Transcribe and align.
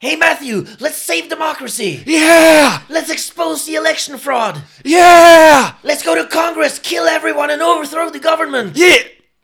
Hey, 0.00 0.14
Matthew, 0.14 0.64
let's 0.78 0.96
save 0.96 1.28
democracy. 1.28 2.04
Yeah! 2.06 2.82
Let's 2.88 3.10
expose 3.10 3.66
the 3.66 3.74
election 3.74 4.16
fraud. 4.16 4.62
Yeah! 4.84 5.74
Let's 5.82 6.04
go 6.04 6.14
to 6.14 6.24
Congress, 6.28 6.78
kill 6.78 7.06
everyone, 7.06 7.50
and 7.50 7.60
overthrow 7.60 8.08
the 8.08 8.20
government. 8.20 8.76
Yeah! 8.76 8.98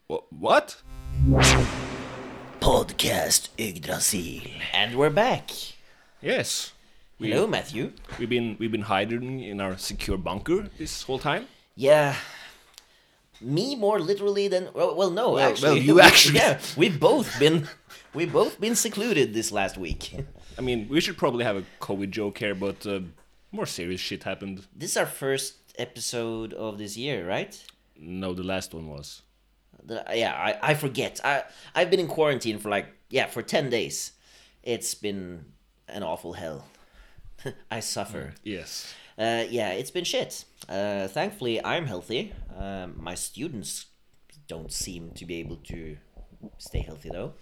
Wh- 0.09 0.22
What? 0.32 0.77
Podcast 2.61 3.48
Yggdrasil. 3.59 4.43
And 4.72 4.96
we're 4.96 5.11
back. 5.11 5.51
Yes. 6.23 6.73
We, 7.18 7.30
Hello, 7.30 7.48
Matthew. 7.48 7.93
We've 8.21 8.29
been 8.30 8.57
we've 8.61 8.71
been 8.73 8.82
hiding 8.82 9.41
in 9.41 9.61
our 9.61 9.77
secure 9.77 10.16
bunker 10.18 10.68
this 10.79 11.02
whole 11.02 11.18
time. 11.18 11.46
Yeah. 11.75 12.14
Me 13.41 13.75
more 13.75 13.98
literally 14.00 14.46
than 14.48 14.68
well, 14.73 14.95
well 14.95 15.11
no, 15.11 15.36
actually. 15.39 15.68
well, 15.68 15.77
you 15.79 15.95
We- 15.98 16.00
actually- 16.02 16.36
Yeah, 16.39 16.61
we've 16.77 16.98
both 17.00 17.39
been 17.41 17.68
we've 18.14 18.32
both 18.32 18.61
been 18.61 18.75
secluded 18.77 19.34
this 19.34 19.50
last 19.52 19.77
week. 19.77 20.14
I 20.59 20.61
mean, 20.61 20.89
we 20.89 21.00
should 21.00 21.16
probably 21.16 21.45
have 21.45 21.57
a 21.57 21.64
COVID 21.80 22.10
joke 22.10 22.38
here, 22.38 22.55
but 22.55 22.87
uh, 22.87 23.01
more 23.52 23.66
serious 23.66 24.01
shit 24.01 24.23
happened. 24.24 24.66
This 24.74 24.92
is 24.92 24.96
our 24.96 25.06
first 25.06 25.55
episode 25.79 26.52
of 26.52 26.79
this 26.79 26.96
year, 26.96 27.27
right? 27.27 27.60
No, 27.98 28.34
the 28.34 28.42
last 28.42 28.74
one 28.74 28.88
was. 28.88 29.23
The- 29.84 30.05
yeah, 30.15 30.32
I, 30.34 30.70
I 30.70 30.74
forget. 30.74 31.20
I 31.24 31.43
I've 31.74 31.91
been 31.91 32.01
in 32.01 32.06
quarantine 32.09 32.59
for 32.59 32.69
like 32.69 32.87
yeah 33.10 33.27
for 33.27 33.43
ten 33.43 33.69
days. 33.70 34.12
It's 34.62 34.95
been 34.95 35.45
an 35.88 36.02
awful 36.02 36.32
hell. 36.34 36.65
I 37.71 37.80
suffer. 37.80 38.34
Yes. 38.43 38.95
Uh, 39.18 39.45
yeah, 39.48 39.71
it's 39.73 39.91
been 39.91 40.05
shit. 40.05 40.45
Uh, 40.68 41.07
thankfully, 41.09 41.62
I'm 41.65 41.87
healthy. 41.87 42.32
Um, 42.57 42.95
my 42.96 43.15
students 43.15 43.87
don't 44.48 44.73
seem 44.73 45.10
to 45.12 45.24
be 45.27 45.37
able 45.37 45.57
to 45.57 45.96
stay 46.59 46.80
healthy 46.80 47.10
though. 47.10 47.34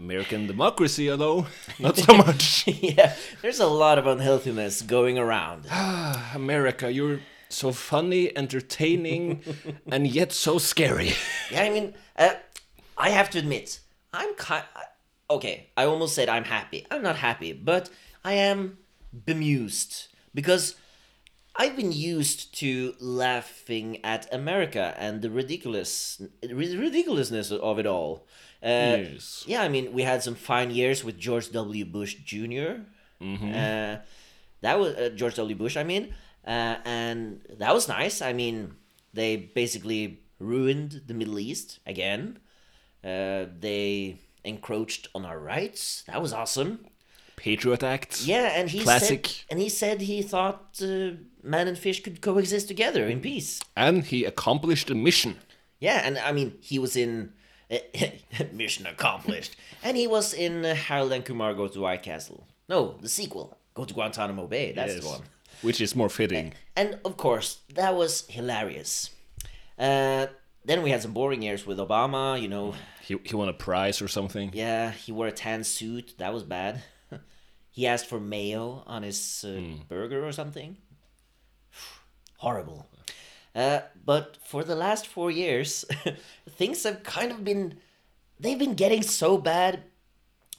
American 0.00 0.46
democracy, 0.46 1.10
although 1.10 1.46
not 1.78 1.96
so 1.96 2.16
much. 2.16 2.66
yeah, 2.82 3.14
there's 3.42 3.60
a 3.60 3.66
lot 3.66 3.98
of 3.98 4.06
unhealthiness 4.06 4.82
going 4.82 5.18
around. 5.18 5.66
America, 6.34 6.90
you're 6.90 7.20
so 7.50 7.70
funny, 7.70 8.34
entertaining, 8.36 9.42
and 9.92 10.06
yet 10.06 10.32
so 10.32 10.58
scary. 10.58 11.12
Yeah, 11.50 11.62
I 11.62 11.70
mean, 11.70 11.94
uh, 12.16 12.34
I 12.96 13.10
have 13.10 13.30
to 13.30 13.38
admit, 13.38 13.80
I'm 14.12 14.34
kind. 14.34 14.64
Okay, 15.28 15.68
I 15.76 15.84
almost 15.84 16.14
said 16.14 16.28
I'm 16.28 16.44
happy. 16.44 16.86
I'm 16.90 17.02
not 17.02 17.16
happy, 17.16 17.52
but 17.52 17.90
I 18.24 18.32
am 18.32 18.78
bemused 19.12 20.08
because 20.34 20.74
I've 21.56 21.76
been 21.76 21.92
used 21.92 22.54
to 22.60 22.94
laughing 23.00 24.02
at 24.04 24.32
America 24.32 24.94
and 24.98 25.20
the 25.20 25.30
ridiculous 25.30 26.22
ri- 26.42 26.76
ridiculousness 26.76 27.52
of 27.52 27.78
it 27.78 27.86
all. 27.86 28.26
Uh, 28.62 29.12
Yes. 29.12 29.44
Yeah, 29.46 29.62
I 29.62 29.68
mean, 29.68 29.92
we 29.92 30.02
had 30.02 30.22
some 30.22 30.34
fine 30.34 30.70
years 30.70 31.02
with 31.04 31.18
George 31.18 31.50
W. 31.52 31.84
Bush 31.84 32.14
junior 32.24 32.84
Uh, 33.20 33.96
that 34.62 34.78
was 34.78 34.94
uh, 34.96 35.10
George 35.14 35.34
W. 35.36 35.56
Bush. 35.56 35.76
I 35.76 35.84
mean, 35.84 36.14
uh, 36.46 36.76
and 36.84 37.40
that 37.58 37.72
was 37.74 37.88
nice. 37.88 38.22
I 38.22 38.32
mean, 38.32 38.74
they 39.12 39.36
basically 39.36 40.20
ruined 40.38 41.02
the 41.06 41.14
Middle 41.14 41.38
East 41.38 41.78
again. 41.86 42.38
Uh, 43.04 43.44
they 43.60 44.16
encroached 44.44 45.08
on 45.14 45.24
our 45.24 45.38
rights. 45.38 46.02
That 46.06 46.20
was 46.22 46.32
awesome. 46.32 46.86
Patriot 47.36 47.82
Act. 47.82 48.22
Yeah, 48.22 48.52
and 48.58 48.68
he 48.70 48.80
Classic. 48.80 49.26
said, 49.26 49.36
and 49.50 49.60
he 49.60 49.68
said 49.70 50.00
he 50.02 50.22
thought 50.22 50.80
uh, 50.82 51.12
man 51.42 51.68
and 51.68 51.78
fish 51.78 52.02
could 52.02 52.20
coexist 52.20 52.68
together 52.68 53.06
in 53.06 53.20
peace. 53.20 53.60
And 53.76 54.04
he 54.04 54.24
accomplished 54.26 54.90
a 54.90 54.94
mission. 54.94 55.36
Yeah, 55.78 56.00
and 56.06 56.18
I 56.18 56.32
mean, 56.32 56.58
he 56.60 56.78
was 56.78 56.96
in 56.96 57.32
Mission 58.52 58.86
Accomplished, 58.86 59.56
and 59.82 59.96
he 59.96 60.06
was 60.06 60.34
in 60.34 60.64
Harold 60.64 61.12
and 61.12 61.24
Kumar 61.24 61.54
Go 61.54 61.68
to 61.68 61.80
White 61.80 62.02
Castle. 62.02 62.46
No, 62.68 62.96
the 63.00 63.08
sequel, 63.08 63.56
Go 63.74 63.84
to 63.84 63.94
Guantanamo 63.94 64.46
Bay. 64.46 64.72
That's 64.72 64.94
Yes. 64.94 65.02
the 65.04 65.08
one. 65.08 65.22
Which 65.62 65.80
is 65.80 65.94
more 65.94 66.08
fitting. 66.08 66.54
And 66.74 66.98
of 67.04 67.16
course, 67.16 67.58
that 67.74 67.94
was 67.94 68.26
hilarious. 68.28 69.10
Uh, 69.78 70.26
then 70.64 70.82
we 70.82 70.90
had 70.90 71.02
some 71.02 71.12
boring 71.12 71.42
years 71.42 71.66
with 71.66 71.78
Obama. 71.78 72.40
You 72.40 72.48
know, 72.48 72.74
He, 73.02 73.16
he 73.24 73.34
won 73.36 73.48
a 73.48 73.52
prize 73.52 74.00
or 74.02 74.08
something. 74.08 74.50
yeah, 74.54 74.90
he 74.90 75.12
wore 75.12 75.26
a 75.28 75.32
tan 75.32 75.64
suit. 75.64 76.14
That 76.18 76.32
was 76.34 76.42
bad. 76.44 76.82
he 77.70 77.86
asked 77.86 78.06
for 78.06 78.18
mayo 78.20 78.82
on 78.86 79.02
his 79.02 79.44
uh, 79.46 79.60
burger 79.88 80.26
or 80.26 80.32
something. 80.32 80.76
Horrible. 82.38 82.86
Uh, 83.54 83.80
but 84.04 84.38
for 84.44 84.64
the 84.64 84.76
last 84.76 85.06
four 85.06 85.30
years, 85.30 85.84
things 86.48 86.82
have 86.84 87.02
kind 87.02 87.30
of 87.30 87.44
been. 87.44 87.78
They've 88.38 88.58
been 88.58 88.74
getting 88.74 89.02
so 89.02 89.36
bad 89.36 89.82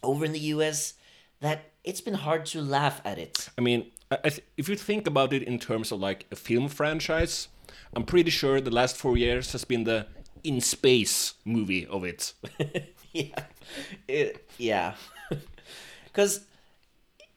over 0.03 0.25
in 0.25 0.33
the 0.33 0.39
US 0.55 0.93
that 1.39 1.71
it's 1.83 2.01
been 2.01 2.13
hard 2.13 2.45
to 2.47 2.61
laugh 2.61 3.01
at 3.03 3.17
it. 3.17 3.49
I 3.57 3.61
mean, 3.61 3.91
I, 4.11 4.29
th- 4.29 4.43
if 4.57 4.69
you 4.69 4.75
think 4.75 5.07
about 5.07 5.33
it 5.33 5.43
in 5.43 5.57
terms 5.57 5.91
of 5.91 5.99
like 5.99 6.27
a 6.31 6.35
film 6.35 6.67
franchise, 6.67 7.47
I'm 7.95 8.03
pretty 8.03 8.29
sure 8.29 8.61
the 8.61 8.71
last 8.71 8.97
four 8.97 9.17
years 9.17 9.51
has 9.53 9.65
been 9.65 9.83
the 9.83 10.07
in 10.43 10.61
space 10.61 11.33
movie 11.45 11.85
of 11.87 12.03
it. 12.03 12.33
yeah, 13.13 13.43
it, 14.07 14.49
yeah. 14.57 14.95
Because 16.05 16.41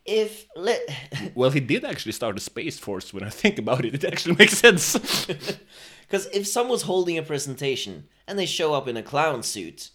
if 0.05 0.47
let 0.57 0.81
well, 1.35 1.51
he 1.51 1.61
did 1.61 1.85
actually 1.85 2.13
start 2.13 2.37
a 2.37 2.41
space 2.41 2.79
force. 2.79 3.13
When 3.13 3.25
I 3.25 3.31
think 3.31 3.59
about 3.59 3.85
it, 3.85 3.95
it 3.95 4.05
actually 4.05 4.37
makes 4.37 4.59
sense. 4.59 4.97
because 6.03 6.27
if 6.33 6.47
someone's 6.47 6.83
holding 6.83 7.19
a 7.19 7.23
presentation 7.23 8.09
and 8.27 8.39
they 8.39 8.47
show 8.47 8.75
up 8.75 8.89
in 8.89 8.97
a 8.97 9.03
clown 9.03 9.43
suit, 9.43 9.91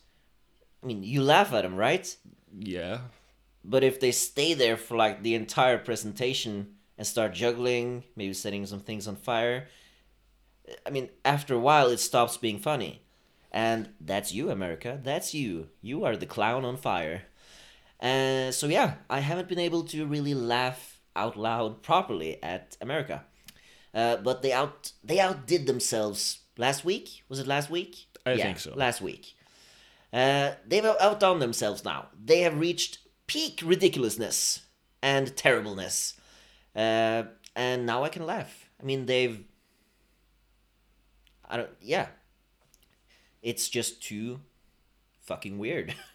I 0.84 0.88
mean, 0.88 1.04
you 1.04 1.22
laugh 1.22 1.54
at 1.54 1.64
them, 1.64 1.76
right? 1.76 2.16
yeah. 2.58 3.00
But 3.64 3.84
if 3.84 4.00
they 4.00 4.12
stay 4.12 4.54
there 4.54 4.78
for 4.78 4.96
like 4.96 5.22
the 5.22 5.36
entire 5.36 5.78
presentation 5.78 6.76
and 6.98 7.06
start 7.06 7.34
juggling, 7.34 8.04
maybe 8.16 8.34
setting 8.34 8.66
some 8.66 8.80
things 8.80 9.08
on 9.08 9.18
fire, 9.18 9.68
I 10.86 10.90
mean, 10.90 11.10
after 11.26 11.56
a 11.56 11.60
while, 11.60 11.90
it 11.90 12.00
stops 12.00 12.38
being 12.38 12.60
funny. 12.60 13.04
And 13.52 13.90
that's 14.00 14.34
you, 14.34 14.50
America. 14.50 15.00
That's 15.04 15.34
you. 15.34 15.70
You 15.82 16.06
are 16.06 16.16
the 16.16 16.26
clown 16.26 16.66
on 16.66 16.78
fire. 16.78 17.24
Uh, 18.02 18.52
so, 18.52 18.68
yeah, 18.68 18.96
I 19.10 19.20
haven't 19.20 19.50
been 19.50 19.60
able 19.60 19.84
to 19.86 20.06
really 20.06 20.34
laugh 20.34 21.00
out 21.16 21.36
loud 21.38 21.82
properly 21.84 22.42
at 22.42 22.78
America. 22.82 23.26
Uh, 23.94 24.18
but 24.18 24.42
they 24.42 24.54
out 24.54 24.92
they 25.04 25.20
outdid 25.20 25.66
themselves 25.66 26.40
last 26.58 26.86
week. 26.86 27.24
Was 27.28 27.40
it 27.40 27.48
last 27.48 27.70
week? 27.70 28.06
I 28.26 28.34
Yeah, 28.34 28.44
think 28.46 28.60
so. 28.60 28.74
Last 28.76 29.02
week. 29.02 29.36
Uh, 30.14 30.52
they've 30.68 30.86
outdone 30.86 31.40
themselves 31.40 31.84
now. 31.84 32.08
They 32.24 32.42
have 32.42 32.60
reached 32.60 33.00
peak 33.28 33.62
ridiculousness 33.64 34.62
and 35.02 35.36
terribleness. 35.36 36.20
Uh, 36.76 37.24
and 37.56 37.86
now 37.86 38.04
I 38.04 38.10
can 38.10 38.26
laugh. 38.26 38.70
I 38.82 38.86
mean, 38.86 39.06
they've. 39.08 39.44
I 41.50 41.58
don't. 41.58 41.70
Yeah. 41.82 42.08
It's 43.42 43.70
just 43.70 44.04
too 44.04 44.40
fucking 45.22 45.58
weird. 45.58 45.96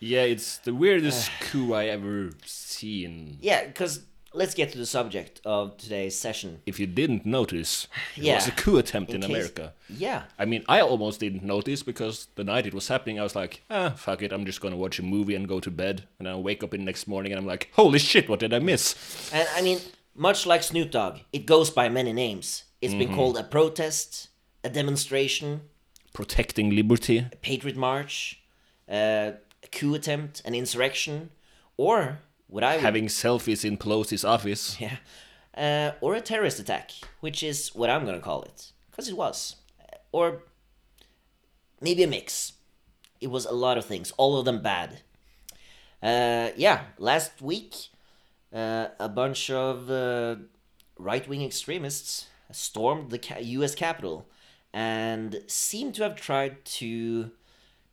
Yeah, 0.00 0.22
it's 0.22 0.58
the 0.58 0.74
weirdest 0.74 1.30
coup 1.40 1.72
I 1.74 1.86
ever 1.86 2.30
seen. 2.44 3.38
yeah, 3.40 3.66
because 3.66 4.00
let's 4.34 4.54
get 4.54 4.70
to 4.72 4.78
the 4.78 4.86
subject 4.86 5.40
of 5.44 5.76
today's 5.76 6.16
session. 6.16 6.60
If 6.66 6.78
you 6.78 6.86
didn't 6.86 7.24
notice, 7.26 7.88
it 8.16 8.22
Yeah. 8.24 8.36
was 8.36 8.46
a 8.46 8.52
coup 8.52 8.76
attempt 8.78 9.10
in, 9.12 9.22
case- 9.22 9.30
America. 9.30 9.72
Yeah. 9.88 10.24
I 10.38 10.44
mean, 10.44 10.62
I 10.68 10.80
almost 10.80 11.18
didn't 11.20 11.42
notice 11.42 11.82
because 11.82 12.28
the 12.36 12.44
night 12.44 12.66
it 12.66 12.74
was 12.74 12.88
happening, 12.88 13.18
I 13.18 13.22
was 13.24 13.34
like, 13.34 13.62
ah, 13.70 13.90
fuck 13.96 14.22
it, 14.22 14.32
I'm 14.32 14.44
just 14.44 14.60
gonna 14.60 14.76
watch 14.76 14.98
a 14.98 15.02
movie 15.02 15.34
and 15.34 15.48
go 15.48 15.58
to 15.60 15.70
bed. 15.70 16.04
And 16.18 16.26
then 16.26 16.34
I 16.34 16.38
wake 16.38 16.62
up 16.62 16.74
in 16.74 16.80
the 16.82 16.86
next 16.86 17.08
morning 17.08 17.32
and 17.32 17.40
I'm 17.40 17.46
like, 17.46 17.70
holy 17.72 17.98
shit, 17.98 18.28
what 18.28 18.38
did 18.40 18.52
I 18.54 18.58
miss? 18.60 18.94
And 19.32 19.48
I 19.56 19.62
mean, 19.62 19.80
much 20.14 20.46
like 20.46 20.62
Snoop 20.62 20.90
Dogg, 20.92 21.18
it 21.32 21.46
goes 21.46 21.70
by 21.70 21.88
many 21.88 22.12
names. 22.12 22.64
It's 22.80 22.94
been 22.94 23.12
called 23.14 23.36
a 23.36 23.42
protest, 23.42 24.28
a 24.62 24.68
demonstration, 24.70 25.62
Protecting 26.12 26.70
liberty. 26.70 27.18
a 27.32 27.36
patriot 27.36 27.76
march, 27.76 28.40
uh, 28.88 29.32
a 29.62 29.66
coup 29.68 29.94
attempt, 29.94 30.42
an 30.44 30.54
insurrection, 30.54 31.30
or 31.76 32.20
what 32.46 32.64
I 32.64 32.76
would 32.76 32.84
Having 32.84 33.06
selfies 33.06 33.64
in 33.64 33.76
Pelosi's 33.76 34.24
office. 34.24 34.80
Yeah. 34.80 34.96
Uh, 35.56 35.92
or 36.00 36.14
a 36.14 36.20
terrorist 36.20 36.60
attack, 36.60 36.92
which 37.20 37.42
is 37.42 37.74
what 37.74 37.90
I'm 37.90 38.04
gonna 38.04 38.20
call 38.20 38.42
it. 38.42 38.70
Because 38.90 39.08
it 39.08 39.16
was. 39.16 39.56
Or 40.12 40.42
maybe 41.80 42.04
a 42.04 42.06
mix. 42.06 42.52
It 43.20 43.28
was 43.28 43.44
a 43.44 43.52
lot 43.52 43.76
of 43.76 43.84
things, 43.84 44.12
all 44.16 44.38
of 44.38 44.44
them 44.44 44.62
bad. 44.62 45.00
Uh, 46.00 46.50
yeah, 46.56 46.82
last 46.98 47.42
week, 47.42 47.74
uh, 48.54 48.88
a 49.00 49.08
bunch 49.08 49.50
of 49.50 49.90
uh, 49.90 50.36
right 50.96 51.26
wing 51.28 51.42
extremists 51.42 52.26
stormed 52.52 53.10
the 53.10 53.18
ca- 53.18 53.40
US 53.40 53.74
Capitol 53.74 54.26
and 54.72 55.42
seemed 55.46 55.94
to 55.96 56.02
have 56.04 56.14
tried 56.14 56.64
to 56.64 57.30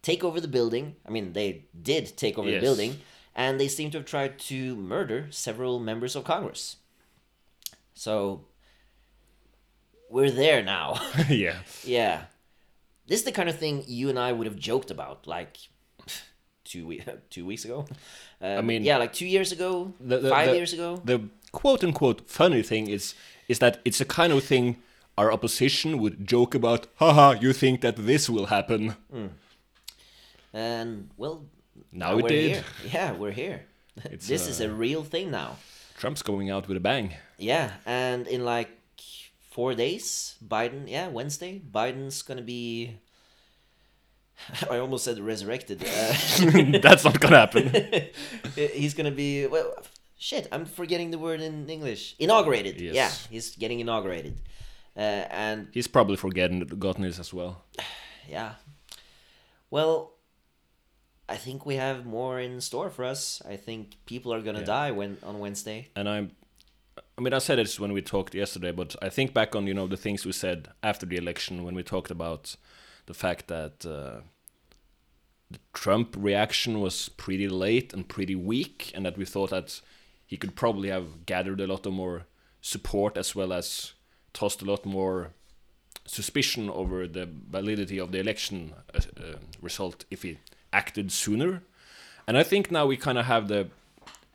take 0.09 0.21
over 0.27 0.39
the 0.41 0.47
building. 0.57 0.85
I 1.07 1.09
mean, 1.15 1.33
they 1.33 1.49
did 1.91 2.03
take 2.23 2.35
over 2.39 2.49
Yes. 2.49 2.57
the 2.59 2.65
building, 2.67 2.91
and 3.35 3.59
they 3.59 3.67
seem 3.77 3.89
to 3.91 3.97
have 3.99 4.05
tried 4.15 4.33
to 4.51 4.57
murder 4.93 5.19
several 5.31 5.79
members 5.79 6.15
of 6.15 6.23
Congress. 6.23 6.63
So 7.93 8.13
we're 10.09 10.31
there 10.31 10.63
now. 10.63 10.87
yeah. 11.29 11.57
yeah. 11.83 12.17
This 13.07 13.19
is 13.19 13.25
the 13.25 13.31
kind 13.31 13.49
of 13.49 13.57
thing 13.57 13.83
you 13.87 14.09
and 14.09 14.19
I 14.19 14.31
would 14.31 14.47
have 14.47 14.59
joked 14.69 14.91
about 14.91 15.27
like 15.27 15.57
two 16.63 16.85
we- 16.87 17.03
two 17.29 17.45
weeks 17.45 17.65
ago. 17.65 17.85
Uh, 18.41 18.57
I 18.59 18.61
mean- 18.61 18.83
yeah, 18.83 18.97
like 19.03 19.13
two 19.13 19.27
years 19.27 19.51
ago, 19.51 19.93
The- 19.99 20.19
the- 20.19 20.29
five 20.29 20.49
the- 20.49 20.55
years 20.55 20.73
ago. 20.73 21.01
The 21.03 21.19
quote 21.51 21.83
unquote 21.87 22.19
funny 22.29 22.63
thing 22.63 22.87
is 22.89 23.15
is 23.47 23.59
that 23.59 23.79
it's 23.85 24.01
a 24.01 24.05
kind 24.05 24.33
of 24.33 24.43
thing 24.43 24.75
our 25.17 25.31
opposition 25.31 25.97
would 26.01 26.15
joke 26.27 26.53
about. 26.57 26.87
Haha, 26.95 27.27
you 27.43 27.53
think 27.53 27.81
that 27.81 27.95
this 27.95 28.29
will 28.29 28.47
happen? 28.47 28.95
And 30.55 31.09
well, 31.17 31.45
Now 31.91 32.17
it 32.17 32.23
we're 32.23 32.29
did. 32.29 32.51
here. 32.51 32.63
Yeah, 32.93 33.11
we're 33.11 33.31
here. 33.35 33.65
This 34.11 34.47
is 34.47 34.59
uh, 34.61 34.65
a 34.65 34.69
real 34.69 35.03
thing 35.03 35.31
now. 35.31 35.57
Trump's 35.97 36.21
going 36.23 36.49
out 36.49 36.67
with 36.67 36.77
a 36.77 36.79
bang. 36.79 37.13
Yeah, 37.37 37.71
and 37.85 38.27
in 38.27 38.43
like 38.45 38.69
four 39.51 39.73
days, 39.75 40.35
Biden. 40.45 40.87
Yeah, 40.87 41.07
Wednesday, 41.09 41.61
Biden's 41.71 42.21
gonna 42.21 42.41
be. 42.41 42.99
I 44.71 44.79
almost 44.79 45.03
said 45.05 45.19
resurrected. 45.19 45.83
Uh, 45.83 46.79
That's 46.81 47.03
not 47.03 47.19
gonna 47.19 47.39
happen. 47.39 47.71
he's 48.55 48.93
gonna 48.93 49.11
be 49.15 49.47
well. 49.47 49.73
Shit, 50.17 50.47
I'm 50.51 50.65
forgetting 50.65 51.11
the 51.11 51.19
word 51.19 51.41
in 51.41 51.69
English. 51.69 52.15
Inaugurated. 52.19 52.79
Yes. 52.79 52.95
Yeah, 52.95 53.11
he's 53.29 53.55
getting 53.55 53.79
inaugurated, 53.81 54.39
uh, 54.95 55.27
and 55.31 55.67
He's 55.73 55.87
probably 55.87 56.15
forgotten 56.15 56.65
gotten 56.79 57.03
this 57.03 57.19
as 57.19 57.33
well. 57.33 57.63
yeah. 58.29 58.55
Well, 59.69 60.14
I 61.27 61.37
think 61.37 61.65
we 61.65 61.75
have 61.75 62.05
more 62.05 62.39
in 62.39 62.61
store 62.61 62.89
for 62.89 63.03
us. 63.03 63.41
I 63.45 63.55
think 63.57 63.97
people 64.05 64.31
are 64.33 64.41
gonna 64.41 64.59
Yeah. 64.59 64.65
die 64.65 64.91
when 64.91 65.17
on 65.23 65.39
Wednesday. 65.39 65.89
and 65.95 66.07
I'm 66.09 66.31
I 67.17 67.21
mean 67.21 67.33
I 67.33 67.39
said 67.39 67.57
this 67.57 67.79
when 67.79 67.93
we 67.93 68.01
talked 68.01 68.35
yesterday, 68.35 68.71
but 68.71 68.95
I 69.01 69.09
think 69.09 69.33
back 69.33 69.55
on 69.55 69.67
you 69.67 69.73
know 69.73 69.87
the 69.87 69.97
things 69.97 70.25
we 70.25 70.31
said 70.33 70.69
after 70.83 71.05
the 71.05 71.17
election 71.17 71.63
when 71.63 71.75
we 71.75 71.83
talked 71.83 72.11
about 72.11 72.55
the 73.05 73.13
fact 73.13 73.47
that 73.47 73.85
uh, 73.85 74.21
the 75.51 75.59
Trump 75.73 76.15
reaction 76.17 76.79
was 76.81 77.09
pretty 77.09 77.47
late 77.47 77.93
and 77.93 78.07
pretty 78.07 78.35
weak, 78.35 78.91
and 78.95 79.05
that 79.05 79.17
we 79.17 79.25
thought 79.25 79.49
that 79.51 79.81
he 80.25 80.37
could 80.37 80.55
probably 80.55 80.89
have 80.89 81.25
gathered 81.25 81.61
a 81.61 81.67
lot 81.67 81.85
of 81.85 81.93
more 81.93 82.25
support 82.61 83.17
as 83.17 83.35
well 83.35 83.53
as 83.53 83.93
tossed 84.33 84.61
a 84.61 84.65
lot 84.65 84.85
more 84.85 85.31
suspicion 86.05 86.69
over 86.69 87.07
the 87.07 87.27
validity 87.49 87.99
of 87.99 88.11
the 88.11 88.19
election 88.19 88.73
uh, 88.93 88.99
uh, 89.19 89.35
result 89.61 90.05
if 90.11 90.23
he 90.23 90.37
acted 90.79 91.07
sooner. 91.11 91.51
And 92.27 92.37
I 92.37 92.43
think 92.51 92.63
now 92.71 92.85
we 92.91 92.97
kind 92.97 93.17
of 93.17 93.25
have 93.25 93.47
the, 93.47 93.61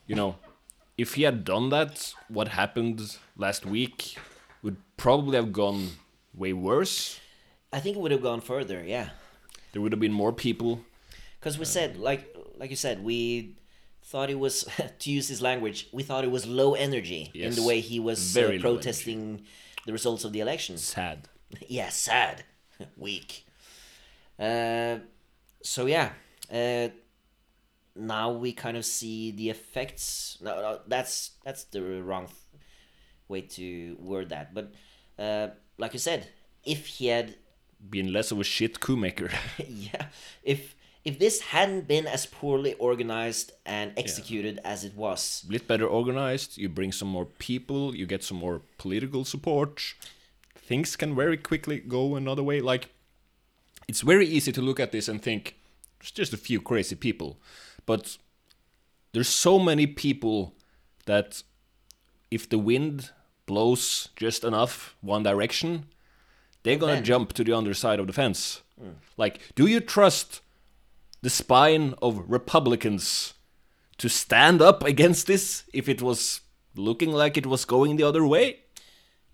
you 0.06 0.16
know, 0.20 0.30
if 0.96 1.14
he 1.16 1.22
had 1.24 1.44
done 1.44 1.66
that, 1.70 2.14
what 2.28 2.48
happened 2.48 2.98
last 3.36 3.62
week 3.66 4.16
would 4.62 4.76
probably 4.96 5.36
have 5.36 5.52
gone 5.52 5.80
way 6.42 6.52
worse. 6.52 7.18
I 7.72 7.80
think 7.80 7.96
it 7.96 8.00
would 8.02 8.12
have 8.16 8.22
gone 8.30 8.40
further. 8.40 8.78
Yeah. 8.84 9.08
There 9.72 9.80
would 9.82 9.92
have 9.92 10.00
been 10.00 10.12
more 10.24 10.32
people. 10.46 10.72
because 11.38 11.56
we 11.58 11.64
said 11.64 11.90
like 11.96 12.22
like 12.60 12.70
you 12.74 12.76
said 12.86 12.96
we 13.10 13.56
thought 14.10 14.28
it 14.30 14.38
was 14.46 14.54
to 15.02 15.06
use 15.18 15.26
his 15.32 15.40
language 15.40 15.78
we 15.98 16.02
thought 16.08 16.22
it 16.28 16.30
was 16.38 16.44
low 16.60 16.70
energy 16.86 17.22
in 17.34 17.52
the 17.58 17.62
way 17.70 17.80
he 17.80 17.98
was 18.08 18.20
uh, 18.36 18.58
protesting 18.60 19.20
the 19.86 19.92
results 19.98 20.22
of 20.26 20.30
the 20.34 20.40
elections 20.46 20.80
Sad. 20.84 21.18
yeah 21.78 21.88
sad 21.88 22.36
weak 23.06 23.30
uh, 24.38 24.96
so 25.62 25.86
yeah 25.96 26.08
uh, 26.52 26.88
now 27.96 28.30
we 28.30 28.52
kind 28.52 28.76
of 28.76 28.84
see 28.84 29.30
the 29.32 29.50
effects 29.50 30.38
no, 30.40 30.60
no 30.60 30.80
that's 30.86 31.32
that's 31.44 31.64
the 31.64 31.82
wrong 32.02 32.28
way 33.28 33.40
to 33.40 33.96
word 34.00 34.28
that 34.28 34.54
but 34.54 34.72
uh, 35.18 35.48
like 35.78 35.92
you 35.92 35.98
said 35.98 36.28
if 36.64 36.86
he 36.86 37.06
had 37.06 37.36
been 37.88 38.12
less 38.12 38.30
of 38.30 38.38
a 38.38 38.44
shit 38.44 38.80
coup 38.80 38.96
maker. 38.96 39.30
yeah 39.68 40.06
if 40.42 40.74
if 41.04 41.18
this 41.18 41.40
hadn't 41.40 41.88
been 41.88 42.06
as 42.06 42.26
poorly 42.26 42.74
organized 42.74 43.52
and 43.64 43.92
executed 43.96 44.60
as 44.64 44.84
it 44.84 44.94
was 44.94 45.42
a 45.46 45.52
bit 45.52 45.66
better 45.66 45.86
organized, 45.86 46.58
you 46.58 46.68
bring 46.68 46.92
some 46.92 47.08
more 47.08 47.24
people, 47.24 47.96
you 47.96 48.04
get 48.04 48.22
some 48.22 48.36
more 48.36 48.60
political 48.76 49.24
support. 49.24 49.80
Things 50.54 50.96
can 50.96 51.16
very 51.16 51.38
quickly 51.38 51.78
go 51.80 52.16
another 52.16 52.42
way. 52.42 52.60
Like, 52.60 52.90
it's 53.88 54.02
very 54.02 54.26
easy 54.26 54.52
to 54.52 54.60
look 54.60 54.78
at 54.78 54.92
this 54.92 55.08
and 55.08 55.22
think, 55.22 55.56
there's 56.00 56.10
just 56.10 56.32
a 56.32 56.36
few 56.36 56.60
crazy 56.60 56.96
people. 56.96 57.40
But 57.86 58.18
there's 59.12 59.28
so 59.28 59.58
many 59.58 59.86
people 59.86 60.54
that 61.06 61.42
if 62.30 62.48
the 62.48 62.58
wind 62.58 63.10
blows 63.46 64.08
just 64.16 64.44
enough 64.44 64.96
one 65.00 65.22
direction, 65.22 65.86
they're 66.62 66.76
gonna 66.76 67.00
jump 67.00 67.32
to 67.34 67.44
the 67.44 67.52
other 67.52 67.74
side 67.74 67.98
of 68.00 68.06
the 68.06 68.12
fence. 68.12 68.62
Mm. 68.80 68.94
Like, 69.16 69.40
do 69.54 69.66
you 69.66 69.80
trust 69.80 70.40
the 71.22 71.30
spine 71.30 71.94
of 72.00 72.24
Republicans 72.28 73.34
to 73.98 74.08
stand 74.08 74.62
up 74.62 74.84
against 74.84 75.26
this 75.26 75.64
if 75.74 75.88
it 75.88 76.00
was 76.00 76.40
looking 76.74 77.12
like 77.12 77.36
it 77.36 77.46
was 77.46 77.64
going 77.64 77.96
the 77.96 78.04
other 78.04 78.26
way? 78.26 78.60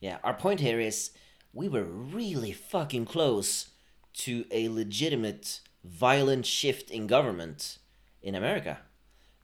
yeah 0.00 0.18
our 0.22 0.34
point 0.34 0.60
here 0.60 0.80
is 0.80 1.10
we 1.52 1.68
were 1.68 1.84
really 1.84 2.52
fucking 2.52 3.04
close 3.04 3.70
to 4.12 4.44
a 4.50 4.68
legitimate 4.68 5.60
violent 5.86 6.44
shift 6.46 6.90
in 6.90 7.06
government 7.06 7.78
in 8.22 8.34
america 8.34 8.78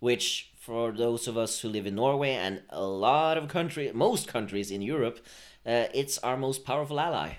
which 0.01 0.51
for 0.59 0.93
those 0.93 1.29
of 1.29 1.37
us 1.37 1.61
who 1.61 1.69
live 1.69 1.87
in 1.87 1.95
norway 1.95 2.31
and 2.33 2.63
a 2.71 2.83
lot 2.83 3.37
of 3.39 3.49
country 3.49 3.91
most 3.95 4.29
countries 4.29 4.71
in 4.71 4.83
europe 4.83 5.19
uh, 5.65 5.87
it's 5.95 6.19
our 6.19 6.37
most 6.37 6.65
powerful 6.65 6.99
ally 6.99 7.35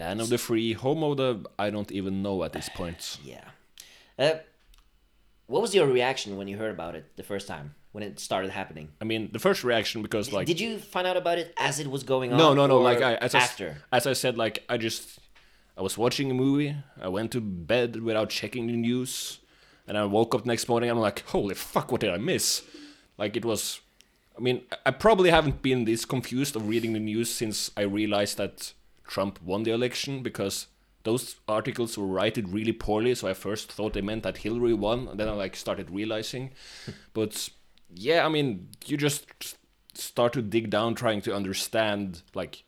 Land 0.00 0.20
of 0.20 0.30
the 0.30 0.38
free, 0.38 0.72
home 0.72 1.02
of 1.04 1.18
the 1.18 1.44
I 1.58 1.68
don't 1.70 1.92
even 1.92 2.22
know 2.22 2.42
at 2.42 2.52
this 2.52 2.68
point. 2.70 3.18
Yeah. 3.24 3.44
Uh, 4.18 4.38
what 5.46 5.62
was 5.62 5.74
your 5.74 5.86
reaction 5.86 6.36
when 6.36 6.48
you 6.48 6.56
heard 6.56 6.70
about 6.70 6.94
it 6.94 7.04
the 7.16 7.22
first 7.22 7.48
time 7.48 7.74
when 7.92 8.02
it 8.02 8.18
started 8.20 8.50
happening? 8.50 8.88
I 9.00 9.04
mean, 9.04 9.30
the 9.32 9.38
first 9.38 9.62
reaction 9.64 10.00
because 10.00 10.32
like 10.32 10.46
Did 10.46 10.60
you 10.60 10.78
find 10.78 11.06
out 11.06 11.16
about 11.18 11.38
it 11.38 11.52
as 11.58 11.80
it 11.80 11.90
was 11.90 12.02
going 12.02 12.32
on? 12.32 12.38
no, 12.38 12.54
no, 12.54 12.66
no. 12.66 12.78
Like 12.78 13.02
I, 13.02 13.14
as 13.16 13.34
I 13.34 13.40
after. 13.40 13.76
as 13.92 14.06
I 14.06 14.14
said, 14.14 14.38
like 14.38 14.64
I 14.68 14.78
just 14.78 15.19
I 15.80 15.82
was 15.82 15.96
watching 15.96 16.30
a 16.30 16.34
movie. 16.34 16.76
I 17.00 17.08
went 17.08 17.32
to 17.32 17.40
bed 17.40 18.02
without 18.02 18.28
checking 18.28 18.66
the 18.66 18.76
news, 18.76 19.38
and 19.88 19.96
I 19.96 20.04
woke 20.04 20.34
up 20.34 20.44
next 20.44 20.68
morning. 20.68 20.90
I'm 20.90 20.98
like, 20.98 21.24
holy 21.28 21.54
fuck, 21.54 21.90
what 21.90 22.02
did 22.02 22.10
I 22.10 22.18
miss? 22.18 22.62
Like 23.16 23.34
it 23.34 23.46
was. 23.46 23.80
I 24.36 24.42
mean, 24.42 24.60
I- 24.84 24.90
probably 24.90 25.30
haven't 25.30 25.62
been 25.62 25.86
this 25.86 26.04
confused 26.04 26.54
of 26.54 26.68
reading 26.68 26.92
the 26.92 27.00
news 27.00 27.30
since 27.30 27.70
I 27.78 27.82
realized 27.82 28.36
that 28.36 28.74
Trump 29.06 29.40
won 29.42 29.62
the 29.62 29.70
election 29.70 30.22
because 30.22 30.66
those 31.04 31.36
articles 31.48 31.96
were 31.96 32.06
written 32.06 32.52
really 32.52 32.72
poorly. 32.72 33.14
So 33.14 33.26
I 33.28 33.32
first 33.32 33.72
thought 33.72 33.94
they 33.94 34.02
meant 34.02 34.22
that 34.24 34.36
Hillary 34.36 34.74
won, 34.74 35.08
and 35.08 35.18
then 35.18 35.30
I 35.30 35.32
like 35.32 35.56
started 35.56 35.90
realizing. 35.90 36.50
but 37.14 37.48
yeah, 37.88 38.26
I 38.26 38.28
mean, 38.28 38.68
you 38.84 38.98
just 38.98 39.56
start 39.94 40.34
to 40.34 40.42
dig 40.42 40.68
down, 40.68 40.94
trying 40.94 41.22
to 41.22 41.34
understand 41.34 42.20
like 42.34 42.64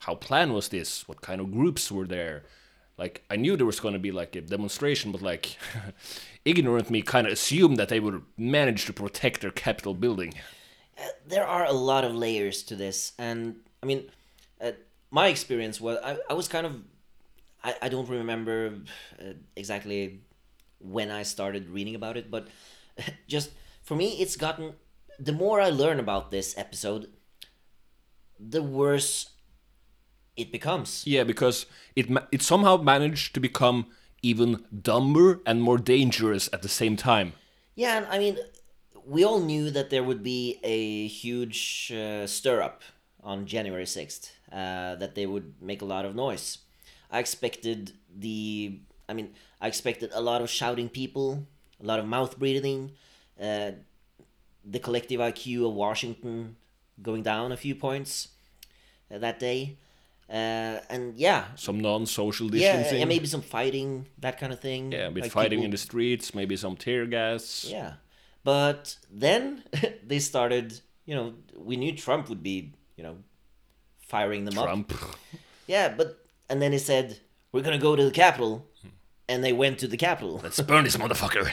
how 0.00 0.14
plan 0.14 0.52
was 0.52 0.68
this? 0.68 1.06
What 1.08 1.20
kind 1.20 1.40
of 1.40 1.52
groups 1.52 1.92
were 1.92 2.06
there? 2.06 2.44
Like 2.98 3.24
I 3.30 3.36
knew 3.36 3.56
there 3.56 3.66
was 3.66 3.80
going 3.80 3.94
to 3.94 4.00
be 4.00 4.12
like 4.12 4.34
a 4.36 4.40
demonstration, 4.40 5.12
but 5.12 5.22
like 5.22 5.58
ignorant 6.44 6.90
me 6.90 7.02
kind 7.02 7.26
of 7.26 7.32
assumed 7.32 7.76
that 7.76 7.88
they 7.88 8.00
would 8.00 8.22
manage 8.36 8.86
to 8.86 8.92
protect 8.92 9.40
their 9.42 9.50
Capitol 9.50 9.94
building. 9.94 10.34
there 11.26 11.46
are 11.46 11.64
a 11.64 11.72
lot 11.72 12.04
of 12.04 12.14
layers 12.14 12.62
to 12.62 12.76
this 12.76 13.12
and 13.18 13.56
i 13.82 13.86
mean 13.86 14.04
uh, 14.60 14.72
my 15.10 15.28
experience 15.28 15.80
was 15.80 15.98
i, 16.02 16.16
I 16.30 16.34
was 16.34 16.48
kind 16.48 16.66
of 16.66 16.80
i, 17.62 17.74
I 17.82 17.88
don't 17.88 18.08
remember 18.08 18.74
uh, 19.20 19.32
exactly 19.54 20.20
when 20.78 21.10
i 21.10 21.22
started 21.22 21.68
reading 21.68 21.94
about 21.94 22.16
it 22.16 22.30
but 22.30 22.48
just 23.28 23.50
for 23.82 23.94
me 23.94 24.16
it's 24.20 24.36
gotten 24.36 24.74
the 25.18 25.32
more 25.32 25.60
i 25.60 25.70
learn 25.70 26.00
about 26.00 26.30
this 26.30 26.56
episode 26.56 27.08
the 28.38 28.62
worse 28.62 29.30
it 30.36 30.52
becomes 30.52 31.02
Yeah, 31.06 31.24
because 31.24 31.66
it 31.94 32.06
it 32.30 32.42
somehow 32.42 32.76
managed 32.76 33.34
to 33.34 33.40
become 33.40 33.86
even 34.22 34.64
dumber 34.82 35.40
and 35.46 35.62
more 35.62 35.78
dangerous 35.78 36.48
at 36.52 36.62
the 36.62 36.68
same 36.68 36.96
time. 36.96 37.32
Yeah, 37.74 37.98
and 37.98 38.06
I 38.06 38.18
mean, 38.18 38.38
we 39.06 39.24
all 39.24 39.40
knew 39.40 39.70
that 39.70 39.90
there 39.90 40.02
would 40.02 40.22
be 40.22 40.58
a 40.62 41.06
huge 41.06 41.92
uh, 41.92 42.26
stir 42.26 42.62
up 42.62 42.82
on 43.22 43.46
January 43.46 43.84
6th, 43.84 44.30
uh, 44.52 44.94
that 44.96 45.14
they 45.14 45.26
would 45.26 45.54
make 45.60 45.82
a 45.82 45.84
lot 45.84 46.04
of 46.04 46.14
noise. 46.14 46.58
I 47.10 47.18
expected 47.18 47.92
the. 48.14 48.80
I 49.08 49.14
mean, 49.14 49.34
I 49.60 49.68
expected 49.68 50.10
a 50.12 50.20
lot 50.20 50.42
of 50.42 50.50
shouting 50.50 50.88
people, 50.88 51.46
a 51.80 51.86
lot 51.86 52.00
of 52.00 52.06
mouth 52.06 52.38
breathing, 52.38 52.92
uh, 53.40 53.72
the 54.64 54.80
collective 54.80 55.20
IQ 55.20 55.68
of 55.68 55.74
Washington 55.74 56.56
going 57.00 57.22
down 57.22 57.52
a 57.52 57.56
few 57.56 57.74
points 57.74 58.28
uh, 59.12 59.18
that 59.18 59.38
day. 59.38 59.76
Uh, 60.28 60.80
and 60.90 61.16
yeah, 61.16 61.44
Some 61.54 61.80
non-social 61.80 62.46
yeah, 62.54 62.72
distancing. 62.76 63.02
and 63.02 63.08
maybe 63.08 63.26
some 63.26 63.42
fighting, 63.42 64.06
that 64.18 64.38
kind 64.40 64.52
of 64.52 64.58
thing. 64.60 64.90
yeah, 64.92 65.06
a 65.06 65.10
bit 65.10 65.22
Like 65.24 65.32
fighting 65.32 65.58
people- 65.58 65.64
in 65.66 65.70
the 65.70 65.76
streets, 65.78 66.34
maybe 66.34 66.56
some 66.56 66.76
tear 66.76 67.06
gas. 67.06 67.64
yeah. 67.68 67.94
But 68.42 68.96
then 69.10 69.62
they 70.06 70.18
started, 70.18 70.80
you 71.04 71.14
know, 71.14 71.34
we 71.56 71.76
knew 71.76 71.92
Trump 71.96 72.28
would 72.28 72.42
be, 72.42 72.72
you 72.96 73.04
know, 73.04 73.16
firing 74.00 74.44
them 74.44 74.58
up. 74.58 74.64
Trump. 74.64 74.92
Yeah, 75.68 75.88
but 75.96 76.24
and 76.48 76.62
then 76.62 76.70
he 76.70 76.78
said, 76.78 77.18
"We're 77.50 77.62
going 77.62 77.76
to 77.76 77.82
go 77.82 77.96
to 77.96 78.04
the 78.04 78.12
Capitol." 78.12 78.64
And 79.28 79.42
they 79.42 79.52
went 79.52 79.80
to 79.80 79.88
the 79.88 79.96
Capitol. 79.96 80.38
Let's 80.44 80.60
burn 80.60 80.84
this 80.84 80.96
motherfucker. 80.96 81.50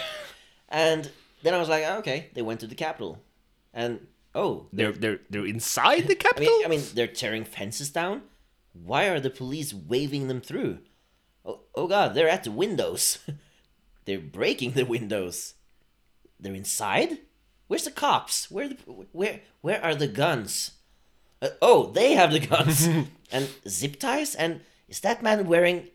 And 0.70 1.10
then 1.42 1.56
I 1.56 1.58
was 1.58 1.68
like, 1.68 1.84
okay, 1.84 2.30
they 2.36 2.44
went 2.44 2.60
to 2.60 2.68
the 2.68 2.75
Capitol, 2.75 3.18
and 3.74 4.06
oh, 4.36 4.68
They're 4.72 4.92
they're 4.92 5.20
they're 5.32 5.48
inside 5.48 6.03
the 6.08 6.13
I 6.13 6.24
Capitol. 6.27 6.46
mean, 6.58 6.65
I 6.65 6.70
mean, 6.70 6.84
they're 6.94 7.08
tearing 7.08 7.44
fences 7.44 7.89
down. 7.89 8.22
Why 8.74 9.06
are 9.08 9.20
the 9.20 9.30
police 9.30 9.74
waving 9.74 10.27
them 10.27 10.42
through? 10.42 10.80
Oh, 11.46 11.62
oh 11.75 11.88
God, 11.88 12.13
they're 12.13 12.30
at 12.30 12.44
the 12.44 12.51
windows. 12.51 13.20
they're 14.06 14.20
breaking 14.20 14.72
the 14.72 14.84
windows. 14.86 15.53
They're 16.39 16.53
inside. 16.56 17.20
Where's 17.68 17.86
the 17.86 17.92
cops? 17.92 18.51
Where 18.51 18.68
the 18.70 18.75
where 19.12 19.42
where 19.62 19.84
are 19.84 19.96
the 19.96 20.08
guns? 20.08 20.72
Uh, 21.42 21.50
oh, 21.62 21.92
they 21.92 22.13
have 22.13 22.32
the 22.32 22.39
guns 22.39 22.88
and 23.32 23.50
zip 23.68 24.00
ties. 24.00 24.36
And 24.36 24.62
is 24.88 25.00
that 25.01 25.22
man 25.24 25.46
wearing? 25.48 25.88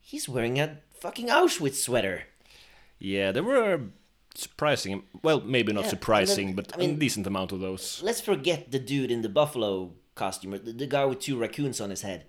He's 0.00 0.28
wearing 0.28 0.58
a 0.60 0.78
fucking 1.00 1.28
Auschwitz 1.28 1.74
sweater. 1.74 2.24
yeah, 2.98 3.32
there 3.32 3.42
were 3.44 3.80
surprising. 4.34 5.02
Well, 5.22 5.40
maybe 5.40 5.72
not 5.72 5.84
Yeah, 5.84 5.90
surprising, 5.90 6.46
then- 6.48 6.56
but 6.56 6.74
I 6.74 6.78
mean- 6.78 6.94
a 6.94 6.98
decent 6.98 7.26
amount 7.26 7.52
of 7.52 7.60
those. 7.60 8.00
Let's 8.02 8.20
forget 8.20 8.70
the 8.70 8.78
dude 8.78 9.10
in 9.10 9.22
the 9.22 9.28
buffalo 9.28 9.92
costume, 10.24 10.50
the, 10.66 10.72
the 10.82 10.86
guy 10.96 11.04
with 11.10 11.20
two 11.26 11.36
raccoons 11.44 11.80
on 11.84 11.90
his 11.90 12.02
head. 12.08 12.20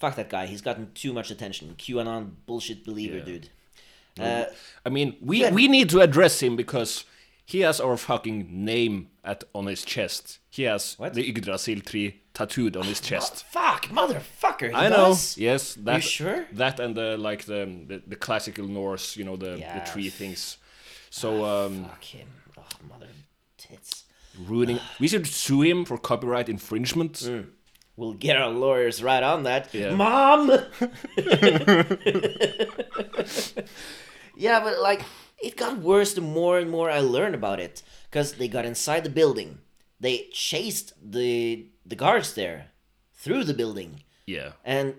Fuck 0.00 0.14
that 0.16 0.30
guy. 0.36 0.44
He's 0.52 0.62
gotten 0.68 0.84
too 1.02 1.12
much 1.18 1.30
attention. 1.30 1.74
QAnon 1.84 2.22
bullshit 2.46 2.80
believer 2.88 3.18
Yeah. 3.18 3.24
dude. 3.30 3.48
Uh, 4.26 4.44
I 4.86 4.88
mean, 4.96 5.08
we 5.20 5.36
Yeah. 5.42 5.52
we 5.58 5.64
need 5.76 5.88
to 5.94 5.98
address 6.06 6.34
him 6.42 6.54
because 6.56 6.90
he 7.52 7.58
has 7.66 7.80
our 7.80 7.96
fucking 7.96 8.38
name 8.72 8.94
at 9.24 9.44
on 9.58 9.64
his 9.66 9.82
chest. 9.94 10.38
He 10.56 10.62
has 10.72 10.82
What? 10.98 11.14
the 11.14 11.24
Yggdrasil 11.30 11.80
tree 11.90 12.08
tattooed 12.34 12.74
on 12.80 12.84
his 12.92 13.00
chest. 13.08 13.34
fuck, 13.58 13.82
motherfucker. 13.98 14.68
He 14.70 14.74
I 14.84 14.88
know. 14.88 15.16
Yes, 15.36 15.74
that. 15.86 16.02
sure? 16.02 16.40
That 16.52 16.80
and 16.84 16.94
the 17.00 17.08
like 17.28 17.42
the 17.52 17.60
the, 17.90 17.96
the 18.12 18.16
classical 18.26 18.66
Norse, 18.68 19.16
you 19.18 19.24
know, 19.28 19.36
the 19.36 19.52
Yeah. 19.58 19.78
the 19.78 19.82
tree 19.92 20.10
things. 20.10 20.58
So 21.10 21.28
um, 21.54 21.84
Fuck 21.84 22.04
him. 22.04 22.28
Oh, 22.58 22.62
mother 22.92 23.08
tits. 23.64 24.01
Ruining. 24.38 24.78
We 25.00 25.08
should 25.08 25.26
sue 25.26 25.62
him 25.62 25.84
for 25.84 25.98
copyright 25.98 26.48
infringement. 26.48 27.14
Mm. 27.14 27.48
We'll 27.96 28.14
get 28.14 28.36
our 28.36 28.48
lawyers 28.48 29.02
right 29.02 29.22
on 29.22 29.42
that. 29.42 29.72
Yeah. 29.74 29.94
Mom! 29.94 30.48
yeah, 34.36 34.60
but 34.60 34.80
like, 34.80 35.02
it 35.42 35.56
got 35.56 35.78
worse 35.78 36.14
the 36.14 36.20
more 36.20 36.58
and 36.58 36.70
more 36.70 36.90
I 36.90 37.00
learned 37.00 37.34
about 37.34 37.60
it. 37.60 37.82
Because 38.10 38.34
they 38.34 38.48
got 38.48 38.64
inside 38.64 39.04
the 39.04 39.10
building. 39.10 39.58
They 40.00 40.28
chased 40.32 40.92
the 41.02 41.66
the 41.86 41.96
guards 41.96 42.34
there 42.34 42.66
through 43.14 43.44
the 43.44 43.54
building. 43.54 44.02
Yeah, 44.26 44.52
And, 44.64 44.94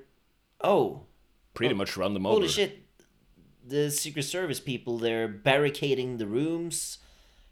oh, 0.61 1.03
pretty 1.53 1.73
much 1.73 1.95
run 1.95 2.13
them 2.13 2.25
over. 2.25 2.35
holy 2.35 2.47
shit. 2.49 2.79
The 3.65 3.89
Secret 3.89 4.23
Service 4.23 4.59
people, 4.59 4.97
they're 4.97 5.27
barricading 5.29 6.17
the 6.17 6.27
rooms. 6.27 6.97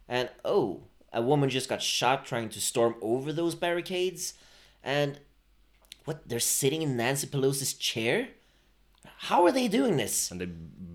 And, 0.08 0.30
oh, 0.44 0.84
a 1.14 1.22
woman 1.22 1.50
just 1.50 1.70
got 1.70 1.82
shot 1.82 2.26
trying 2.26 2.50
to 2.50 2.62
storm 2.62 2.96
over 3.02 3.32
those 3.34 3.56
barricades. 3.56 4.34
And, 4.84 5.20
what, 6.06 6.28
they're 6.28 6.40
sitting 6.40 6.82
in 6.82 6.98
Nancy 6.98 7.28
Pelosi's 7.28 7.74
chair? 7.74 8.30
How 9.18 9.46
are 9.46 9.52
they 9.52 9.68
doing 9.68 9.98
this? 9.98 10.32
And 10.32 10.42
they 10.42 10.48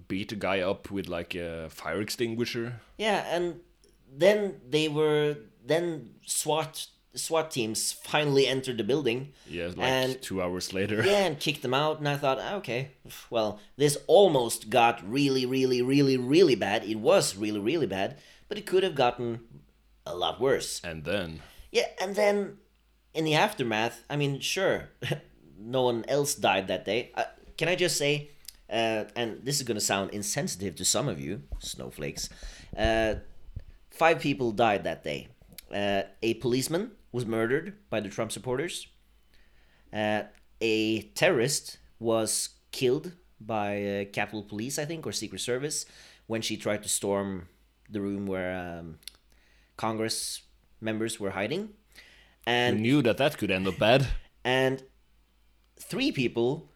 beat 0.08 0.32
a 0.32 0.36
guy 0.36 0.60
up 0.60 0.90
with 0.90 1.08
like 1.08 1.34
a 1.34 1.68
fire 1.70 2.00
extinguisher. 2.00 2.80
Yeah, 2.98 3.24
and 3.30 3.60
then 4.16 4.60
they 4.68 4.88
were. 4.88 5.36
Then 5.64 6.10
SWAT 6.26 6.86
SWAT 7.14 7.50
teams 7.50 7.92
finally 7.92 8.46
entered 8.46 8.78
the 8.78 8.84
building. 8.84 9.32
Yeah, 9.48 9.66
like 9.68 9.78
And- 9.78 10.22
two 10.22 10.42
hours 10.42 10.72
later. 10.72 11.02
Yeah, 11.04 11.26
and 11.26 11.38
kicked 11.40 11.62
them 11.62 11.74
out. 11.74 11.98
And 11.98 12.08
I 12.08 12.16
thought, 12.16 12.38
"Ah, 12.40 12.54
okay, 12.56 12.90
well, 13.30 13.58
this 13.76 13.96
almost 14.06 14.70
got 14.70 15.08
really, 15.08 15.46
really, 15.46 15.80
really, 15.82 16.16
really 16.16 16.54
bad. 16.56 16.84
It 16.84 16.96
was 16.96 17.36
really, 17.36 17.60
really 17.60 17.86
bad, 17.86 18.18
but 18.48 18.58
it 18.58 18.66
could 18.66 18.82
have 18.82 18.94
gotten 18.94 19.40
a 20.06 20.14
lot 20.14 20.40
worse. 20.40 20.80
And 20.84 21.04
then 21.04 21.42
Yeah, 21.72 21.88
and 22.00 22.14
then 22.14 22.58
in 23.14 23.24
the 23.24 23.34
aftermath, 23.34 24.04
I 24.08 24.16
mean, 24.16 24.40
sure, 24.40 24.90
no 25.58 25.82
one 25.82 26.04
else 26.08 26.34
died 26.34 26.68
that 26.68 26.84
day. 26.84 27.10
Uh, 27.14 27.24
can 27.56 27.68
I 27.68 27.74
just 27.74 27.96
say, 27.96 28.30
uh, 28.70 29.04
and 29.16 29.40
this 29.44 29.56
is 29.56 29.62
going 29.62 29.76
to 29.76 29.84
sound 29.84 30.10
insensitive 30.10 30.76
to 30.76 30.84
some 30.84 31.08
of 31.08 31.20
you, 31.20 31.42
snowflakes, 31.58 32.28
uh, 32.76 33.14
five 33.90 34.20
people 34.20 34.52
died 34.52 34.84
that 34.84 35.02
day. 35.02 35.28
Uh, 35.72 36.02
a 36.22 36.34
policeman 36.34 36.92
was 37.12 37.26
murdered 37.26 37.74
by 37.90 38.00
the 38.00 38.08
Trump 38.08 38.30
supporters. 38.30 38.86
Uh, 39.92 40.22
a 40.60 41.02
terrorist 41.14 41.78
was 41.98 42.50
killed 42.70 43.12
by 43.40 43.82
uh, 43.82 44.04
Capitol 44.12 44.42
Police, 44.42 44.78
I 44.78 44.84
think, 44.84 45.06
or 45.06 45.12
Secret 45.12 45.40
Service, 45.40 45.86
when 46.26 46.42
she 46.42 46.56
tried 46.56 46.82
to 46.82 46.88
storm 46.88 47.48
the 47.88 48.00
room 48.00 48.26
where 48.26 48.54
um, 48.54 48.98
Congress 49.76 50.42
members 50.80 51.18
were 51.20 51.30
hiding. 51.30 51.62
we 52.46 52.52
And 52.52 52.80
knew 52.80 53.02
that 53.02 53.16
that 53.18 53.38
could 53.38 53.50
end 53.50 53.66
up 53.66 53.78
bad. 53.78 54.06
and 54.44 54.82
three 55.78 56.12
people 56.12 56.70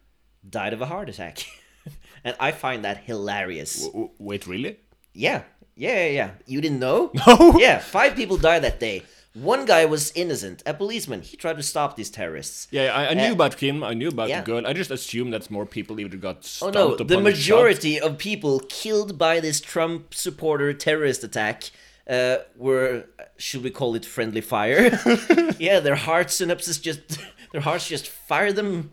died 0.47 0.73
of 0.73 0.81
a 0.81 0.85
heart 0.85 1.09
attack. 1.09 1.45
and 2.23 2.35
I 2.39 2.51
find 2.51 2.83
that 2.85 2.97
hilarious. 3.05 3.85
W- 3.87 4.09
wait, 4.19 4.47
really? 4.47 4.77
Yeah. 5.13 5.43
Yeah, 5.75 5.95
yeah, 6.05 6.09
yeah. 6.09 6.29
You 6.45 6.61
didn't 6.61 6.79
know? 6.79 7.11
No. 7.27 7.55
Yeah, 7.57 7.79
five 7.79 8.15
people 8.15 8.37
died 8.37 8.63
that 8.63 8.79
day. 8.79 9.03
One 9.33 9.63
guy 9.65 9.85
was 9.85 10.11
innocent, 10.13 10.61
a 10.65 10.73
policeman. 10.73 11.21
He 11.21 11.37
tried 11.37 11.55
to 11.55 11.63
stop 11.63 11.95
these 11.95 12.09
terrorists. 12.09 12.67
Yeah, 12.69 12.93
I, 12.93 13.11
I 13.11 13.13
knew 13.13 13.29
Uh, 13.31 13.39
about 13.39 13.53
him. 13.63 13.81
I 13.81 13.93
knew 13.93 14.09
about 14.09 14.27
yeah. 14.27 14.41
the 14.41 14.45
girl. 14.45 14.67
I 14.67 14.73
just 14.73 14.91
assumed 14.91 15.31
that 15.33 15.49
more 15.49 15.65
people 15.65 15.99
either 16.01 16.17
got 16.17 16.39
Oh 16.61 16.69
no, 16.69 16.93
upon 16.95 17.07
the 17.07 17.17
and 17.17 17.23
shot. 17.27 17.31
majority 17.31 17.99
of 17.99 18.17
people 18.17 18.59
killed 18.67 19.17
by 19.17 19.39
this 19.39 19.61
Trump 19.61 20.13
supporter 20.13 20.73
terrorist 20.73 21.23
attack 21.23 21.71
uh, 22.11 22.37
were, 22.57 23.05
should 23.37 23.63
we 23.63 23.69
call 23.71 23.95
it 23.95 24.05
friendly 24.05 24.41
fire? 24.41 24.99
yeah, 25.59 25.79
their 25.79 25.95
heart 25.95 26.27
synapses 26.27 26.81
just, 26.81 27.01
their 27.53 27.61
hearts 27.61 27.87
just 27.87 28.07
fire 28.07 28.51
them 28.53 28.91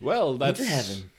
Well, 0.00 0.34
that's 0.38 0.60
into 0.60 0.70
heaven. 0.70 1.10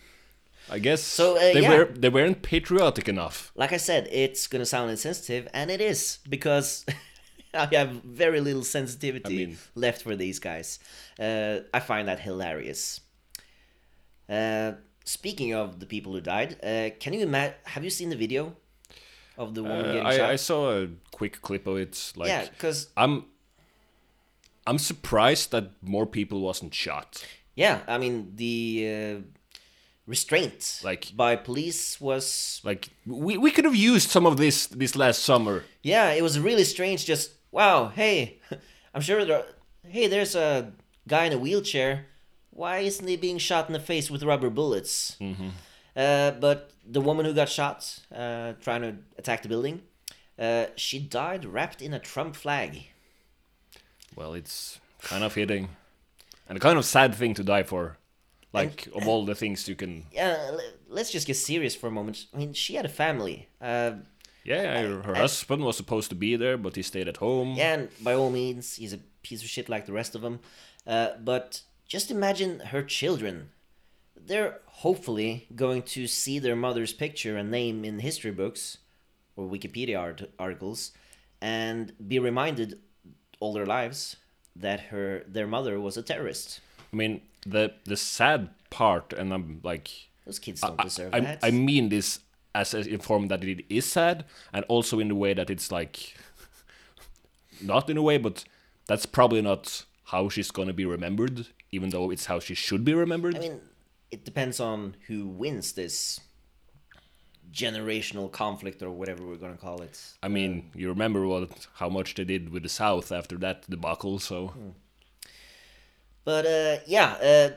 I 0.70 0.80
guess 0.80 1.02
So, 1.04 1.36
uh, 1.36 1.40
they 1.40 1.62
yeah. 1.62 1.70
were 1.78 1.86
they 1.86 2.10
weren't 2.10 2.42
patriotic 2.42 3.10
enough. 3.10 3.52
Like 3.56 3.74
I 3.74 3.78
said, 3.78 4.08
it's 4.12 4.48
gonna 4.48 4.66
sound 4.66 4.92
insensitive, 4.92 5.48
and 5.54 5.70
it 5.70 5.82
is 5.82 6.20
because 6.30 6.86
I 7.54 7.68
have 7.76 7.90
very 8.04 8.40
little 8.40 8.64
sensitivity 8.64 9.44
I 9.44 9.46
mean- 9.48 9.58
left 9.76 10.02
for 10.04 10.16
these 10.16 10.40
guys. 10.40 10.80
Uh, 11.20 11.60
I 11.74 11.80
find 11.82 12.08
that 12.08 12.20
hilarious. 12.22 13.02
Uh, 14.30 14.74
speaking 15.06 15.54
of 15.54 15.80
the 15.82 15.86
people 15.86 16.14
who 16.14 16.22
died, 16.22 16.56
uh, 16.64 16.90
can 17.00 17.14
you 17.14 17.22
imagine? 17.22 17.56
Have 17.66 17.84
you 17.84 17.90
seen 17.90 18.10
the 18.10 18.16
video 18.16 18.56
of 19.38 19.54
the 19.56 19.64
woman 19.64 19.86
Uh, 19.86 19.94
getting 19.94 20.12
shot? 20.12 20.30
I, 20.30 20.34
I 20.34 20.36
saw 20.38 20.84
a 20.84 20.88
quick 21.12 21.42
clip 21.42 21.68
of 21.68 21.78
it. 21.78 22.14
Like 22.16 22.30
yeah, 22.30 22.46
because 22.50 22.90
I'm 22.96 23.26
I'm 24.66 24.78
surprised 24.78 25.52
that 25.52 25.72
more 25.82 26.06
people 26.06 26.40
wasn't 26.42 26.74
shot. 26.74 27.26
yeah, 27.56 27.80
I 27.88 27.98
mean 27.98 28.32
the 28.36 28.88
uh, 28.90 29.22
restraint 30.08 30.82
Like- 30.84 31.12
by 31.16 31.36
police 31.36 32.00
was 32.02 32.62
Like 32.64 32.90
we, 33.06 33.38
we 33.38 33.52
could 33.52 33.66
have 33.66 33.76
used 33.76 34.10
some 34.10 34.26
of 34.26 34.38
this 34.38 34.68
this 34.68 34.96
last 34.96 35.24
summer. 35.24 35.64
Yeah, 35.82 36.12
it 36.14 36.22
was 36.22 36.40
really 36.40 36.64
strange. 36.64 37.06
Just 37.06 37.32
wow, 37.52 37.88
hey, 37.96 38.40
I'm 38.94 39.02
sure 39.02 39.26
there. 39.26 39.46
Hey, 39.86 40.08
there's 40.08 40.36
a 40.36 40.72
guy 41.08 41.26
in 41.26 41.34
a 41.34 41.38
wheelchair. 41.38 42.06
Why 42.52 42.80
isn't 42.86 43.08
he 43.08 43.18
being 43.18 43.40
shot 43.40 43.68
in 43.68 43.74
the 43.74 43.80
face 43.80 44.10
with 44.12 44.24
rubber 44.24 44.50
bullets? 44.50 45.18
Mm-hmm. 45.20 45.50
Uh, 45.96 46.32
but 46.32 46.72
the 46.90 47.02
woman 47.02 47.26
who 47.26 47.34
got 47.34 47.50
shot 47.50 48.00
uh, 48.14 48.54
trying 48.62 48.82
to 48.82 48.96
attack 49.18 49.42
the 49.44 49.50
building, 49.50 49.82
uh, 50.40 50.66
she 50.76 51.00
died 51.00 51.46
wrapped 51.46 51.82
in 51.82 51.94
a 51.94 52.00
Trump 52.00 52.36
flag. 52.36 52.88
Well, 54.16 54.34
it's 54.34 54.80
kind 55.02 55.24
of 55.24 55.34
hitting, 55.36 55.70
and 56.48 56.58
a 56.58 56.62
kind 56.62 56.78
of 56.78 56.86
sad 56.86 57.16
thing 57.16 57.34
to 57.36 57.44
die 57.44 57.64
for. 57.64 57.98
Like 58.54 58.88
of 58.94 59.08
all 59.08 59.26
the 59.26 59.34
things 59.34 59.68
you 59.68 59.76
can. 59.76 60.06
Yeah, 60.12 60.52
let's 60.88 61.10
just 61.10 61.26
get 61.26 61.38
serious 61.38 61.76
for 61.76 61.88
a 61.88 61.92
moment. 61.92 62.28
I 62.36 62.38
mean, 62.38 62.54
she 62.54 62.76
had 62.76 62.86
a 62.86 62.90
family. 62.90 63.48
Uh, 63.60 63.94
Yeah, 64.44 64.82
her, 64.84 65.02
her 65.02 65.16
husband 65.16 65.64
was 65.64 65.76
supposed 65.76 66.10
to 66.10 66.16
be 66.16 66.36
there, 66.36 66.56
but 66.58 66.76
he 66.76 66.84
stayed 66.84 67.08
at 67.08 67.18
home. 67.18 67.56
Yeah, 67.56 67.74
and 67.74 67.90
by 68.04 68.14
all 68.14 68.30
means, 68.30 68.76
he's 68.76 68.94
a 68.94 69.00
piece 69.24 69.42
of 69.42 69.50
shit 69.50 69.70
like 69.70 69.88
the 69.88 69.92
rest 69.94 70.14
of 70.14 70.22
them. 70.22 70.40
Uh, 70.86 71.14
but 71.24 71.62
just 71.88 72.12
imagine 72.12 72.60
her 72.60 72.84
children. 72.84 73.50
They're 74.26 74.60
hopefully 74.66 75.48
going 75.56 75.84
to 75.84 76.08
see 76.08 76.40
their 76.40 76.56
mother's 76.56 76.94
picture 76.94 77.38
and 77.38 77.52
name 77.52 77.84
in 77.84 78.00
history 78.00 78.32
books 78.32 78.78
or 79.36 79.48
Wikipedia 79.48 80.00
art- 80.00 80.32
articles 80.40 80.92
and 81.42 81.92
be 82.08 82.20
reminded 82.20 82.80
all 83.40 83.54
their 83.54 83.66
lives 83.66 84.16
that 84.56 84.80
her 84.92 85.24
their 85.28 85.48
mother 85.48 85.80
was 85.80 85.98
a 85.98 86.02
terrorist. 86.04 86.62
I 86.92 86.96
mean, 86.96 87.22
the 87.46 87.74
the 87.86 87.98
sad 87.98 88.50
part, 88.70 89.14
and 89.14 89.34
I'm 89.34 89.60
like, 89.64 89.90
Those 90.26 90.40
kids 90.40 90.62
don't 90.62 90.80
I, 90.80 90.84
deserve 90.84 91.14
I, 91.14 91.20
that. 91.20 91.40
I 91.44 91.52
mean 91.52 91.90
this 91.90 92.20
as 92.56 92.74
a, 92.74 92.80
in 92.82 93.00
form 93.00 93.28
that 93.28 93.44
it 93.44 93.66
is 93.70 93.86
sad, 93.92 94.26
and 94.54 94.64
also 94.68 95.00
in 95.00 95.08
the 95.08 95.16
way 95.16 95.34
that 95.34 95.50
it's 95.50 95.72
like, 95.72 96.16
not 97.62 97.90
in 97.90 97.98
a 97.98 98.02
way, 98.02 98.18
but 98.18 98.46
that's 98.88 99.06
probably 99.06 99.42
not 99.42 99.86
how 100.06 100.30
she's 100.30 100.52
gonna 100.52 100.74
be 100.74 100.86
remembered, 100.86 101.48
even 101.72 101.90
though 101.90 102.12
it's 102.12 102.28
how 102.28 102.40
she 102.40 102.54
should 102.54 102.86
be 102.86 102.94
remembered. 102.94 103.36
I 103.36 103.40
mean, 103.40 103.62
it 104.16 104.22
depends 104.30 104.60
on 104.60 104.96
who 105.08 105.20
wins 105.28 105.74
this 105.74 106.20
generational 107.52 108.32
conflict 108.32 108.82
or 108.82 108.90
whatever 109.00 109.22
we're 109.26 109.36
gonna 109.46 109.58
call 109.58 109.82
it. 109.82 110.00
I 110.22 110.28
mean, 110.28 110.72
you 110.76 110.88
remember 110.90 111.22
what 111.28 111.68
how 111.82 111.90
much 111.90 112.16
they 112.16 112.24
did 112.24 112.50
with 112.54 112.64
the 112.64 112.70
South 112.70 113.12
after 113.12 113.38
that 113.38 113.70
debacle, 113.70 114.20
so 114.20 114.48
Hmm. 114.48 114.70
But 116.26 116.46
uh, 116.46 116.76
yeah, 116.88 117.10
uh, 117.32 117.50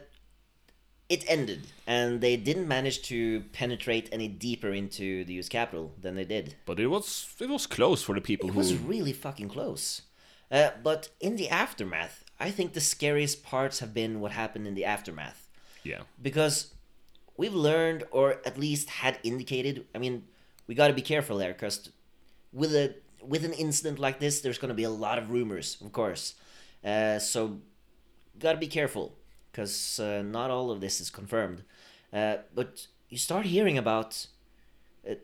it 1.09 1.25
ended, 1.29 1.61
and 1.87 2.21
they 2.21 2.37
didn't 2.37 2.67
manage 2.67 3.03
to 3.03 3.43
penetrate 3.53 4.09
any 4.11 4.27
deeper 4.29 4.73
into 4.73 5.25
the 5.25 5.35
U.S. 5.35 5.49
Capitol 5.49 5.93
than 6.01 6.17
they 6.17 6.25
did. 6.25 6.57
but 6.67 6.81
it 6.81 6.89
was 6.89 7.27
it 7.41 7.49
was 7.49 7.67
close 7.67 8.03
for 8.03 8.15
the 8.15 8.21
people 8.21 8.49
It 8.49 8.53
who 8.55 8.59
was 8.59 8.75
really 8.75 9.13
fucking 9.13 9.49
close. 9.49 10.03
Uh, 10.51 10.71
but 10.83 11.09
in 11.21 11.37
the 11.37 11.49
aftermath, 11.49 12.25
I 12.39 12.51
think 12.51 12.73
the 12.73 12.81
scariest 12.81 13.43
parts 13.45 13.81
have 13.81 13.93
been 13.95 14.21
what 14.21 14.33
happened 14.33 14.67
in 14.67 14.75
the 14.75 14.85
aftermath. 14.85 15.46
Yeah. 15.87 16.03
Because 16.21 16.75
we've 17.37 17.55
learned, 17.55 18.05
or 18.11 18.41
at 18.45 18.59
least 18.59 18.91
had 18.91 19.19
indicated, 19.23 19.87
I 19.95 19.99
mean, 19.99 20.25
we 20.67 20.75
gotta 20.75 20.95
be 20.95 21.03
careful 21.03 21.39
there, 21.39 21.53
because 21.53 21.91
with, 22.53 22.75
a, 22.75 22.95
with 23.23 23.45
an 23.45 23.53
incident 23.53 23.99
like 23.99 24.19
this, 24.21 24.41
there's 24.41 24.59
gonna 24.59 24.75
be 24.75 24.85
a 24.85 24.91
lot 24.91 25.19
of 25.19 25.31
rumors, 25.31 25.79
of 25.81 25.93
course. 25.93 26.35
Uh, 26.85 27.19
so, 27.19 27.59
gotta 28.39 28.59
be 28.59 28.67
careful, 28.67 29.17
because 29.51 30.01
uh, 30.01 30.23
not 30.23 30.51
all 30.51 30.71
of 30.71 30.81
this 30.81 31.01
is 31.01 31.11
confirmed. 31.11 31.63
Uh, 32.13 32.37
but 32.55 32.87
you 33.09 33.19
start 33.19 33.47
hearing 33.47 33.79
about 33.79 34.27
uh, 35.09 35.15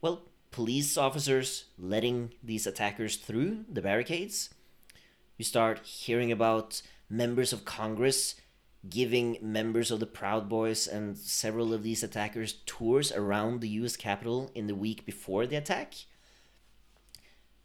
well, 0.00 0.22
police 0.50 0.96
officers 0.96 1.64
letting 1.78 2.32
these 2.42 2.66
attackers 2.66 3.16
through 3.16 3.64
the 3.68 3.82
barricades. 3.82 4.50
You 5.36 5.44
start 5.44 5.80
hearing 5.84 6.30
about 6.30 6.80
members 7.10 7.52
of 7.52 7.64
Congress 7.64 8.36
giving 8.88 9.38
members 9.40 9.90
of 9.90 10.00
the 10.00 10.06
Proud 10.06 10.48
Boys 10.48 10.86
and 10.86 11.16
several 11.16 11.72
of 11.72 11.82
these 11.82 12.02
attackers 12.02 12.54
tours 12.66 13.12
around 13.12 13.60
the 13.60 13.68
US 13.68 13.96
Capitol 13.96 14.50
in 14.54 14.66
the 14.66 14.74
week 14.74 15.06
before 15.06 15.46
the 15.46 15.56
attack. 15.56 15.94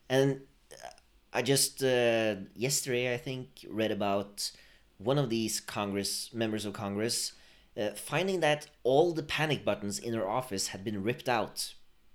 And 0.09 0.41
uh, 0.71 0.89
I 1.33 1.41
just, 1.41 1.83
uh, 1.83 2.35
yesterday, 2.55 3.13
I 3.13 3.17
think, 3.17 3.65
read 3.69 3.91
about 3.91 4.51
one 4.97 5.17
of 5.17 5.29
these 5.29 5.59
Congress 5.59 6.33
members 6.33 6.65
of 6.65 6.73
Congress 6.73 7.33
uh, 7.79 7.91
finding 7.91 8.39
that 8.41 8.67
all 8.83 9.13
the 9.13 9.23
panic 9.23 9.63
buttons 9.63 9.99
in 9.99 10.13
her 10.13 10.27
office 10.27 10.69
had 10.69 10.83
been 10.83 11.03
ripped 11.03 11.29
out 11.29 11.73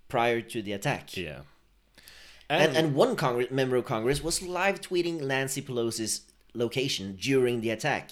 prior 0.09 0.41
to 0.41 0.63
the 0.63 0.73
attack. 0.73 1.17
Yeah. 1.17 1.41
And, 2.51 2.77
and 2.77 2.95
one 2.95 3.17
Congress, 3.17 3.51
member 3.51 3.77
of 3.77 3.87
Congress 3.87 4.23
was 4.23 4.43
live 4.43 4.81
tweeting 4.81 5.23
Nancy 5.23 5.63
Pelosi's 5.63 6.23
location 6.53 7.17
during 7.19 7.63
the 7.63 7.71
attack. 7.71 8.11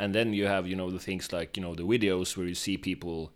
And 0.00 0.14
then 0.14 0.32
you 0.32 0.46
have, 0.46 0.66
you 0.66 0.76
know, 0.76 0.90
the 0.90 0.98
things 0.98 1.30
like, 1.30 1.58
you 1.58 1.62
know, 1.62 1.74
the 1.74 1.82
videos 1.82 2.34
where 2.36 2.46
you 2.46 2.54
see 2.54 2.78
people 2.78 3.32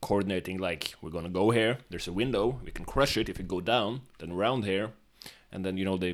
coordinating, 0.00 0.56
like, 0.56 0.94
we're 1.02 1.10
gonna 1.10 1.28
go 1.28 1.50
here, 1.50 1.78
there's 1.90 2.08
a 2.08 2.12
window, 2.22 2.58
we 2.64 2.70
can 2.70 2.86
crush 2.86 3.18
it 3.18 3.28
if 3.28 3.36
we 3.36 3.44
go 3.44 3.60
down, 3.60 4.00
then 4.18 4.32
around 4.32 4.64
here. 4.64 4.92
And 5.52 5.62
then, 5.64 5.76
you 5.76 5.84
know, 5.84 5.98
they 5.98 6.12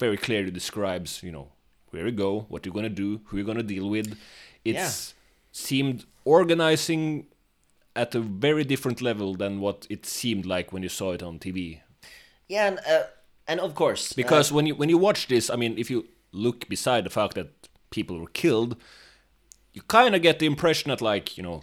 very 0.00 0.16
clearly 0.16 0.50
describes, 0.50 1.22
you 1.22 1.30
know, 1.30 1.46
where 1.90 2.06
you 2.06 2.12
go, 2.12 2.46
what 2.48 2.66
you're 2.66 2.74
gonna 2.74 2.88
do, 2.88 3.20
who 3.26 3.36
you're 3.36 3.46
gonna 3.46 3.62
deal 3.62 3.88
with. 3.88 4.18
It's 4.64 5.14
seemed 5.52 6.04
organizing 6.24 7.26
at 7.94 8.14
a 8.14 8.20
very 8.20 8.64
different 8.64 9.00
level 9.00 9.34
than 9.34 9.60
what 9.60 9.86
it 9.88 10.04
seemed 10.04 10.46
like 10.46 10.72
when 10.72 10.82
you 10.82 10.88
saw 10.88 11.12
it 11.12 11.22
on 11.22 11.38
TV. 11.38 11.80
Yeah, 12.48 12.68
and, 12.68 12.78
uh, 12.78 13.04
and 13.46 13.60
of 13.60 13.74
course, 13.74 14.12
uh, 14.12 14.14
Because 14.16 14.52
when 14.52 14.66
you 14.66 14.74
when 14.74 14.88
you 14.88 14.98
watch 14.98 15.28
this, 15.28 15.48
I 15.48 15.56
mean, 15.56 15.78
if 15.78 15.90
you 15.90 16.06
look 16.32 16.68
beside 16.68 17.04
the 17.04 17.10
fact 17.10 17.34
that 17.34 17.68
people 17.90 18.18
were 18.18 18.32
killed, 18.32 18.76
you 19.78 19.82
kind 19.86 20.16
of 20.16 20.22
get 20.22 20.40
the 20.40 20.46
impression 20.46 20.88
that 20.88 21.00
like 21.00 21.36
you 21.36 21.42
know, 21.44 21.62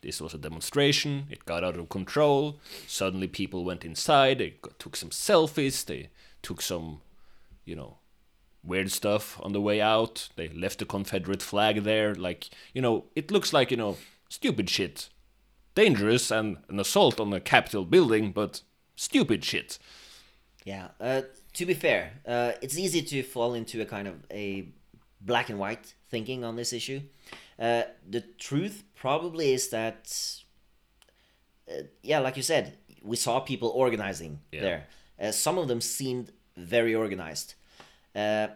this 0.00 0.20
was 0.20 0.32
a 0.32 0.38
demonstration. 0.38 1.26
It 1.28 1.44
got 1.44 1.64
out 1.64 1.76
of 1.76 1.88
control. 1.88 2.60
Suddenly, 2.86 3.26
people 3.26 3.64
went 3.64 3.84
inside. 3.84 4.38
They 4.38 4.54
took 4.78 4.94
some 4.94 5.10
selfies. 5.10 5.84
They 5.84 6.10
took 6.40 6.62
some, 6.62 7.00
you 7.64 7.74
know, 7.74 7.98
weird 8.62 8.92
stuff 8.92 9.40
on 9.42 9.52
the 9.52 9.60
way 9.60 9.80
out. 9.80 10.28
They 10.36 10.50
left 10.50 10.78
the 10.78 10.84
Confederate 10.84 11.42
flag 11.42 11.82
there. 11.82 12.14
Like 12.14 12.48
you 12.74 12.80
know, 12.80 13.06
it 13.16 13.32
looks 13.32 13.52
like 13.52 13.72
you 13.72 13.76
know, 13.76 13.96
stupid 14.28 14.70
shit, 14.70 15.08
dangerous 15.74 16.30
and 16.30 16.58
an 16.68 16.78
assault 16.78 17.18
on 17.18 17.32
a 17.32 17.40
Capitol 17.40 17.84
building, 17.84 18.30
but 18.30 18.62
stupid 18.94 19.44
shit. 19.44 19.80
Yeah. 20.64 20.90
Uh, 21.00 21.22
to 21.54 21.66
be 21.66 21.74
fair, 21.74 22.12
uh, 22.24 22.52
it's 22.62 22.78
easy 22.78 23.02
to 23.02 23.24
fall 23.24 23.54
into 23.54 23.82
a 23.82 23.84
kind 23.84 24.06
of 24.06 24.14
a 24.30 24.68
black 25.24 25.48
and 25.50 25.58
white 25.58 25.94
thinking 26.10 26.44
on 26.44 26.56
this 26.56 26.72
issue. 26.72 27.00
Uh, 27.58 27.82
the 28.08 28.20
truth 28.38 28.82
probably 28.94 29.52
is 29.52 29.68
that, 29.70 30.12
uh, 31.70 31.82
yeah, 32.02 32.18
like 32.18 32.36
you 32.36 32.42
said, 32.42 32.76
we 33.02 33.16
saw 33.16 33.40
people 33.40 33.68
organizing 33.68 34.40
Yeah. 34.52 34.60
there. 34.62 34.86
Uh, 35.20 35.32
some 35.32 35.58
of 35.58 35.68
them 35.68 35.80
seemed 35.80 36.32
very 36.56 36.94
organized. 36.94 37.54
Uh, 38.14 38.48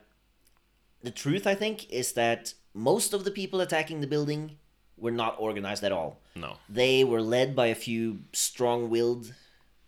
the 1.03 1.11
truth, 1.11 1.47
I 1.47 1.55
think, 1.55 1.89
is 1.91 2.13
that 2.13 2.55
most 2.75 3.13
of 3.15 3.25
the 3.25 3.31
people 3.31 3.61
attacking 3.61 4.01
the 4.01 4.07
building 4.07 4.59
were 4.97 5.11
not 5.13 5.37
organized 5.39 5.85
at 5.85 5.93
all. 5.93 6.21
No. 6.35 6.57
They 6.69 7.05
were 7.05 7.21
led 7.23 7.55
by 7.55 7.67
a 7.67 7.75
few 7.75 8.21
strong-willed 8.33 9.35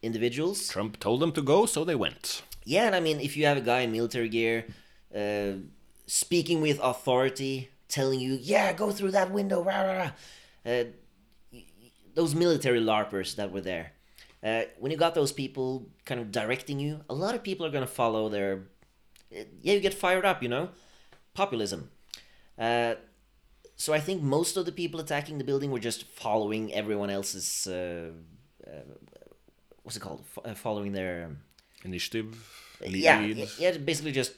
individuals. 0.02 0.68
Trump 0.68 0.98
told 1.00 1.20
them 1.20 1.32
to 1.32 1.42
go, 1.42 1.66
so 1.66 1.84
they 1.84 1.94
went. 1.96 2.42
Yeah, 2.64 2.86
and 2.86 2.94
I 2.94 3.00
mean, 3.00 3.20
if 3.20 3.36
you 3.36 3.46
have 3.46 3.56
a 3.56 3.62
guy 3.62 3.80
in 3.80 3.92
military 3.92 4.28
gear 4.28 4.66
uh, 5.14 5.52
speaking 6.08 6.60
with 6.60 6.80
authority, 6.82 7.68
telling 7.88 8.18
you, 8.20 8.38
"Yeah, 8.40 8.72
go 8.72 8.90
through 8.90 9.12
that 9.12 9.30
window," 9.30 9.62
rah, 9.62 9.82
rah, 9.82 9.92
rah. 9.98 10.12
Uh, 10.66 10.84
those 12.14 12.34
military 12.34 12.80
larpers 12.80 13.36
that 13.36 13.52
were 13.52 13.60
there. 13.60 13.92
Uh, 14.42 14.62
when 14.80 14.90
you 14.92 14.98
got 14.98 15.14
those 15.14 15.32
people 15.32 15.86
kind 16.04 16.20
of 16.20 16.30
directing 16.32 16.80
you, 16.80 17.00
a 17.08 17.14
lot 17.14 17.34
of 17.34 17.42
people 17.42 17.64
are 17.66 17.70
gonna 17.70 17.86
follow 17.86 18.28
their. 18.28 18.52
uh, 19.32 19.44
Yeah, 19.62 19.74
you 19.74 19.80
get 19.80 19.94
fired 19.94 20.24
up, 20.24 20.42
you 20.42 20.48
know, 20.48 20.70
populism. 21.34 21.90
Uh, 22.58 22.94
so 23.76 23.92
I 23.92 24.00
think 24.00 24.22
most 24.22 24.56
of 24.56 24.64
the 24.66 24.72
people 24.72 24.98
attacking 25.00 25.38
the 25.38 25.44
building 25.44 25.70
were 25.70 25.78
just 25.90 26.04
following 26.04 26.72
everyone 26.72 27.10
else's. 27.10 27.66
Uh, 27.66 28.10
uh, 28.66 28.70
what's 29.82 29.96
it 29.96 30.00
called? 30.00 30.24
F- 30.36 30.44
uh, 30.44 30.54
following 30.54 30.92
their. 30.92 31.24
Um, 31.26 31.38
Initiative. 31.84 32.26
lead. 32.80 32.94
yeah, 32.96 33.46
yeah, 33.58 33.76
basically 33.78 34.10
just 34.10 34.32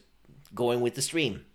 going 0.55 0.83
with 0.83 0.95
the 0.95 1.01
stream. 1.03 1.47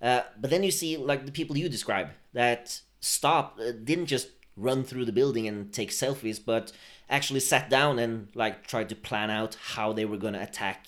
Uh, 0.00 0.22
but 0.38 0.50
then 0.50 0.62
you 0.62 0.70
see 0.70 0.96
like 0.96 1.26
the 1.26 1.32
people 1.32 1.56
you 1.56 1.68
describe 1.68 2.10
that 2.32 2.80
stop 3.00 3.58
uh, 3.58 3.72
didn't 3.72 4.06
just 4.06 4.28
run 4.56 4.84
through 4.84 5.04
the 5.04 5.12
building 5.12 5.46
and 5.46 5.72
take 5.72 5.90
selfies, 5.90 6.40
but 6.44 6.72
actually 7.08 7.40
sat 7.40 7.70
down 7.70 7.98
and 7.98 8.28
like 8.34 8.66
tried 8.66 8.88
to 8.88 8.94
plan 8.94 9.30
out 9.30 9.56
how 9.74 9.92
they 9.92 10.04
were 10.04 10.16
gonna 10.16 10.40
attack 10.40 10.86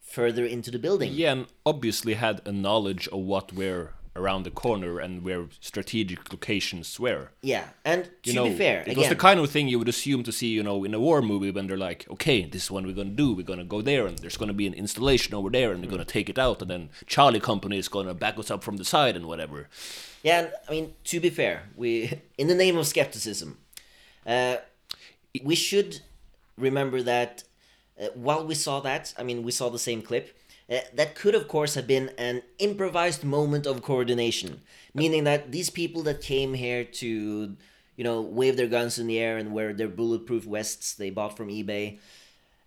further 0.00 0.44
into 0.44 0.70
the 0.70 0.78
building. 0.78 1.12
Yeah, 1.12 1.32
and 1.32 1.46
obviously 1.64 2.14
had 2.14 2.40
a 2.44 2.52
knowledge 2.52 3.08
of 3.08 3.20
what 3.20 3.52
were 3.52 3.92
around 4.16 4.42
the 4.42 4.50
corner 4.50 4.98
and 4.98 5.22
where 5.22 5.46
strategic 5.60 6.32
locations 6.32 6.98
were. 6.98 7.30
Yeah, 7.42 7.68
and 7.84 8.04
to 8.04 8.30
You 8.30 8.34
know, 8.34 8.44
be 8.44 8.54
fair, 8.56 8.80
it 8.80 8.88
again, 8.88 8.98
was 8.98 9.08
the 9.08 9.16
kind 9.16 9.38
of 9.38 9.50
thing 9.50 9.68
you 9.68 9.78
would 9.78 9.88
assume 9.88 10.22
to 10.24 10.32
see, 10.32 10.48
you 10.48 10.62
know, 10.62 10.82
in 10.84 10.94
a 10.94 11.00
war 11.00 11.22
movie 11.22 11.50
when 11.50 11.66
they're 11.66 11.76
like, 11.76 12.06
okay, 12.10 12.44
this 12.44 12.64
is 12.64 12.70
what 12.70 12.84
we're 12.84 12.92
gonna 12.92 13.10
do. 13.10 13.32
We're 13.32 13.46
gonna 13.46 13.64
go 13.64 13.82
there, 13.82 14.06
and 14.06 14.18
there's 14.18 14.36
gonna 14.36 14.52
be 14.52 14.66
an 14.66 14.74
installation 14.74 15.34
over 15.34 15.50
there, 15.50 15.72
and 15.72 15.82
they're 15.82 15.90
gonna 15.90 16.04
take 16.04 16.28
it 16.28 16.38
out, 16.38 16.60
and 16.60 16.70
then 16.70 16.90
Charlie 17.06 17.40
Company 17.40 17.78
is 17.78 17.88
gonna 17.88 18.14
back 18.14 18.38
us 18.38 18.50
up 18.50 18.64
from 18.64 18.76
the 18.76 18.84
side 18.84 19.16
and 19.16 19.26
whatever. 19.26 19.68
Yeah, 20.22 20.40
and, 20.40 20.52
I 20.68 20.70
mean, 20.72 20.94
to 21.04 21.20
be 21.20 21.30
fair, 21.30 21.62
we 21.76 22.20
in 22.38 22.48
the 22.48 22.54
name 22.54 22.76
of 22.76 22.86
skepticism, 22.86 23.58
uh, 24.26 24.56
we 25.42 25.54
should 25.54 26.00
remember 26.58 27.02
that 27.02 27.44
uh, 28.00 28.08
while 28.14 28.44
we 28.44 28.54
saw 28.54 28.80
that, 28.80 29.14
I 29.16 29.22
mean, 29.22 29.42
we 29.42 29.52
saw 29.52 29.68
the 29.68 29.78
same 29.78 30.02
clip. 30.02 30.36
Uh, 30.70 30.78
that 30.94 31.14
could, 31.16 31.34
of 31.34 31.48
course, 31.48 31.74
have 31.74 31.86
been 31.86 32.10
an 32.16 32.42
improvised 32.58 33.24
moment 33.24 33.66
of 33.66 33.82
coordination, 33.82 34.60
meaning 34.94 35.24
that 35.24 35.50
these 35.50 35.68
people 35.68 36.02
that 36.02 36.20
came 36.22 36.54
here 36.54 36.84
to, 36.84 37.56
you 37.96 38.04
know, 38.04 38.20
wave 38.20 38.56
their 38.56 38.68
guns 38.68 38.98
in 38.98 39.06
the 39.08 39.18
air 39.18 39.36
and 39.36 39.52
wear 39.52 39.72
their 39.72 39.88
bulletproof 39.88 40.44
vests 40.44 40.94
they 40.94 41.10
bought 41.10 41.36
from 41.36 41.48
eBay, 41.48 41.98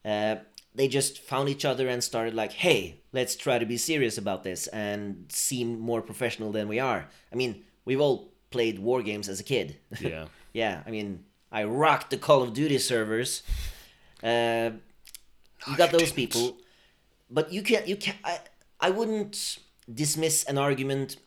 uh, 0.03 0.35
they 0.75 0.87
just 0.87 1.19
found 1.19 1.47
each 1.49 1.63
other 1.65 1.87
and 1.87 2.03
started 2.03 2.33
like, 2.33 2.51
hey, 2.51 2.95
let's 3.13 3.35
try 3.35 3.57
to 3.59 3.65
be 3.65 3.77
serious 3.77 4.17
about 4.17 4.43
this 4.43 4.67
and 4.67 5.25
seem 5.29 5.79
more 5.79 6.01
professional 6.01 6.51
than 6.51 6.67
we 6.67 6.79
are. 6.79 7.05
I 7.31 7.35
mean, 7.35 7.63
we've 7.85 8.01
all 8.01 8.31
played 8.51 8.79
war 8.79 9.01
games 9.01 9.29
as 9.29 9.39
a 9.39 9.43
kid. 9.43 9.77
Yeah. 10.01 10.25
yeah, 10.51 10.83
I 10.85 10.91
mean, 10.91 11.23
I 11.51 11.63
rocked 11.65 12.09
the 12.09 12.17
Call 12.17 12.41
of 12.43 12.53
Duty 12.53 12.79
servers. 12.79 13.43
Uh, 14.21 14.71
you 15.67 15.77
got 15.77 15.91
those 15.91 16.11
didn't. 16.11 16.15
people, 16.15 16.57
but 17.29 17.51
you 17.51 17.61
can't. 17.61 17.87
You 17.87 17.95
can. 17.95 18.15
I. 18.23 18.39
I 18.79 18.89
wouldn't 18.89 19.59
dismiss 19.91 20.43
an 20.43 20.57
argument 20.57 21.17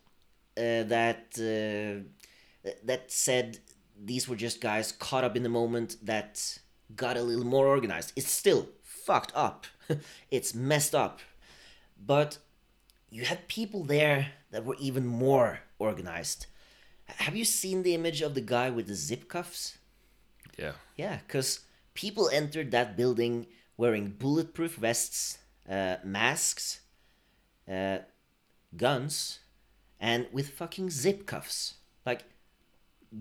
uh, 0.56 0.82
that 0.84 1.26
uh, 1.38 2.70
that 2.84 3.10
said 3.10 3.58
these 3.98 4.28
were 4.28 4.36
just 4.36 4.60
guys 4.60 4.92
caught 4.92 5.24
up 5.24 5.36
in 5.36 5.42
the 5.42 5.48
moment 5.48 5.96
that 6.02 6.58
got 6.94 7.16
a 7.16 7.22
little 7.22 7.46
more 7.46 7.66
organized. 7.66 8.12
It's 8.16 8.30
still 8.30 8.68
fucked 8.82 9.32
up. 9.34 9.66
it's 10.30 10.54
messed 10.54 10.94
up, 10.94 11.20
but 12.04 12.38
you 13.10 13.24
had 13.24 13.48
people 13.48 13.84
there 13.84 14.32
that 14.50 14.64
were 14.64 14.76
even 14.78 15.06
more 15.06 15.60
organized. 15.78 16.46
Have 17.06 17.36
you 17.36 17.44
seen 17.44 17.82
the 17.82 17.94
image 17.94 18.20
of 18.20 18.34
the 18.34 18.40
guy 18.40 18.68
with 18.70 18.88
the 18.88 18.94
zip 18.94 19.28
cuffs? 19.28 19.78
Yeah. 20.58 20.72
Yeah, 20.96 21.18
because 21.26 21.60
people 21.94 22.28
entered 22.30 22.70
that 22.72 22.96
building 22.96 23.46
wearing 23.76 24.08
bulletproof 24.08 24.74
vests, 24.74 25.38
uh, 25.68 25.96
masks, 26.04 26.80
uh, 27.70 27.98
guns, 28.76 29.40
and 30.00 30.26
with 30.32 30.50
fucking 30.50 30.90
zip 30.90 31.26
cuffs. 31.26 31.74
Like 32.04 32.24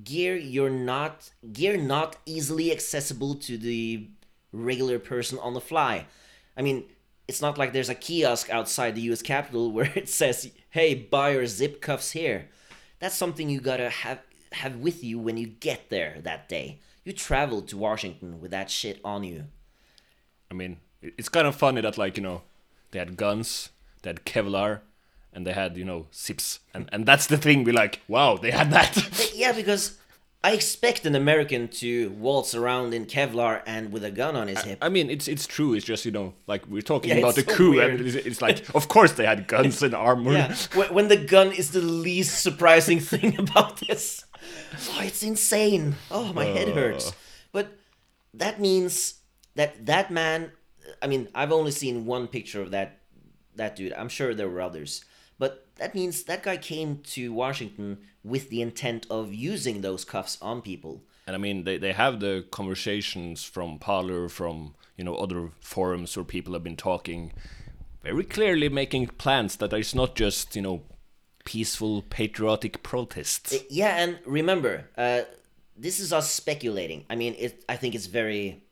gear 0.03 0.35
you're 0.35 0.69
not 0.69 1.31
gear 1.53 1.77
not 1.77 2.17
easily 2.25 2.71
accessible 2.71 3.35
to 3.35 3.57
the 3.57 4.09
regular 4.51 4.99
person 4.99 5.39
on 5.39 5.53
the 5.53 5.61
fly. 5.61 6.05
I 6.57 6.61
mean, 6.61 6.85
it's 7.27 7.41
not 7.41 7.57
like 7.57 7.73
there's 7.73 7.89
a 7.89 7.95
kiosk 7.95 8.49
outside 8.49 8.95
the 8.95 9.01
U.S. 9.01 9.21
Capitol 9.21 9.71
where 9.73 9.91
it 9.95 10.09
says, 10.09 10.51
"Hey, 10.69 10.95
buy 10.95 11.31
your 11.31 11.47
zip 11.47 11.81
cuffs 11.81 12.11
here." 12.11 12.49
That's 12.99 13.15
something 13.15 13.49
you 13.49 13.59
gotta 13.59 13.89
have 13.89 14.21
have 14.53 14.77
with 14.77 15.03
you 15.03 15.19
when 15.19 15.37
you 15.37 15.47
get 15.47 15.89
there 15.89 16.19
that 16.23 16.47
day. 16.47 16.79
You 17.03 17.13
traveled 17.13 17.67
to 17.67 17.77
Washington 17.77 18.39
with 18.39 18.51
that 18.51 18.71
shit 18.71 18.99
on 19.03 19.23
you. 19.23 19.45
I 20.49 20.53
mean, 20.53 20.77
it's 21.17 21.29
kind 21.29 21.47
of 21.47 21.55
funny 21.55 21.81
that 21.81 21.97
like 21.97 22.17
you 22.17 22.23
know, 22.23 22.41
they 22.91 22.99
had 22.99 23.17
guns, 23.17 23.69
they 24.01 24.09
had 24.09 24.25
Kevlar, 24.25 24.79
and 25.33 25.45
they 25.45 25.53
had 25.53 25.77
you 25.77 25.85
know 25.85 26.07
zips, 26.13 26.59
and 26.73 26.89
and 26.91 27.05
that's 27.05 27.27
the 27.27 27.37
thing. 27.37 27.63
We 27.63 27.71
like, 27.71 28.01
wow, 28.07 28.37
they 28.37 28.51
had 28.51 28.71
that. 28.71 29.31
Yeah, 29.35 29.51
because 29.51 29.97
I 30.43 30.51
expect 30.53 31.05
an 31.05 31.15
American 31.15 31.67
to 31.79 32.09
waltz 32.11 32.53
around 32.55 32.93
in 32.93 33.05
Kevlar 33.05 33.61
and 33.65 33.91
with 33.91 34.03
a 34.05 34.11
gun 34.11 34.35
on 34.35 34.47
his 34.47 34.61
hip. 34.63 34.77
I 34.81 34.89
mean, 34.89 35.09
it's 35.09 35.27
it's 35.27 35.45
true. 35.47 35.73
It's 35.73 35.85
just 35.85 36.05
you 36.05 36.11
know, 36.11 36.33
like 36.47 36.65
we're 36.67 36.81
talking 36.81 37.09
Yeah, 37.11 37.17
about 37.17 37.35
the 37.35 37.41
so 37.41 37.55
coup, 37.55 37.71
weird. 37.71 37.99
and 37.99 38.07
it's, 38.07 38.15
it's 38.15 38.41
like, 38.41 38.63
of 38.75 38.87
course 38.87 39.13
they 39.13 39.25
had 39.25 39.47
guns 39.47 39.81
and 39.83 39.93
armor. 39.95 40.33
Yeah, 40.33 40.55
when, 40.73 40.93
when 40.93 41.07
the 41.09 41.17
gun 41.17 41.51
is 41.51 41.71
the 41.71 41.81
least 41.81 42.41
surprising 42.41 42.99
thing 43.11 43.37
about 43.39 43.77
this. 43.87 44.23
Oh, 44.91 45.01
it's 45.01 45.23
insane. 45.23 45.95
Oh, 46.11 46.31
my 46.33 46.45
head 46.45 46.69
hurts. 46.69 47.09
Uh. 47.09 47.13
But 47.51 47.67
that 48.33 48.59
means 48.59 49.15
that 49.55 49.85
that 49.85 50.11
man. 50.11 50.51
I 51.01 51.07
mean, 51.07 51.27
I've 51.35 51.51
only 51.51 51.71
seen 51.71 52.05
one 52.05 52.27
picture 52.27 52.61
of 52.61 52.71
that 52.71 52.99
that 53.55 53.75
dude. 53.75 53.93
I'm 53.93 54.09
sure 54.09 54.33
there 54.33 54.49
were 54.49 54.61
others. 54.61 55.03
But 55.37 55.67
that 55.75 55.95
means 55.95 56.23
that 56.23 56.43
guy 56.43 56.57
came 56.57 56.99
to 56.99 57.33
Washington 57.33 57.99
with 58.23 58.49
the 58.49 58.61
intent 58.61 59.05
of 59.09 59.33
using 59.33 59.81
those 59.81 60.05
cuffs 60.05 60.37
on 60.41 60.61
people. 60.61 61.03
And 61.27 61.35
I 61.35 61.39
mean, 61.39 61.63
they, 61.63 61.77
they 61.77 61.93
have 61.93 62.19
the 62.19 62.45
conversations 62.51 63.43
from 63.43 63.79
Parler, 63.79 64.29
from 64.29 64.75
you 64.97 65.03
know 65.03 65.15
other 65.15 65.51
forums 65.59 66.15
where 66.15 66.23
people 66.23 66.53
have 66.53 66.63
been 66.63 66.75
talking, 66.75 67.33
very 68.03 68.23
clearly 68.23 68.69
making 68.69 69.07
plans 69.07 69.55
that 69.57 69.73
it's 69.73 69.95
not 69.95 70.15
just 70.15 70.55
you 70.55 70.61
know 70.61 70.83
peaceful 71.43 72.03
patriotic 72.03 72.83
protests. 72.83 73.55
Yeah, 73.69 73.97
and 73.97 74.19
remember, 74.25 74.89
uh, 74.97 75.21
this 75.75 75.99
is 75.99 76.13
us 76.13 76.29
speculating. 76.29 77.05
I 77.09 77.15
mean, 77.15 77.35
it. 77.37 77.63
I 77.67 77.75
think 77.75 77.95
it's 77.95 78.07
very. 78.07 78.63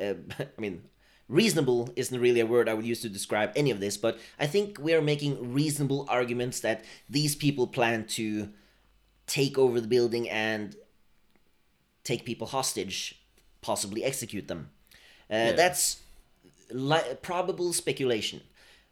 Uh, 0.00 0.14
I 0.38 0.60
mean, 0.60 0.82
reasonable 1.28 1.90
isn't 1.96 2.20
really 2.20 2.40
a 2.40 2.46
word 2.46 2.68
I 2.68 2.74
would 2.74 2.84
use 2.84 3.00
to 3.02 3.08
describe 3.08 3.52
any 3.56 3.70
of 3.70 3.80
this, 3.80 3.96
but 3.96 4.18
I 4.38 4.46
think 4.46 4.78
we 4.78 4.94
are 4.94 5.02
making 5.02 5.52
reasonable 5.52 6.06
arguments 6.08 6.60
that 6.60 6.84
these 7.08 7.34
people 7.34 7.66
plan 7.66 8.06
to 8.08 8.50
take 9.26 9.56
over 9.56 9.80
the 9.80 9.88
building 9.88 10.28
and 10.28 10.76
take 12.04 12.24
people 12.24 12.48
hostage, 12.48 13.22
possibly 13.62 14.04
execute 14.04 14.48
them. 14.48 14.70
Uh, 15.30 15.52
That's 15.52 16.02
li- 16.70 17.16
probable 17.22 17.72
speculation, 17.72 18.42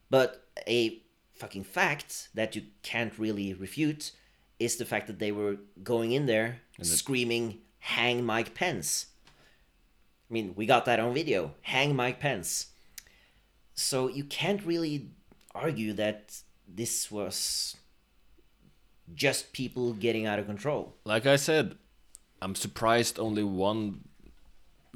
but 0.08 0.46
a 0.66 1.02
fucking 1.34 1.64
fact 1.64 2.28
that 2.34 2.56
you 2.56 2.62
can't 2.82 3.18
really 3.18 3.52
refute 3.52 4.12
is 4.58 4.76
the 4.76 4.84
fact 4.84 5.06
that 5.08 5.18
they 5.18 5.32
were 5.32 5.56
going 5.82 6.12
in 6.12 6.26
there 6.26 6.60
screaming 6.80 7.58
"Hang 7.80 8.24
Mike 8.24 8.54
Pence." 8.54 9.06
I 10.32 10.34
mean, 10.34 10.54
we 10.56 10.64
got 10.64 10.86
that 10.86 10.98
on 10.98 11.12
video. 11.12 11.52
Hang 11.60 11.94
Mike 11.94 12.18
Pence. 12.18 12.68
So 13.74 14.08
you 14.08 14.24
can't 14.24 14.64
really 14.64 15.10
argue 15.54 15.92
that 15.92 16.38
this 16.66 17.10
was 17.10 17.76
just 19.14 19.52
people 19.52 19.92
getting 19.92 20.24
out 20.24 20.38
of 20.38 20.46
control. 20.46 20.94
Like 21.04 21.26
I 21.26 21.36
said, 21.36 21.76
I'm 22.40 22.54
surprised 22.54 23.18
only 23.18 23.44
one 23.44 24.04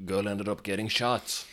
girl 0.07 0.27
ended 0.27 0.49
up 0.49 0.63
getting 0.63 0.89
shot. 0.89 1.45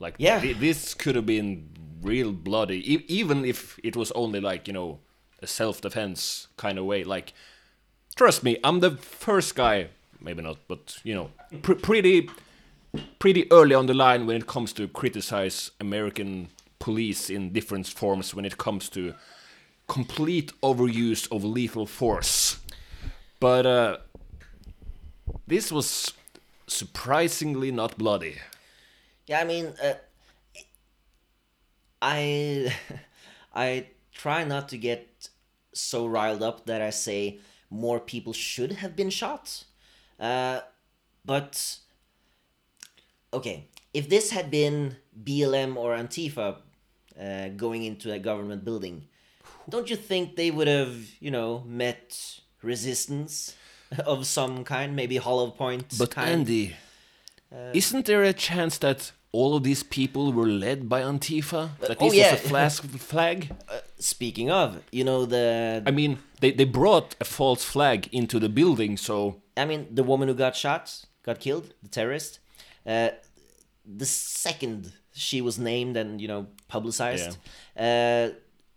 Like 0.00 0.16
Yeah. 0.18 0.40
thi- 0.40 0.54
this 0.54 0.92
could 0.92 1.14
have 1.14 1.26
been 1.26 1.68
real 2.02 2.32
bloody, 2.32 2.80
e- 2.94 3.04
even 3.06 3.44
if 3.44 3.78
it 3.84 3.94
was 3.94 4.10
only 4.12 4.40
like 4.40 4.66
you 4.66 4.72
know 4.74 4.98
a 5.40 5.46
self-defense 5.46 6.48
kind 6.56 6.80
of 6.80 6.84
way. 6.84 7.04
Like, 7.04 7.32
trust 8.16 8.42
me, 8.42 8.58
I'm 8.64 8.80
the 8.80 8.96
first 8.96 9.54
guy, 9.54 9.88
maybe 10.20 10.42
not, 10.42 10.58
but 10.66 10.98
you 11.04 11.14
know, 11.14 11.30
pr- 11.62 11.74
pretty, 11.74 12.28
pretty 13.18 13.50
early 13.50 13.74
on 13.74 13.86
the 13.86 13.94
line 13.94 14.26
when 14.26 14.36
it 14.36 14.46
comes 14.46 14.72
to 14.74 14.88
criticize 14.88 15.70
American 15.80 16.48
police 16.78 17.30
in 17.30 17.52
different 17.52 17.86
forms 17.86 18.34
when 18.34 18.44
it 18.44 18.58
comes 18.58 18.88
to 18.90 19.14
complete 19.88 20.52
overuse 20.62 21.30
of 21.30 21.44
lethal 21.44 21.86
force. 21.86 22.58
But 23.40 23.66
uh, 23.66 23.96
this 25.46 25.70
was 25.72 26.12
surprisingly 26.66 27.70
not 27.70 27.98
bloody. 27.98 28.36
Yeah, 29.26 29.40
I 29.40 29.44
mean, 29.44 29.72
uh, 29.82 29.94
I 32.00 32.74
I 33.54 33.86
try 34.12 34.44
not 34.44 34.68
to 34.70 34.78
get 34.78 35.28
so 35.72 36.06
riled 36.06 36.42
up 36.42 36.66
that 36.66 36.80
I 36.80 36.90
say 36.90 37.38
more 37.70 37.98
people 37.98 38.32
should 38.32 38.72
have 38.72 38.94
been 38.94 39.10
shot. 39.10 39.64
Uh, 40.18 40.60
but 41.24 41.78
okay, 43.34 43.68
if 43.92 44.08
this 44.08 44.30
had 44.30 44.50
been 44.50 44.96
BLM 45.22 45.76
or 45.76 45.94
Antifa 45.94 46.56
uh, 47.20 47.48
going 47.48 47.84
into 47.84 48.12
a 48.12 48.18
government 48.18 48.64
building, 48.64 49.06
don't 49.68 49.90
you 49.90 49.96
think 49.96 50.36
they 50.36 50.50
would 50.50 50.68
have, 50.68 50.94
you 51.20 51.30
know, 51.30 51.62
met 51.66 52.40
resistance 52.62 53.56
of 54.06 54.26
some 54.26 54.64
kind, 54.64 54.96
maybe 54.96 55.16
hollow 55.16 55.50
points? 55.50 55.98
But 55.98 56.10
kind? 56.10 56.30
Andy, 56.30 56.76
isn't 57.72 58.06
there 58.06 58.22
a 58.22 58.32
chance 58.32 58.78
that 58.78 59.12
all 59.32 59.56
of 59.56 59.64
these 59.64 59.82
people 59.82 60.32
were 60.32 60.46
led 60.46 60.88
by 60.88 61.02
Antifa? 61.02 61.70
That 61.80 61.96
oh, 62.00 62.06
this 62.06 62.14
yeah. 62.14 62.32
was 62.32 62.44
a 62.44 62.48
flas- 62.48 62.80
flag? 63.10 63.50
Speaking 63.98 64.50
of, 64.50 64.82
you 64.90 65.04
know 65.04 65.26
the 65.26 65.82
I 65.86 65.90
mean, 65.90 66.18
they, 66.40 66.52
they 66.52 66.64
brought 66.64 67.14
a 67.20 67.24
false 67.24 67.64
flag 67.64 68.08
into 68.12 68.38
the 68.38 68.48
building, 68.48 68.96
so 68.96 69.42
I 69.56 69.64
mean, 69.64 69.86
the 69.90 70.02
woman 70.02 70.28
who 70.28 70.34
got 70.34 70.56
shot, 70.56 71.04
got 71.22 71.40
killed, 71.40 71.74
the 71.82 71.88
terrorist. 71.88 72.40
Uh, 72.86 73.10
the 73.84 74.06
second 74.06 74.92
she 75.12 75.40
was 75.40 75.58
named 75.58 75.96
and 75.96 76.20
you 76.20 76.28
know 76.28 76.46
publicized, 76.68 77.38
uh, 77.76 78.30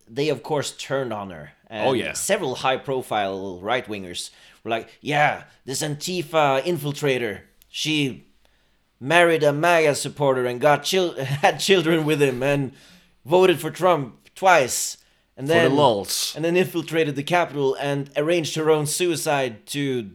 they 0.07 0.29
of 0.29 0.43
course 0.43 0.71
turned 0.71 1.13
on 1.13 1.29
her. 1.31 1.51
And 1.69 1.87
Oh, 1.87 1.93
yeah. 1.93 2.13
Several 2.13 2.55
high-profile 2.55 3.59
right 3.59 3.85
wingers 3.85 4.29
were 4.63 4.71
like, 4.71 4.89
"Yeah, 5.01 5.43
this 5.65 5.81
Antifa 5.81 6.61
infiltrator, 6.63 7.41
she 7.67 8.25
married 8.99 9.43
a 9.43 9.51
MAGA 9.51 9.95
supporter 9.95 10.45
and 10.45 10.61
got 10.61 10.83
chil- 10.83 11.15
had 11.41 11.59
children 11.59 12.05
with 12.05 12.21
him 12.21 12.41
and 12.41 12.71
voted 13.25 13.59
for 13.59 13.71
Trump 13.71 14.29
twice." 14.35 14.97
And 15.35 15.47
then, 15.47 15.69
the 15.69 15.75
lulz, 15.75 16.33
and 16.35 16.43
then 16.43 16.57
infiltrated 16.57 17.15
the 17.15 17.21
Capitol 17.21 17.75
and 17.79 18.09
arranged 18.17 18.55
her 18.55 18.71
own 18.71 18.87
suicide 18.87 19.67
to 19.67 20.09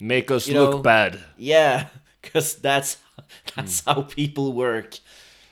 make 0.00 0.30
us 0.30 0.48
look 0.48 0.70
know, 0.76 0.78
bad. 0.78 1.20
Yeah, 1.36 1.88
because 2.22 2.54
that's 2.54 2.96
that's 3.56 3.84
how 3.84 4.02
people 4.02 4.52
work. 4.52 4.98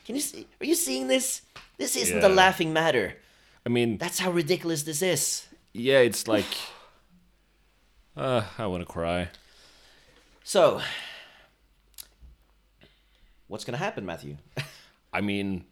Can 0.05 0.15
you 0.15 0.21
see? 0.21 0.47
Are 0.61 0.67
you 0.67 0.75
seeing 0.75 1.09
this? 1.09 1.43
This 1.79 1.97
isn't 1.97 2.23
a 2.23 2.29
laughing 2.29 2.73
matter. 2.73 3.17
I 3.67 3.69
mean, 3.71 3.97
That's 3.99 4.19
how 4.19 4.31
ridiculous 4.31 4.83
this 4.83 5.03
is. 5.03 5.47
yeah, 5.73 5.99
it's 6.01 6.29
like. 6.29 6.47
Uh, 8.17 8.45
I 8.59 8.67
want 8.69 8.81
to 8.81 8.87
cry. 8.87 9.29
So, 10.45 10.81
what's 13.49 13.65
gonna 13.65 13.79
happen, 13.79 14.07
Matthew? 14.07 14.37
I 15.13 15.21
mean, 15.21 15.65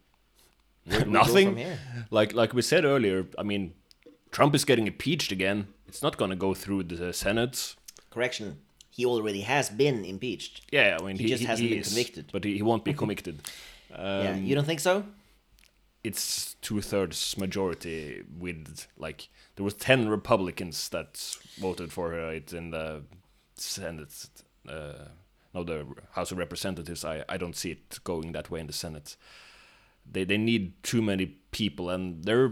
Where 0.84 1.00
do 1.00 1.06
we 1.06 1.12
go 1.12 1.18
nothing. 1.20 1.66
Like 2.10 2.32
like 2.32 2.52
we 2.52 2.62
said 2.62 2.84
earlier, 2.84 3.26
I 3.38 3.44
mean, 3.44 3.74
Trump 4.32 4.54
is 4.56 4.64
getting 4.64 4.86
impeached 4.88 5.30
again. 5.30 5.68
It's 5.86 6.02
not 6.02 6.16
gonna 6.16 6.34
go 6.34 6.52
through 6.54 6.82
the 6.84 7.12
Senate. 7.12 7.76
Correction. 8.10 8.58
He 8.96 9.06
already 9.06 9.40
has 9.42 9.70
been 9.70 10.04
impeached. 10.04 10.54
Yeah, 10.70 10.98
I 11.00 11.04
mean, 11.04 11.16
He 11.16 11.26
just 11.26 11.44
hasn't 11.44 11.70
been 11.70 11.78
is, 11.80 11.88
convicted. 11.88 12.24
but 12.32 12.44
he, 12.44 12.56
he 12.56 12.62
won't 12.62 12.84
be 12.84 12.92
convicted. 13.02 13.36
yeah, 13.90 14.30
Um, 14.32 14.44
you 14.46 14.54
don't 14.54 14.66
think 14.66 14.80
so? 14.80 15.04
it's 16.04 16.56
two 16.60 16.80
thirds 16.80 17.36
majority 17.38 18.24
with 18.38 18.88
like 18.98 19.28
there 19.54 19.64
was 19.64 19.74
ten 19.74 20.08
Republicans 20.08 20.88
that 20.88 21.10
voted 21.60 21.92
for 21.92 22.12
it 22.34 22.52
in 22.52 22.70
the 22.70 23.02
Senate. 23.54 24.12
Uh, 24.68 25.06
no, 25.54 25.62
the 25.64 25.86
House 26.16 26.32
of 26.32 26.38
Representatives. 26.38 27.04
I 27.04 27.24
I 27.28 27.36
don't 27.38 27.54
see 27.56 27.70
it 27.70 28.00
going 28.04 28.32
that 28.32 28.50
way 28.50 28.60
in 28.60 28.66
the 28.66 28.72
Senate. 28.72 29.16
They 30.12 30.24
they 30.24 30.38
need 30.38 30.72
too 30.82 31.02
many 31.02 31.26
people, 31.52 31.88
and 31.94 32.24
they're 32.24 32.50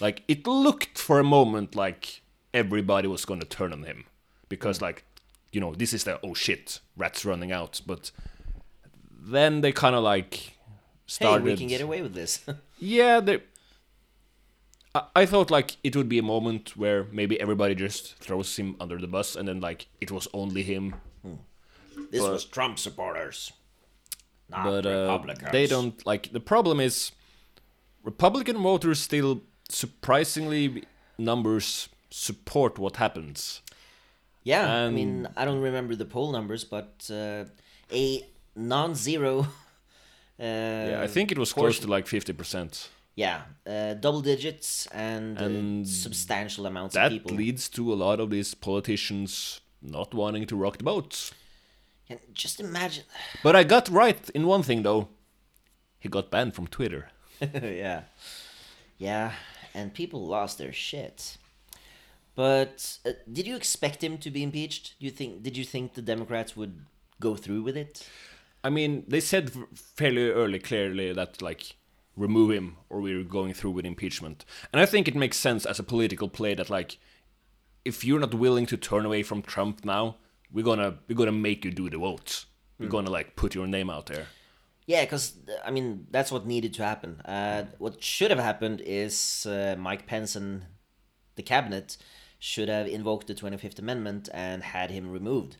like 0.00 0.22
it 0.28 0.46
looked 0.46 0.98
for 0.98 1.18
a 1.20 1.24
moment 1.24 1.74
like 1.76 2.22
everybody 2.52 3.06
was 3.08 3.24
going 3.24 3.40
to 3.40 3.46
turn 3.46 3.72
on 3.72 3.84
him 3.84 4.04
because 4.48 4.80
like 4.80 5.04
you 5.52 5.60
know, 5.60 5.74
this 5.74 5.92
is 5.92 6.04
the 6.04 6.20
oh 6.22 6.34
shit, 6.34 6.80
rats 6.96 7.24
running 7.24 7.52
out. 7.52 7.80
But 7.86 8.10
then 9.18 9.60
they 9.60 9.72
kind 9.72 9.94
of 9.96 10.02
like 10.02 10.52
started 11.06 11.44
Hey, 11.44 11.50
we 11.52 11.56
can 11.56 11.68
get 11.68 11.80
away 11.80 12.02
with 12.02 12.14
this. 12.14 12.44
Yeah, 12.78 13.20
they. 13.20 13.40
I, 14.94 15.02
I 15.16 15.26
thought 15.26 15.50
like 15.50 15.76
it 15.82 15.96
would 15.96 16.08
be 16.10 16.18
a 16.18 16.22
moment 16.22 16.76
where 16.76 17.04
maybe 17.10 17.40
everybody 17.40 17.74
just 17.74 18.16
throws 18.16 18.54
him 18.58 18.76
under 18.80 18.98
the 18.98 19.06
bus, 19.06 19.34
and 19.36 19.48
then 19.48 19.60
like 19.60 19.86
it 20.00 20.10
was 20.10 20.28
only 20.34 20.62
him. 20.62 20.94
this 22.10 22.20
But- 22.20 22.32
was 22.32 22.44
Trump 22.44 22.78
supporters, 22.78 23.52
not 24.50 24.64
But 24.64 24.84
uh, 24.86 24.90
Republicans. 25.10 25.52
they 25.52 25.66
don't 25.66 26.04
like 26.06 26.32
the 26.32 26.40
problem 26.40 26.80
is 26.80 27.12
Republican 28.04 28.58
voters 28.62 29.00
still 29.00 29.40
surprisingly 29.70 30.84
numbers 31.18 31.88
support 32.10 32.78
what 32.78 32.96
happens. 32.96 33.62
Yeah, 34.46 34.86
I 34.86 34.90
mean, 34.90 35.26
I 35.36 35.44
don't 35.44 35.60
remember 35.60 35.96
the 35.96 36.04
poll 36.04 36.30
numbers, 36.32 36.64
but 36.64 37.10
uh, 37.10 37.44
a 37.92 38.22
non-zero. 38.54 39.46
Uh, 40.38 40.90
Yeah, 40.90 41.00
I 41.04 41.06
think 41.08 41.32
it 41.32 41.38
was 41.38 41.52
close 41.54 41.78
to 41.80 41.86
like 41.86 42.06
fifty 42.06 42.34
percent. 42.34 42.90
Yeah, 43.14 43.40
uh, 43.66 43.94
double 43.94 44.20
digits 44.20 44.86
and, 44.92 45.38
uh, 45.40 45.44
And 45.44 45.88
substantial 45.88 46.66
amounts 46.66 46.94
That 46.94 47.06
of 47.06 47.12
people. 47.12 47.36
leads 47.38 47.70
to 47.70 47.90
a 47.90 47.96
lot 47.96 48.20
of 48.20 48.28
these 48.28 48.54
politicians 48.54 49.62
not 49.80 50.12
wanting 50.12 50.46
to 50.46 50.56
rock 50.56 50.76
the 50.76 50.84
boat. 50.84 51.32
And 52.10 52.20
just 52.34 52.60
imagine. 52.60 53.04
But 53.42 53.56
I 53.56 53.64
got 53.64 53.88
right 53.88 54.30
in 54.34 54.46
one 54.46 54.62
thing 54.62 54.82
though. 54.82 55.08
He 55.98 56.08
got 56.10 56.30
banned 56.30 56.54
from 56.54 56.66
Twitter. 56.66 57.08
yeah, 57.40 58.02
yeah, 58.98 59.32
and 59.74 59.94
people 59.94 60.20
lost 60.26 60.58
their 60.58 60.72
shit. 60.74 61.38
But 62.36 62.98
uh, 63.04 63.12
did 63.32 63.46
you 63.46 63.56
expect 63.56 64.04
him 64.04 64.18
to 64.18 64.30
be 64.30 64.42
impeached? 64.42 64.94
Do 65.00 65.06
you 65.06 65.10
think? 65.10 65.42
Did 65.42 65.56
you 65.56 65.64
think 65.64 65.94
the 65.94 66.02
Democrats 66.02 66.56
would 66.56 66.84
go 67.18 67.34
through 67.34 67.62
with 67.62 67.76
it? 67.76 68.06
I 68.62 68.70
mean, 68.70 69.04
they 69.08 69.20
said 69.20 69.50
fairly 69.74 70.30
early, 70.30 70.58
clearly 70.58 71.12
that 71.14 71.40
like 71.40 71.76
remove 72.16 72.50
him 72.50 72.76
or 72.90 73.00
we're 73.00 73.24
going 73.24 73.54
through 73.54 73.70
with 73.70 73.86
impeachment. 73.86 74.44
And 74.72 74.80
I 74.80 74.86
think 74.86 75.08
it 75.08 75.16
makes 75.16 75.38
sense 75.38 75.66
as 75.66 75.78
a 75.78 75.82
political 75.82 76.28
play 76.28 76.54
that 76.54 76.70
like 76.70 76.98
if 77.84 78.04
you're 78.04 78.20
not 78.20 78.34
willing 78.34 78.66
to 78.66 78.76
turn 78.76 79.06
away 79.06 79.22
from 79.22 79.42
Trump 79.42 79.84
now, 79.84 80.16
we're 80.52 80.64
gonna 80.64 80.98
we're 81.08 81.16
gonna 81.16 81.32
make 81.32 81.64
you 81.64 81.70
do 81.70 81.88
the 81.88 81.98
votes. 81.98 82.46
We're 82.78 82.88
gonna 82.88 83.10
like 83.10 83.36
put 83.36 83.54
your 83.54 83.66
name 83.66 83.88
out 83.88 84.06
there. 84.06 84.26
Yeah, 84.86 85.02
because 85.04 85.34
I 85.64 85.70
mean 85.70 86.06
that's 86.10 86.30
what 86.30 86.46
needed 86.46 86.74
to 86.74 86.84
happen. 86.84 87.20
Uh, 87.22 87.64
what 87.78 88.02
should 88.02 88.30
have 88.30 88.40
happened 88.40 88.82
is 88.84 89.46
uh, 89.46 89.76
Mike 89.78 90.06
Pence 90.06 90.36
and 90.36 90.66
the 91.36 91.42
cabinet 91.42 91.96
should 92.38 92.68
have 92.68 92.86
invoked 92.86 93.26
the 93.26 93.34
Twenty 93.34 93.56
Fifth 93.56 93.78
Amendment 93.78 94.28
and 94.32 94.62
had 94.62 94.90
him 94.90 95.10
removed. 95.10 95.56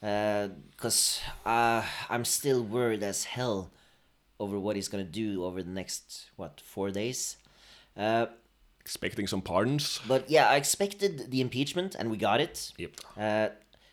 Because 0.00 1.20
uh, 1.44 1.82
I'm 2.08 2.24
still 2.24 2.62
worried 2.62 3.02
as 3.02 3.24
hell 3.24 3.70
over 4.38 4.58
what 4.58 4.76
he's 4.76 4.88
gonna 4.88 5.04
do 5.04 5.44
over 5.44 5.62
the 5.62 5.70
next 5.70 6.30
what 6.36 6.60
four 6.60 6.90
days. 6.90 7.36
Uh, 7.96 8.26
Expecting 8.80 9.26
some 9.26 9.42
pardons. 9.42 10.00
but 10.08 10.28
yeah, 10.30 10.48
I 10.48 10.56
expected 10.56 11.30
the 11.30 11.40
impeachment, 11.42 11.94
and 11.94 12.10
we 12.10 12.16
got 12.16 12.40
it. 12.40 12.72
Yep. 12.78 12.90
Uh, 13.16 13.48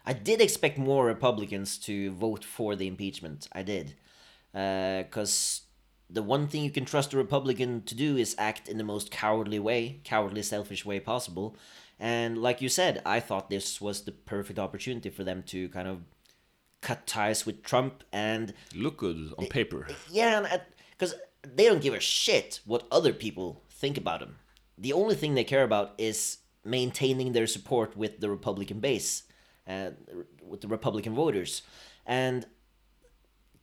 I 0.06 0.14
did 0.14 0.40
expect 0.40 0.78
more 0.78 1.06
Republicans 1.06 1.78
to 1.80 2.12
vote 2.12 2.46
for 2.46 2.76
the 2.76 2.88
impeachment. 2.88 3.50
I 3.52 3.64
did. 3.64 3.96
Because 4.54 5.64
the 6.10 6.24
one 6.24 6.48
thing 6.48 6.64
you 6.64 6.72
can 6.72 6.86
trust 6.86 7.14
a 7.14 7.18
Republican 7.18 7.82
to 7.84 7.94
do 7.94 8.16
is 8.16 8.34
act 8.40 8.70
in 8.70 8.78
the 8.78 8.84
most 8.86 9.12
cowardly 9.12 9.60
way, 9.60 10.00
cowardly, 10.06 10.42
selfish 10.42 10.86
way 10.86 11.02
possible. 11.02 11.58
And 12.00 12.38
like 12.38 12.62
you 12.62 12.70
said, 12.70 13.02
I 13.06 13.20
thought 13.20 13.50
this 13.50 13.82
was 13.82 14.04
the 14.04 14.12
perfect 14.12 14.60
opportunity 14.60 15.10
for 15.10 15.24
them 15.24 15.44
to 15.48 15.70
kind 15.70 15.88
of 15.88 16.02
cut 16.82 17.08
ties 17.08 17.46
with 17.46 17.64
Trump 17.64 18.04
and 18.14 18.54
Look 18.76 18.98
good 18.98 19.34
on 19.38 19.48
paper. 19.48 19.88
yeah, 20.12 20.58
because 20.92 21.16
they 21.44 21.66
don't 21.66 21.82
give 21.82 21.94
a 21.94 22.00
shit 22.00 22.60
what 22.66 22.86
other 22.92 23.14
people 23.14 23.64
think 23.70 23.98
about 23.98 24.20
them. 24.20 24.38
The 24.78 24.94
only 24.94 25.16
thing 25.16 25.34
they 25.34 25.44
care 25.44 25.64
about 25.64 25.94
is 25.98 26.38
maintaining 26.64 27.32
their 27.32 27.48
support 27.48 27.98
with 27.98 28.20
the 28.20 28.30
Republican 28.30 28.80
base, 28.80 29.24
uh, 29.68 29.92
with 30.46 30.62
the 30.62 30.68
Republican 30.68 31.16
voters, 31.16 31.64
and 32.06 32.46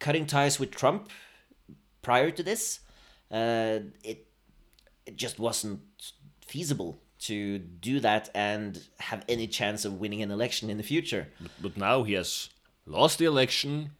cutting 0.01 0.27
ties 0.27 0.59
with 0.59 0.71
Trump 0.73 1.09
prior 2.03 2.31
to 2.33 2.43
this, 2.43 2.81
uh, 3.31 3.79
it 4.03 4.27
it 5.07 5.17
just 5.17 5.39
wasn't 5.39 5.81
feasible 6.47 6.99
to 7.27 7.59
do 7.59 8.01
that 8.01 8.31
and 8.35 8.83
have 8.99 9.25
any 9.29 9.47
chance 9.47 9.85
of 9.85 10.01
winning 10.01 10.23
an 10.23 10.31
election 10.31 10.69
in 10.69 10.77
the 10.77 10.83
future. 10.83 11.29
But 11.61 11.77
now 11.77 12.03
he 12.03 12.13
has 12.15 12.51
lost 12.87 13.19
the 13.19 13.25
election 13.25 13.93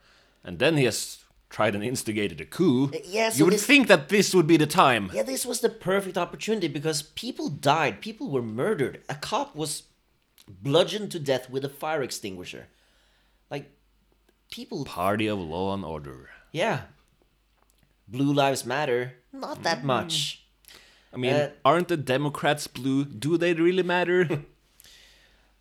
and 0.45 0.59
then 0.59 0.77
he 0.77 0.85
has 0.85 1.25
tried 1.49 1.75
and 1.75 1.83
instigated 1.83 2.41
a 2.41 2.45
coup. 2.45 2.91
Uh, 2.93 2.99
yeah, 3.05 3.31
so 3.31 3.39
you 3.39 3.45
would 3.47 3.55
this- 3.55 3.67
think 3.67 3.87
that 3.89 4.09
this 4.09 4.35
would 4.35 4.47
be 4.47 4.57
the 4.57 4.67
time. 4.67 5.11
Yeah, 5.15 5.23
this 5.23 5.47
was 5.47 5.61
the 5.61 5.71
perfect 5.71 6.19
opportunity 6.19 6.69
because 6.69 7.03
people 7.03 7.49
died, 7.49 8.01
people 8.01 8.31
were 8.31 8.43
murdered. 8.43 9.03
A 9.09 9.15
cop 9.15 9.57
was 9.57 9.85
bludgeoned 10.47 11.11
to 11.13 11.19
death 11.19 11.49
with 11.49 11.65
a 11.65 11.69
fire 11.71 12.03
extinguisher. 12.03 12.67
Like, 13.51 13.71
people, 14.51 14.85
Party 14.85 15.27
of 15.29 15.39
law 15.39 15.73
and 15.75 15.85
order. 15.85 16.31
yeah. 16.53 16.83
Blue 18.07 18.35
Lives 18.35 18.67
Matter, 18.67 19.15
not 19.33 19.63
that 19.63 19.79
hmm. 19.79 19.87
much. 19.87 20.44
I 21.15 21.17
mean, 21.17 21.33
Uh, 21.35 21.51
aren't 21.65 21.89
the 21.89 21.97
Democrats 21.97 22.67
blue? 22.67 23.05
Do 23.05 23.37
they 23.39 23.55
really 23.55 23.83
matter? 23.83 24.45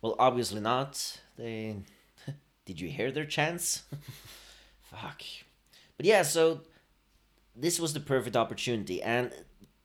Well, 0.02 0.16
obviously 0.18 0.60
not. 0.60 1.20
They. 1.38 1.76
Did 2.66 2.78
you 2.78 2.90
hear 2.90 3.10
their 3.10 3.24
chants? 3.24 3.84
Fuck. 4.90 5.22
But 5.96 6.06
yeah, 6.06 6.22
so 6.22 6.60
this 7.56 7.80
was 7.80 7.92
the 7.94 8.00
perfect 8.00 8.36
opportunity. 8.36 9.02
And 9.02 9.32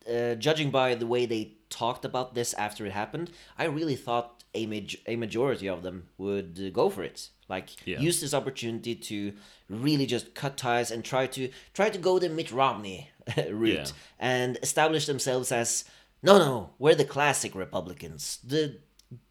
uh, 0.09 0.35
judging 0.35 0.71
by 0.71 0.95
the 0.95 1.07
way 1.07 1.25
they 1.25 1.53
talked 1.69 2.03
about 2.05 2.33
this 2.35 2.53
after 2.55 2.85
it 2.85 2.91
happened, 2.91 3.31
I 3.57 3.65
really 3.65 3.95
thought 3.95 4.43
a, 4.53 4.65
maj- 4.65 4.97
a 5.07 5.15
majority 5.15 5.69
of 5.69 5.83
them 5.83 6.09
would 6.17 6.59
uh, 6.61 6.69
go 6.71 6.89
for 6.89 7.03
it. 7.03 7.29
Like, 7.47 7.69
Yeah. 7.87 7.99
use 7.99 8.19
this 8.21 8.33
opportunity 8.33 8.95
to 8.95 9.33
really 9.69 10.05
just 10.05 10.35
cut 10.35 10.57
ties 10.57 10.91
and 10.91 11.03
try 11.03 11.27
to 11.27 11.49
try 11.73 11.89
to 11.89 11.97
go 11.97 12.19
the 12.19 12.29
Mitt 12.29 12.51
Romney 12.51 13.09
route 13.51 13.73
Yeah. 13.73 13.85
and 14.19 14.57
establish 14.61 15.05
themselves 15.05 15.51
as 15.51 15.85
no, 16.21 16.37
no, 16.37 16.71
we're 16.79 16.95
the 16.95 17.05
classic 17.05 17.55
Republicans, 17.55 18.39
the 18.43 18.79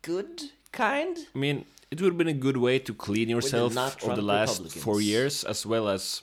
good 0.03 0.43
kind. 0.73 1.19
I 1.35 1.39
mean, 1.39 1.65
it 1.91 2.01
would 2.01 2.13
have 2.13 2.19
been 2.19 2.29
a 2.29 2.33
good 2.33 2.57
way 2.57 2.79
to 2.79 2.95
clean 2.95 3.29
yourself 3.29 3.77
of 3.77 4.17
the 4.17 4.23
last 4.23 4.73
four 4.79 5.01
years, 5.01 5.45
as 5.45 5.67
well 5.67 5.89
as, 5.89 6.23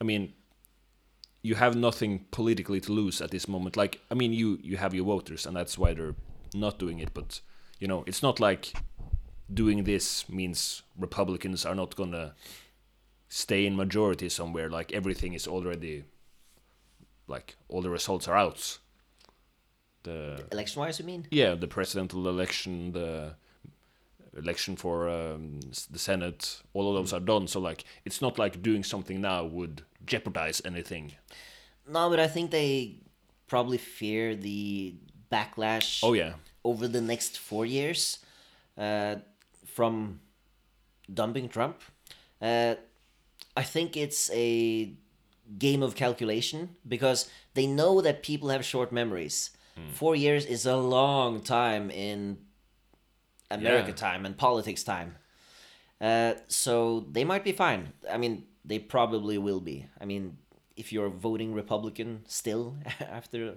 I 0.00 0.04
mean, 0.04 0.34
you 1.42 1.54
have 1.54 1.74
nothing 1.74 2.26
politically 2.30 2.80
to 2.82 2.92
lose 2.92 3.22
at 3.22 3.30
this 3.30 3.48
moment. 3.48 3.76
Like, 3.76 4.00
I 4.10 4.14
mean, 4.14 4.32
you 4.32 4.58
you 4.62 4.76
have 4.76 4.92
your 4.94 5.06
voters, 5.06 5.46
and 5.46 5.56
that's 5.56 5.78
why 5.78 5.94
they're 5.94 6.16
not 6.54 6.78
doing 6.78 6.98
it. 6.98 7.14
But 7.14 7.40
you 7.80 7.88
know, 7.88 8.04
it's 8.06 8.22
not 8.22 8.40
like 8.40 8.72
doing 9.52 9.84
this 9.84 10.28
means 10.28 10.82
Republicans 10.98 11.64
are 11.64 11.74
not 11.74 11.96
gonna 11.96 12.34
stay 13.28 13.64
in 13.66 13.74
majority 13.76 14.28
somewhere. 14.28 14.68
Like 14.68 14.92
everything 14.92 15.32
is 15.34 15.46
already, 15.46 16.04
like 17.28 17.56
all 17.68 17.82
the 17.82 17.90
results 17.90 18.26
are 18.26 18.36
out. 18.36 18.78
The 20.02 20.44
Election 20.52 20.80
wise, 20.80 20.98
you 20.98 21.04
mean? 21.04 21.26
yeah, 21.30 21.54
the 21.54 21.66
presidential 21.66 22.28
election, 22.28 22.92
the 22.92 23.34
election 24.36 24.76
for 24.76 25.08
um, 25.08 25.60
the 25.90 25.98
Senate, 25.98 26.62
all 26.72 26.88
of 26.88 26.94
those 26.94 27.12
are 27.12 27.20
done. 27.20 27.46
So 27.48 27.60
like, 27.60 27.84
it's 28.04 28.22
not 28.22 28.38
like 28.38 28.62
doing 28.62 28.84
something 28.84 29.20
now 29.20 29.44
would 29.44 29.82
jeopardize 30.06 30.62
anything. 30.64 31.12
No, 31.86 32.08
but 32.10 32.20
I 32.20 32.28
think 32.28 32.50
they 32.50 33.00
probably 33.46 33.78
fear 33.78 34.34
the 34.36 34.94
backlash 35.32 36.00
Oh 36.02 36.12
yeah, 36.12 36.34
over 36.64 36.86
the 36.88 37.00
next 37.00 37.38
four 37.38 37.66
years 37.66 38.18
uh, 38.76 39.16
from 39.66 40.20
dumping 41.12 41.48
Trump. 41.48 41.80
Uh, 42.40 42.76
I 43.56 43.62
think 43.62 43.96
it's 43.96 44.30
a 44.32 44.92
game 45.58 45.82
of 45.82 45.94
calculation 45.94 46.76
because 46.86 47.28
they 47.54 47.66
know 47.66 48.00
that 48.00 48.22
people 48.22 48.48
have 48.50 48.64
short 48.64 48.92
memories. 48.92 49.50
Four 49.92 50.16
years 50.16 50.44
is 50.44 50.66
a 50.66 50.76
long 50.76 51.40
time 51.40 51.88
in 51.92 52.38
America 53.50 53.88
Yeah. 53.90 53.94
time 53.94 54.26
and 54.26 54.36
politics 54.36 54.82
time. 54.82 55.14
Uh, 56.00 56.34
so 56.48 57.06
they 57.12 57.24
might 57.24 57.44
be 57.44 57.52
fine. 57.52 57.92
I 58.10 58.16
mean, 58.18 58.46
they 58.64 58.78
probably 58.80 59.38
will 59.38 59.60
be. 59.60 59.86
I 60.00 60.04
mean, 60.04 60.36
if 60.76 60.92
you're 60.92 61.08
voting 61.08 61.54
Republican 61.54 62.24
still 62.26 62.76
after 63.00 63.54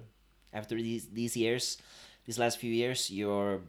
after 0.54 0.76
these 0.76 1.08
these 1.10 1.36
years, 1.36 1.78
these 2.26 2.40
last 2.40 2.60
few 2.60 2.72
years, 2.74 3.10
you're 3.10 3.62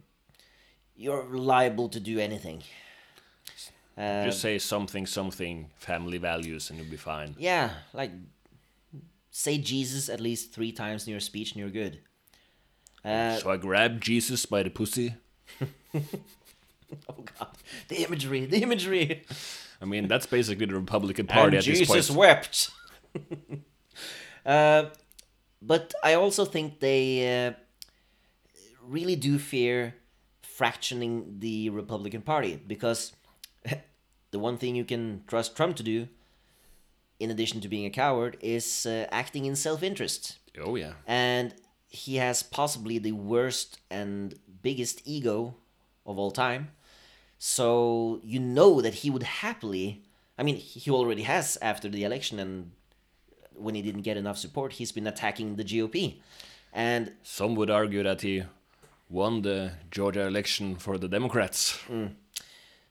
you're 0.94 1.24
liable 1.24 1.88
to 1.88 2.00
do 2.00 2.18
anything. 2.18 2.62
Uh, 3.96 4.24
just 4.24 4.40
say 4.40 4.58
something, 4.58 5.06
something, 5.06 5.70
family 5.76 6.18
values, 6.18 6.70
and 6.70 6.78
you'll 6.78 6.90
be 6.90 6.96
fine. 6.96 7.34
yeah, 7.38 7.70
like 7.92 8.10
say 9.30 9.58
Jesus 9.58 10.08
at 10.08 10.20
least 10.20 10.52
three 10.52 10.72
times 10.72 11.06
in 11.06 11.10
your 11.10 11.20
speech, 11.20 11.52
and 11.52 11.60
you're 11.60 11.70
good. 11.70 12.00
Uh, 13.04 13.36
so 13.36 13.50
I 13.50 13.56
grabbed 13.56 14.02
Jesus 14.02 14.46
by 14.46 14.62
the 14.62 14.70
pussy. 14.70 15.14
oh 15.94 16.00
God, 17.38 17.48
the 17.88 18.04
imagery, 18.04 18.46
the 18.46 18.62
imagery. 18.62 19.24
I 19.80 19.84
mean, 19.84 20.06
that's 20.06 20.26
basically 20.26 20.66
the 20.66 20.74
Republican 20.76 21.26
Party 21.26 21.48
and 21.48 21.56
at 21.56 21.64
Jesus 21.64 21.88
this 21.88 21.88
point. 21.88 21.98
Jesus 21.98 22.16
wept. 22.16 22.70
uh, 24.46 24.84
but 25.60 25.92
I 26.02 26.14
also 26.14 26.44
think 26.44 26.80
they 26.80 27.46
uh, 27.46 27.52
really 28.86 29.16
do 29.16 29.38
fear 29.38 29.94
fractioning 30.42 31.40
the 31.40 31.70
Republican 31.70 32.22
Party 32.22 32.60
because 32.64 33.12
the 34.32 34.38
one 34.38 34.56
thing 34.58 34.74
you 34.74 34.84
can 34.84 35.22
trust 35.28 35.56
Trump 35.56 35.76
to 35.76 35.82
do, 35.82 36.08
in 37.20 37.30
addition 37.30 37.60
to 37.60 37.68
being 37.68 37.86
a 37.86 37.90
coward, 37.90 38.36
is 38.40 38.84
uh, 38.86 39.06
acting 39.12 39.44
in 39.44 39.54
self 39.54 39.82
interest. 39.82 40.38
Oh 40.60 40.74
yeah. 40.74 40.94
And 41.06 41.54
he 41.88 42.16
has 42.16 42.42
possibly 42.42 42.98
the 42.98 43.12
worst 43.12 43.78
and 43.90 44.34
biggest 44.62 45.02
ego 45.04 45.54
of 46.04 46.18
all 46.18 46.30
time. 46.30 46.68
So 47.38 48.20
you 48.24 48.40
know 48.40 48.80
that 48.80 48.94
he 48.94 49.10
would 49.10 49.22
happily. 49.22 50.02
I 50.38 50.42
mean, 50.42 50.56
he 50.56 50.90
already 50.90 51.22
has 51.22 51.58
after 51.60 51.88
the 51.88 52.04
election, 52.04 52.38
and 52.38 52.72
when 53.54 53.74
he 53.74 53.82
didn't 53.82 54.02
get 54.02 54.16
enough 54.16 54.38
support, 54.38 54.72
he's 54.74 54.92
been 54.92 55.06
attacking 55.06 55.56
the 55.56 55.64
GOP. 55.64 56.16
And 56.72 57.12
Some 57.22 57.54
would 57.56 57.70
argue 57.70 58.02
that 58.02 58.22
he 58.22 58.44
won 59.10 59.42
the 59.42 59.72
Georgia 59.90 60.26
election 60.26 60.76
for 60.76 60.96
the 60.96 61.06
Democrats. 61.08 61.78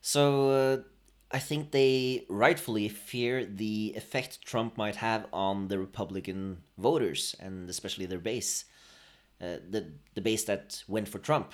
so 0.02 0.50
uh, 0.50 0.78
I 1.34 1.40
think 1.40 1.72
they 1.72 2.26
rightfully 2.30 2.90
fear 2.90 3.46
the 3.46 3.94
effect 3.96 4.42
Trump 4.42 4.78
might 4.78 4.98
have 4.98 5.28
on 5.32 5.68
the 5.68 5.80
Republican 5.80 6.64
voters, 6.78 7.36
and 7.40 7.70
especially 7.70 8.06
their 8.06 8.20
base, 8.20 8.66
uh, 9.42 9.58
the, 9.70 9.92
the 10.14 10.22
base 10.22 10.44
that 10.46 10.84
went 10.88 11.08
for 11.08 11.20
Trump. 11.20 11.54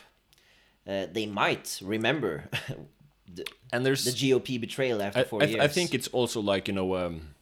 Uh, 0.88 1.06
they 1.12 1.26
might 1.26 1.80
remember 1.84 2.50
the, 3.34 3.46
And 3.72 3.86
there's 3.86 4.06
the 4.06 4.12
GOP 4.12 4.60
betrayal 4.60 5.02
after 5.02 5.20
I, 5.20 5.24
four 5.24 5.44
I, 5.44 5.46
years. 5.46 5.62
I 5.62 5.68
think 5.68 5.94
it's 5.94 6.08
also 6.08 6.42
like 6.42 6.68
you 6.68 6.74
know 6.74 6.96
um, 6.96 7.36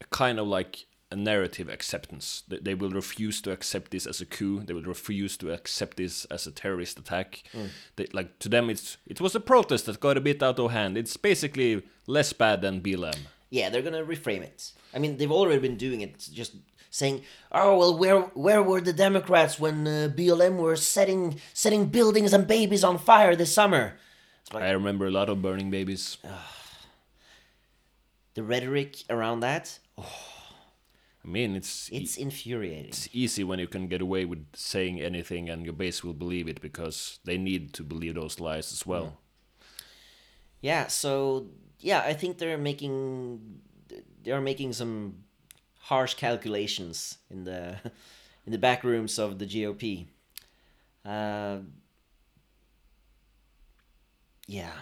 a 0.00 0.04
kind 0.06 0.38
of 0.38 0.46
like 0.46 0.86
a 1.12 1.16
narrative 1.16 1.68
acceptance. 1.68 2.42
They, 2.48 2.74
will 2.74 2.90
refuse 2.90 3.40
to 3.42 3.52
accept 3.52 3.90
this 3.90 4.06
as 4.06 4.20
a 4.20 4.26
coup. 4.26 4.62
They 4.64 4.72
will 4.72 4.82
refuse 4.82 5.36
to 5.38 5.52
accept 5.52 5.96
this 5.98 6.24
as 6.26 6.46
a 6.46 6.50
terrorist 6.50 6.98
attack. 6.98 7.42
They, 7.96 8.06
like 8.12 8.38
to 8.40 8.48
them, 8.48 8.70
it's 8.70 8.96
it 9.06 9.20
was 9.20 9.34
a 9.34 9.40
protest 9.40 9.86
that 9.86 10.00
got 10.00 10.16
a 10.16 10.20
bit 10.20 10.42
out 10.42 10.58
of 10.58 10.70
hand. 10.72 10.96
It's 10.96 11.16
basically 11.16 11.82
less 12.06 12.32
bad 12.32 12.62
than 12.62 12.80
BLM. 12.80 13.18
yeah, 13.50 13.68
they're 13.70 13.82
gonna 13.82 14.04
reframe 14.04 14.42
it. 14.42 14.72
I 14.94 14.98
mean, 14.98 15.16
they've 15.18 15.30
already 15.40 15.60
been 15.60 15.76
doing 15.76 16.00
it, 16.00 16.28
just 16.32 16.52
saying, 16.90 17.22
"Oh 17.50 17.76
well, 17.78 17.98
where 17.98 18.20
where 18.34 18.62
were 18.62 18.80
the 18.80 18.92
Democrats 18.92 19.60
when 19.60 19.86
uh, 19.86 20.08
BLM 20.16 20.56
were 20.56 20.76
setting 20.76 21.40
setting 21.52 21.86
buildings 21.86 22.32
and 22.32 22.46
babies 22.46 22.84
on 22.84 22.98
fire 22.98 23.36
this 23.36 23.52
summer?" 23.52 23.84
Like 24.52 24.64
I 24.64 24.70
remember 24.70 25.06
a 25.06 25.10
lot 25.10 25.28
of 25.28 25.40
burning 25.42 25.70
babies. 25.70 26.18
the 28.34 28.42
rhetoric 28.42 29.04
around 29.10 29.40
that. 29.40 29.78
I 31.24 31.28
mean, 31.28 31.54
it's 31.56 31.90
e- 31.92 31.98
It's 32.02 32.16
infuriating. 32.16 32.88
it's 32.88 33.08
easy 33.12 33.44
when 33.44 33.58
you 33.60 33.68
can 33.68 33.86
get 33.88 34.00
away 34.00 34.24
with 34.24 34.44
saying 34.54 35.00
anything 35.00 35.48
and 35.50 35.64
your 35.64 35.72
base 35.74 36.02
will 36.02 36.14
believe 36.14 36.48
it 36.48 36.60
because 36.60 37.20
they 37.24 37.38
need 37.38 37.72
to 37.74 37.82
believe 37.84 38.14
those 38.16 38.40
lies 38.40 38.72
as 38.72 38.84
well. 38.86 39.18
Yeah, 40.60 40.88
so 40.88 41.46
yeah, 41.80 42.00
I 42.00 42.14
think 42.14 42.38
they're 42.38 42.58
making 42.58 43.60
they 44.24 44.30
are 44.32 44.40
making 44.40 44.72
some 44.72 45.14
harsh 45.80 46.14
calculations 46.14 47.18
in 47.30 47.44
the 47.44 47.76
in 48.46 48.52
the 48.52 48.58
back 48.58 48.82
rooms 48.84 49.18
of 49.18 49.38
the 49.38 49.46
GOP. 49.46 50.06
Uh, 51.04 51.58
yeah, 54.46 54.72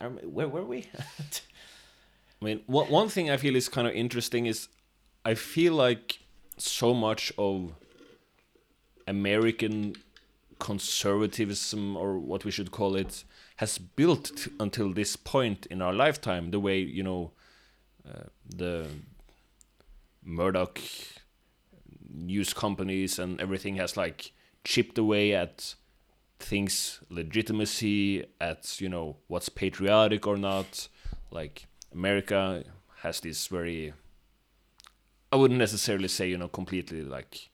where 0.00 0.48
were 0.48 0.64
we? 0.64 0.86
I 2.40 2.44
mean, 2.44 2.62
one 2.66 2.90
one 2.90 3.08
thing 3.08 3.30
I 3.30 3.36
feel 3.36 3.54
is 3.56 3.68
kind 3.68 3.86
of 3.86 3.94
interesting 3.94 4.46
is 4.46 4.68
I 5.24 5.34
feel 5.34 5.74
like 5.74 6.20
so 6.56 6.94
much 6.94 7.32
of 7.38 7.72
American 9.06 9.94
conservatism, 10.58 11.96
or 11.96 12.18
what 12.18 12.44
we 12.44 12.50
should 12.50 12.70
call 12.70 12.96
it, 12.96 13.24
has 13.56 13.78
built 13.78 14.48
until 14.60 14.92
this 14.92 15.16
point 15.16 15.66
in 15.66 15.82
our 15.82 15.92
lifetime. 15.92 16.50
The 16.50 16.60
way 16.60 16.78
you 16.78 17.02
know 17.02 17.32
uh, 18.08 18.24
the 18.44 18.88
Murdoch 20.24 20.80
news 22.08 22.52
companies 22.52 23.18
and 23.18 23.40
everything 23.40 23.76
has 23.76 23.96
like 23.96 24.32
chipped 24.64 24.98
away 24.98 25.34
at 25.34 25.74
things 26.38 27.00
legitimacy 27.08 28.24
at 28.40 28.80
you 28.80 28.88
know 28.88 29.16
what's 29.28 29.48
patriotic 29.48 30.26
or 30.26 30.36
not 30.36 30.88
like 31.30 31.66
america 31.92 32.64
has 33.02 33.20
this 33.20 33.46
very 33.46 33.92
i 35.32 35.36
wouldn't 35.36 35.58
necessarily 35.58 36.08
say 36.08 36.28
you 36.28 36.38
know 36.38 36.48
completely 36.48 37.02
like 37.02 37.50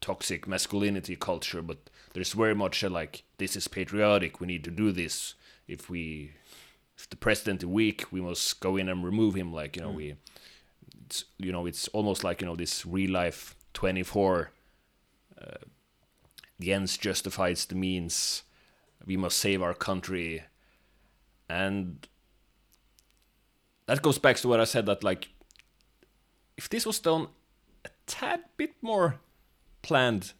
toxic 0.00 0.46
masculinity 0.46 1.16
culture 1.16 1.62
but 1.62 1.90
there's 2.12 2.32
very 2.32 2.54
much 2.54 2.82
a 2.82 2.88
like 2.88 3.24
this 3.38 3.56
is 3.56 3.66
patriotic 3.66 4.40
we 4.40 4.46
need 4.46 4.62
to 4.64 4.70
do 4.70 4.92
this 4.92 5.34
if 5.66 5.88
we 5.90 6.32
if 6.96 7.08
the 7.08 7.16
president 7.16 7.62
is 7.62 7.66
weak 7.66 8.04
we 8.10 8.20
must 8.20 8.60
go 8.60 8.76
in 8.76 8.88
and 8.88 9.04
remove 9.04 9.34
him 9.34 9.52
like 9.52 9.76
you 9.76 9.82
know 9.82 9.90
mm. 9.90 9.96
we 9.96 10.14
it's 11.06 11.24
you 11.38 11.50
know 11.50 11.66
it's 11.66 11.88
almost 11.88 12.22
like 12.22 12.40
you 12.40 12.46
know 12.46 12.56
this 12.56 12.84
real 12.86 13.10
life 13.10 13.56
24 13.74 14.50
uh, 15.40 15.56
the 16.58 16.72
ends 16.72 16.96
justifies 16.96 17.66
the 17.66 17.74
means. 17.74 18.42
We 19.06 19.16
must 19.16 19.38
save 19.38 19.62
our 19.62 19.74
country. 19.74 20.42
And 21.48 22.06
that 23.86 24.02
goes 24.02 24.18
back 24.18 24.36
to 24.38 24.48
what 24.48 24.60
I 24.60 24.64
said 24.64 24.86
that 24.86 25.04
like 25.04 25.28
if 26.58 26.68
this 26.68 26.84
was 26.84 26.98
done 26.98 27.28
a 27.84 27.88
tad 28.06 28.40
bit 28.56 28.74
more 28.82 29.20
planned, 29.80 30.32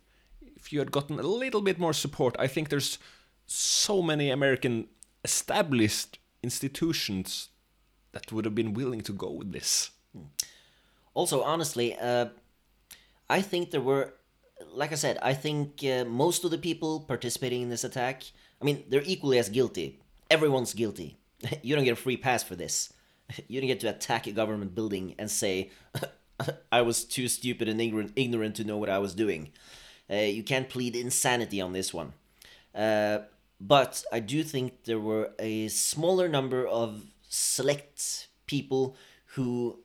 if 0.42 0.72
you 0.72 0.80
had 0.80 0.90
gotten 0.90 1.18
a 1.18 1.22
little 1.22 1.62
bit 1.62 1.78
more 1.78 1.94
support, 1.94 2.34
I 2.38 2.48
think 2.48 2.68
there's 2.68 2.98
so 3.46 4.02
many 4.02 4.28
American 4.28 4.88
established 5.24 6.18
institutions 6.42 7.48
that 8.12 8.32
would 8.32 8.44
have 8.44 8.54
been 8.54 8.74
willing 8.74 9.00
to 9.02 9.12
go 9.12 9.30
with 9.30 9.52
this. 9.52 9.90
Also, 11.14 11.42
honestly, 11.42 11.96
uh, 11.96 12.26
I 13.30 13.40
think 13.40 13.70
there 13.70 13.80
were, 13.80 14.14
like 14.72 14.92
I 14.92 14.96
said, 14.96 15.18
I 15.22 15.34
think 15.34 15.84
uh, 15.84 16.04
most 16.04 16.44
of 16.44 16.50
the 16.50 16.58
people 16.58 17.00
participating 17.00 17.62
in 17.62 17.68
this 17.68 17.84
attack, 17.84 18.24
I 18.60 18.64
mean, 18.64 18.84
they're 18.88 19.02
equally 19.04 19.38
as 19.38 19.48
guilty. 19.48 20.00
Everyone's 20.30 20.74
guilty. 20.74 21.16
you 21.62 21.76
don't 21.76 21.84
get 21.84 21.92
a 21.92 21.96
free 21.96 22.16
pass 22.16 22.42
for 22.42 22.56
this. 22.56 22.92
You 23.48 23.60
don't 23.60 23.68
get 23.68 23.80
to 23.80 23.88
attack 23.88 24.26
a 24.26 24.32
government 24.32 24.74
building 24.74 25.14
and 25.18 25.30
say, 25.30 25.70
I 26.72 26.82
was 26.82 27.04
too 27.04 27.28
stupid 27.28 27.68
and 27.68 27.80
ignorant, 27.80 28.12
ignorant 28.16 28.56
to 28.56 28.64
know 28.64 28.76
what 28.76 28.90
I 28.90 28.98
was 28.98 29.14
doing. 29.14 29.50
Uh, 30.10 30.16
you 30.16 30.42
can't 30.42 30.68
plead 30.68 30.96
insanity 30.96 31.60
on 31.60 31.72
this 31.72 31.92
one. 31.92 32.14
Uh, 32.74 33.18
but 33.60 34.04
I 34.12 34.20
do 34.20 34.42
think 34.42 34.84
there 34.84 35.00
were 35.00 35.32
a 35.38 35.68
smaller 35.68 36.28
number 36.28 36.66
of 36.66 37.04
select 37.28 38.28
people 38.46 38.96
who 39.34 39.80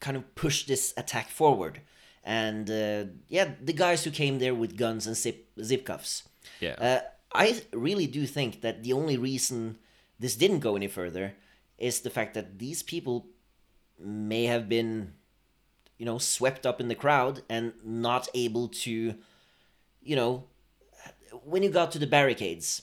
kind 0.00 0.16
of 0.16 0.34
pushed 0.34 0.66
this 0.68 0.92
attack 0.96 1.28
forward. 1.28 1.80
And 2.24 2.70
uh, 2.70 3.04
yeah, 3.28 3.52
the 3.62 3.72
guys 3.72 4.04
who 4.04 4.10
came 4.10 4.38
there 4.38 4.54
with 4.54 4.76
guns 4.76 5.06
and 5.06 5.16
zip, 5.16 5.48
zip 5.62 5.84
cuffs. 5.84 6.24
Yeah. 6.60 6.74
Uh, 6.78 7.00
I 7.34 7.62
really 7.72 8.06
do 8.06 8.26
think 8.26 8.62
that 8.62 8.82
the 8.82 8.92
only 8.92 9.16
reason 9.16 9.78
this 10.18 10.36
didn't 10.36 10.60
go 10.60 10.76
any 10.76 10.88
further 10.88 11.34
is 11.82 12.00
the 12.00 12.10
fact 12.10 12.34
that 12.34 12.60
these 12.60 12.82
people 12.82 13.26
may 13.98 14.44
have 14.44 14.68
been, 14.68 15.12
you 15.98 16.06
know, 16.06 16.16
swept 16.16 16.64
up 16.64 16.80
in 16.80 16.86
the 16.86 16.94
crowd 16.94 17.42
and 17.50 17.72
not 17.84 18.28
able 18.34 18.68
to, 18.68 19.16
you 20.00 20.16
know, 20.16 20.44
when 21.44 21.64
you 21.64 21.70
got 21.70 21.90
to 21.90 21.98
the 21.98 22.06
barricades, 22.06 22.82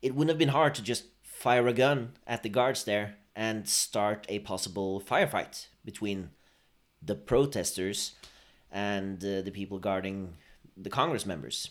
it 0.00 0.14
wouldn't 0.14 0.30
have 0.30 0.38
been 0.38 0.48
hard 0.48 0.74
to 0.74 0.82
just 0.82 1.04
fire 1.22 1.68
a 1.68 1.72
gun 1.74 2.12
at 2.26 2.42
the 2.42 2.48
guards 2.48 2.84
there 2.84 3.16
and 3.36 3.68
start 3.68 4.24
a 4.30 4.38
possible 4.38 5.00
firefight 5.00 5.66
between 5.84 6.30
the 7.02 7.14
protesters 7.14 8.14
and 8.72 9.22
uh, 9.22 9.42
the 9.42 9.50
people 9.50 9.78
guarding 9.78 10.34
the 10.76 10.90
Congress 10.90 11.26
members, 11.26 11.70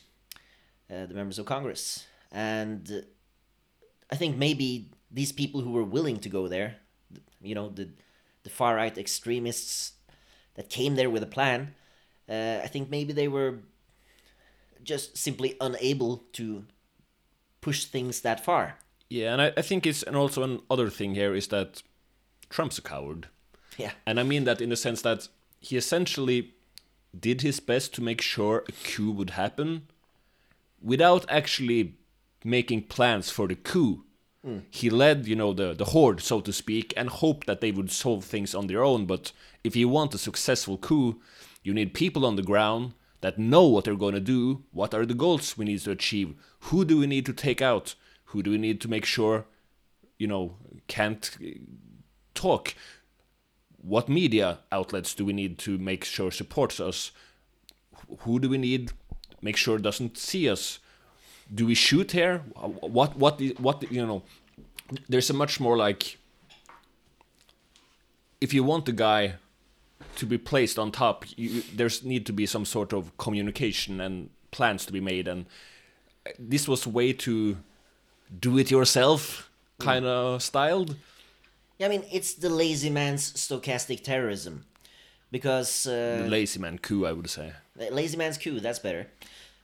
uh, 0.91 1.07
the 1.07 1.15
members 1.15 1.39
of 1.39 1.45
Congress. 1.47 2.05
And 2.31 2.89
uh, 2.91 3.01
I 4.11 4.15
think 4.15 4.37
maybe 4.37 4.91
these 5.11 5.31
people 5.31 5.61
who 5.61 5.71
were 5.71 5.83
willing 5.83 6.19
to 6.19 6.29
go 6.29 6.47
there, 6.47 6.77
you 7.41 7.55
know, 7.55 7.69
the, 7.69 7.89
the 8.43 8.49
far 8.49 8.75
right 8.75 8.97
extremists 8.97 9.93
that 10.55 10.69
came 10.69 10.95
there 10.95 11.09
with 11.09 11.23
a 11.23 11.27
plan, 11.27 11.73
uh, 12.29 12.59
I 12.63 12.67
think 12.67 12.89
maybe 12.89 13.13
they 13.13 13.27
were 13.27 13.59
just 14.83 15.17
simply 15.17 15.55
unable 15.61 16.23
to 16.33 16.65
push 17.61 17.85
things 17.85 18.21
that 18.21 18.43
far. 18.43 18.77
Yeah, 19.09 19.33
and 19.33 19.41
I, 19.41 19.53
I 19.57 19.61
think 19.61 19.85
it's 19.85 20.03
and 20.03 20.15
also 20.15 20.43
another 20.43 20.89
thing 20.89 21.15
here 21.15 21.33
is 21.33 21.47
that 21.47 21.81
Trump's 22.49 22.77
a 22.77 22.81
coward. 22.81 23.27
Yeah. 23.77 23.91
And 24.05 24.19
I 24.19 24.23
mean 24.23 24.43
that 24.45 24.61
in 24.61 24.69
the 24.69 24.75
sense 24.75 25.01
that 25.03 25.27
he 25.59 25.77
essentially 25.77 26.53
did 27.17 27.41
his 27.41 27.59
best 27.59 27.93
to 27.95 28.01
make 28.03 28.21
sure 28.21 28.63
a 28.67 28.71
coup 28.83 29.11
would 29.11 29.31
happen 29.31 29.87
without 30.81 31.25
actually 31.29 31.95
making 32.43 32.83
plans 32.83 33.29
for 33.29 33.47
the 33.47 33.55
coup. 33.55 34.03
He 34.69 34.89
led, 34.89 35.27
you 35.27 35.35
know, 35.35 35.53
the, 35.53 35.73
the 35.73 35.85
horde, 35.85 36.21
so 36.21 36.41
to 36.41 36.53
speak, 36.53 36.93
and 36.95 37.09
hoped 37.09 37.47
that 37.47 37.61
they 37.61 37.71
would 37.71 37.91
solve 37.91 38.23
things 38.23 38.55
on 38.55 38.67
their 38.67 38.83
own. 38.83 39.05
But 39.05 39.31
if 39.63 39.75
you 39.75 39.89
want 39.89 40.13
a 40.13 40.17
successful 40.17 40.77
coup, 40.77 41.19
you 41.63 41.73
need 41.73 41.93
people 41.93 42.25
on 42.25 42.35
the 42.35 42.43
ground 42.43 42.93
that 43.21 43.37
know 43.37 43.67
what 43.67 43.83
they're 43.83 43.95
going 43.95 44.13
to 44.13 44.19
do, 44.19 44.63
what 44.71 44.93
are 44.93 45.05
the 45.05 45.13
goals 45.13 45.57
we 45.57 45.65
need 45.65 45.79
to 45.81 45.91
achieve, 45.91 46.35
who 46.61 46.85
do 46.85 46.99
we 46.99 47.07
need 47.07 47.25
to 47.25 47.33
take 47.33 47.61
out, 47.61 47.95
who 48.25 48.43
do 48.43 48.51
we 48.51 48.57
need 48.57 48.79
to 48.81 48.87
make 48.87 49.05
sure, 49.05 49.45
you 50.17 50.27
know, 50.27 50.55
can't 50.87 51.37
uh, 51.43 51.49
talk, 52.33 52.75
what 53.77 54.07
media 54.09 54.59
outlets 54.71 55.13
do 55.13 55.25
we 55.25 55.33
need 55.33 55.57
to 55.57 55.77
make 55.77 56.03
sure 56.03 56.31
supports 56.31 56.79
us, 56.79 57.11
who 58.19 58.39
do 58.39 58.49
we 58.49 58.57
need 58.57 58.91
make 59.41 59.57
sure 59.57 59.77
doesn't 59.77 60.17
see 60.17 60.49
us 60.49 60.79
do 61.53 61.65
we 61.65 61.73
shoot 61.73 62.11
here 62.11 62.39
what 62.81 63.15
what 63.17 63.41
what 63.59 63.91
you 63.91 64.05
know 64.05 64.21
there's 65.09 65.29
a 65.29 65.33
much 65.33 65.59
more 65.59 65.77
like 65.77 66.17
if 68.39 68.53
you 68.53 68.63
want 68.63 68.85
the 68.85 68.91
guy 68.91 69.35
to 70.15 70.25
be 70.25 70.37
placed 70.37 70.77
on 70.77 70.91
top 70.91 71.25
you, 71.35 71.63
there's 71.75 72.03
need 72.03 72.25
to 72.25 72.33
be 72.33 72.45
some 72.45 72.65
sort 72.65 72.93
of 72.93 73.15
communication 73.17 73.99
and 74.01 74.29
plans 74.51 74.85
to 74.85 74.93
be 74.93 74.99
made 74.99 75.27
and 75.27 75.45
this 76.37 76.67
was 76.67 76.85
way 76.85 77.13
too 77.13 77.57
do 78.39 78.57
it 78.57 78.69
yourself 78.69 79.49
kind 79.79 80.05
of 80.05 80.41
styled 80.41 80.95
Yeah, 81.77 81.85
I 81.87 81.89
mean, 81.89 82.05
it's 82.11 82.33
the 82.33 82.49
lazy 82.49 82.89
man's 82.89 83.31
stochastic 83.33 84.03
terrorism. 84.03 84.65
Because. 85.29 85.85
Uh, 85.85 86.23
the 86.23 86.29
lazy 86.29 86.59
man 86.59 86.79
coup 86.79 87.05
i 87.05 87.11
would 87.11 87.29
say 87.29 87.53
Lazy 87.91 88.17
man's 88.17 88.37
coup, 88.39 88.59
that's 88.59 88.79
better. 88.79 89.05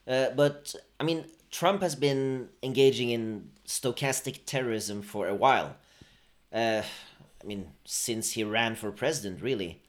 Uh, 0.07 0.29
but, 0.36 0.75
I 0.99 1.03
mean, 1.03 1.25
Trump 1.54 1.84
has 1.84 1.93
been 1.93 2.49
engaging 2.64 3.12
in 3.12 3.51
stochastic 3.68 4.39
terrorism 4.47 5.04
for 5.04 5.28
a 5.28 5.36
while. 5.36 5.76
Uh, 6.51 6.82
I 7.41 7.45
mean, 7.45 7.68
since 7.86 8.32
he 8.32 8.43
ran 8.43 8.74
for 8.74 8.91
president, 8.91 9.39
really. 9.39 9.80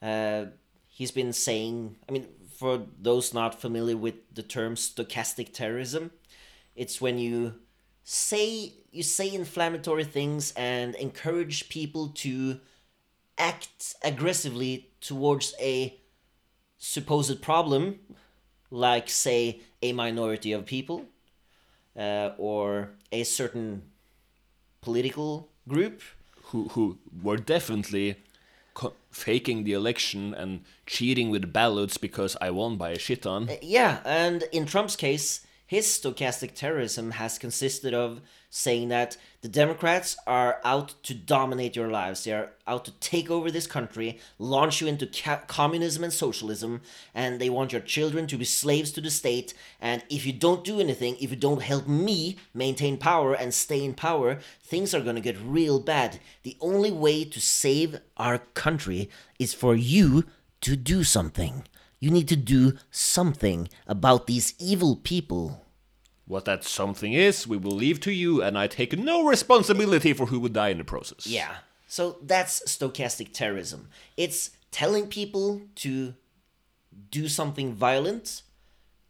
Uh, 0.00 0.44
he's 0.86 1.10
been 1.10 1.32
saying, 1.32 1.96
I 2.08 2.12
mean, 2.12 2.28
for 2.56 2.86
those 3.00 3.34
not 3.34 3.60
familiar 3.60 3.96
with 3.96 4.14
the 4.32 4.44
term 4.44 4.76
stochastic 4.76 5.52
terrorism, 5.52 6.12
it's 6.76 7.00
when 7.00 7.18
you 7.18 7.56
say 8.04 8.72
you 8.92 9.02
say 9.02 9.34
inflammatory 9.34 10.04
things 10.04 10.52
and 10.52 10.94
encourage 10.94 11.68
people 11.68 12.10
to 12.14 12.60
act 13.38 13.96
aggressively 14.04 14.90
towards 15.00 15.52
a 15.58 15.98
supposed 16.78 17.42
problem, 17.42 17.98
like, 18.72 19.08
say, 19.08 19.60
a 19.82 19.92
minority 19.92 20.52
of 20.52 20.64
people 20.66 21.04
uh, 21.96 22.30
or 22.38 22.90
a 23.12 23.22
certain 23.22 23.82
political 24.80 25.48
group. 25.68 26.00
who 26.50 26.68
who 26.74 26.98
were 27.22 27.36
definitely 27.36 28.16
co- 28.74 28.94
faking 29.10 29.64
the 29.64 29.72
election 29.72 30.34
and 30.34 30.60
cheating 30.86 31.30
with 31.30 31.52
ballots 31.52 31.96
because 31.98 32.36
I 32.40 32.50
won 32.50 32.76
by 32.76 32.90
a 32.90 32.98
shit 32.98 33.22
ton. 33.22 33.48
Yeah, 33.62 34.00
and 34.04 34.44
in 34.52 34.66
Trump's 34.66 34.96
case, 34.96 35.46
his 35.66 35.86
stochastic 35.86 36.54
terrorism 36.54 37.12
has 37.12 37.38
consisted 37.38 37.94
of 37.94 38.20
saying 38.54 38.88
that 38.88 39.16
the 39.40 39.48
Democrats 39.48 40.14
are 40.26 40.60
out 40.62 40.94
to 41.04 41.14
dominate 41.14 41.74
your 41.74 41.90
lives. 41.90 42.22
They 42.22 42.32
are 42.32 42.50
out 42.66 42.84
to 42.84 42.90
take 43.00 43.30
over 43.30 43.50
this 43.50 43.66
country, 43.66 44.18
launch 44.38 44.82
you 44.82 44.86
into 44.86 45.06
ca- 45.06 45.40
communism 45.46 46.04
and 46.04 46.12
socialism, 46.12 46.82
and 47.14 47.40
they 47.40 47.48
want 47.48 47.72
your 47.72 47.80
children 47.80 48.26
to 48.26 48.36
be 48.36 48.44
slaves 48.44 48.92
to 48.92 49.00
the 49.00 49.10
state. 49.10 49.54
And 49.80 50.04
if 50.10 50.26
you 50.26 50.34
don't 50.34 50.64
do 50.64 50.80
anything, 50.80 51.16
if 51.18 51.30
you 51.30 51.36
don't 51.36 51.62
help 51.62 51.88
me 51.88 52.36
maintain 52.52 52.98
power 52.98 53.32
and 53.32 53.54
stay 53.54 53.82
in 53.82 53.94
power, 53.94 54.38
things 54.62 54.94
are 54.94 55.00
gonna 55.00 55.22
get 55.22 55.38
real 55.42 55.80
bad. 55.80 56.20
The 56.42 56.58
only 56.60 56.92
way 56.92 57.24
to 57.24 57.40
save 57.40 58.00
our 58.18 58.36
country 58.52 59.08
is 59.38 59.54
for 59.54 59.74
you 59.74 60.24
to 60.60 60.76
do 60.76 61.04
something. 61.04 61.64
You 62.00 62.10
need 62.10 62.28
to 62.28 62.36
do 62.36 62.74
something 62.90 63.70
about 63.86 64.26
these 64.26 64.52
evil 64.58 64.96
people. 64.96 65.64
What 66.32 66.46
that 66.46 66.64
something 66.64 67.12
is, 67.12 67.46
we 67.46 67.58
will 67.58 67.76
leave 67.76 68.00
to 68.00 68.10
you, 68.10 68.42
and 68.42 68.56
I 68.56 68.66
take 68.66 68.98
no 68.98 69.26
responsibility 69.26 70.14
for 70.14 70.24
who 70.26 70.40
would 70.40 70.54
die 70.54 70.70
in 70.70 70.78
the 70.78 70.84
process. 70.84 71.26
Yeah. 71.26 71.56
So 71.86 72.16
that's 72.22 72.62
stochastic 72.66 73.34
terrorism. 73.34 73.90
It's 74.16 74.50
telling 74.70 75.08
people 75.08 75.60
to 75.74 76.14
do 77.10 77.28
something 77.28 77.74
violent, 77.74 78.44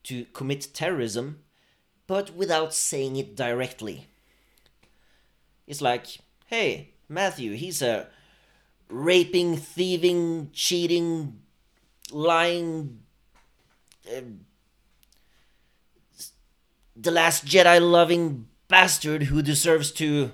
to 0.03 0.25
commit 0.33 0.75
terrorism, 0.75 1.45
but 2.09 2.35
without 2.35 2.75
saying 2.75 3.15
it 3.15 3.37
directly. 3.37 4.09
It's 5.69 5.81
like, 5.81 6.19
hey, 6.47 6.91
Matthew, 7.09 7.53
he's 7.53 7.83
a 7.83 8.09
raping, 8.89 9.57
thieving, 9.57 10.51
cheating, 10.53 11.41
lying, 12.11 12.99
uh, 14.09 14.23
the 17.03 17.11
last 17.11 17.45
Jedi 17.45 17.81
loving 17.81 18.47
bastard 18.69 19.25
who 19.25 19.43
deserves 19.43 19.91
to 19.93 20.33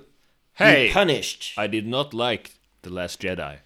Hey, 0.53 0.87
be 0.87 0.93
punished. 0.93 1.53
I 1.57 1.67
did 1.67 1.87
not 1.87 2.13
like 2.13 2.55
The 2.81 2.89
Last 2.89 3.21
Jedi. 3.21 3.57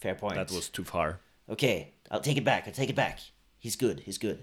Fair 0.00 0.14
point. 0.14 0.34
That 0.34 0.50
was 0.50 0.68
too 0.68 0.84
far. 0.84 1.20
Okay, 1.48 1.92
I'll 2.10 2.20
take 2.20 2.36
it 2.36 2.44
back. 2.44 2.64
I'll 2.66 2.72
take 2.74 2.90
it 2.90 2.96
back. 2.96 3.18
He's 3.58 3.76
good. 3.76 4.00
He's 4.00 4.18
good. 4.18 4.42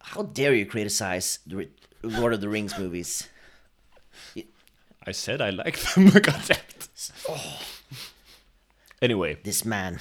How 0.00 0.22
dare 0.22 0.54
you 0.54 0.66
criticize 0.66 1.38
the 1.46 1.68
Lord 2.02 2.34
of 2.34 2.40
the 2.40 2.48
Rings 2.48 2.78
movies? 2.78 3.28
I 5.06 5.12
said 5.12 5.40
I 5.40 5.50
liked 5.50 5.94
them. 5.94 6.08
God 6.10 6.50
it. 6.50 6.88
Anyway, 9.02 9.36
This 9.42 9.64
man. 9.64 10.00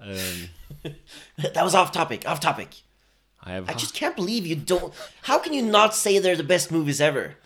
um, 0.00 0.48
That 1.38 1.64
was 1.64 1.74
off 1.74 1.92
topic. 1.92 2.26
Off 2.26 2.40
topic. 2.40 2.68
I 3.42 3.52
have. 3.52 3.68
I 3.68 3.74
just 3.74 3.94
can't 3.94 4.16
believe 4.16 4.46
you 4.46 4.56
don't. 4.56 4.92
How 5.22 5.38
can 5.38 5.52
you 5.52 5.62
not 5.62 5.94
say 5.94 6.18
they're 6.18 6.36
the 6.36 6.44
best 6.44 6.70
movies 6.70 7.00
ever? 7.00 7.36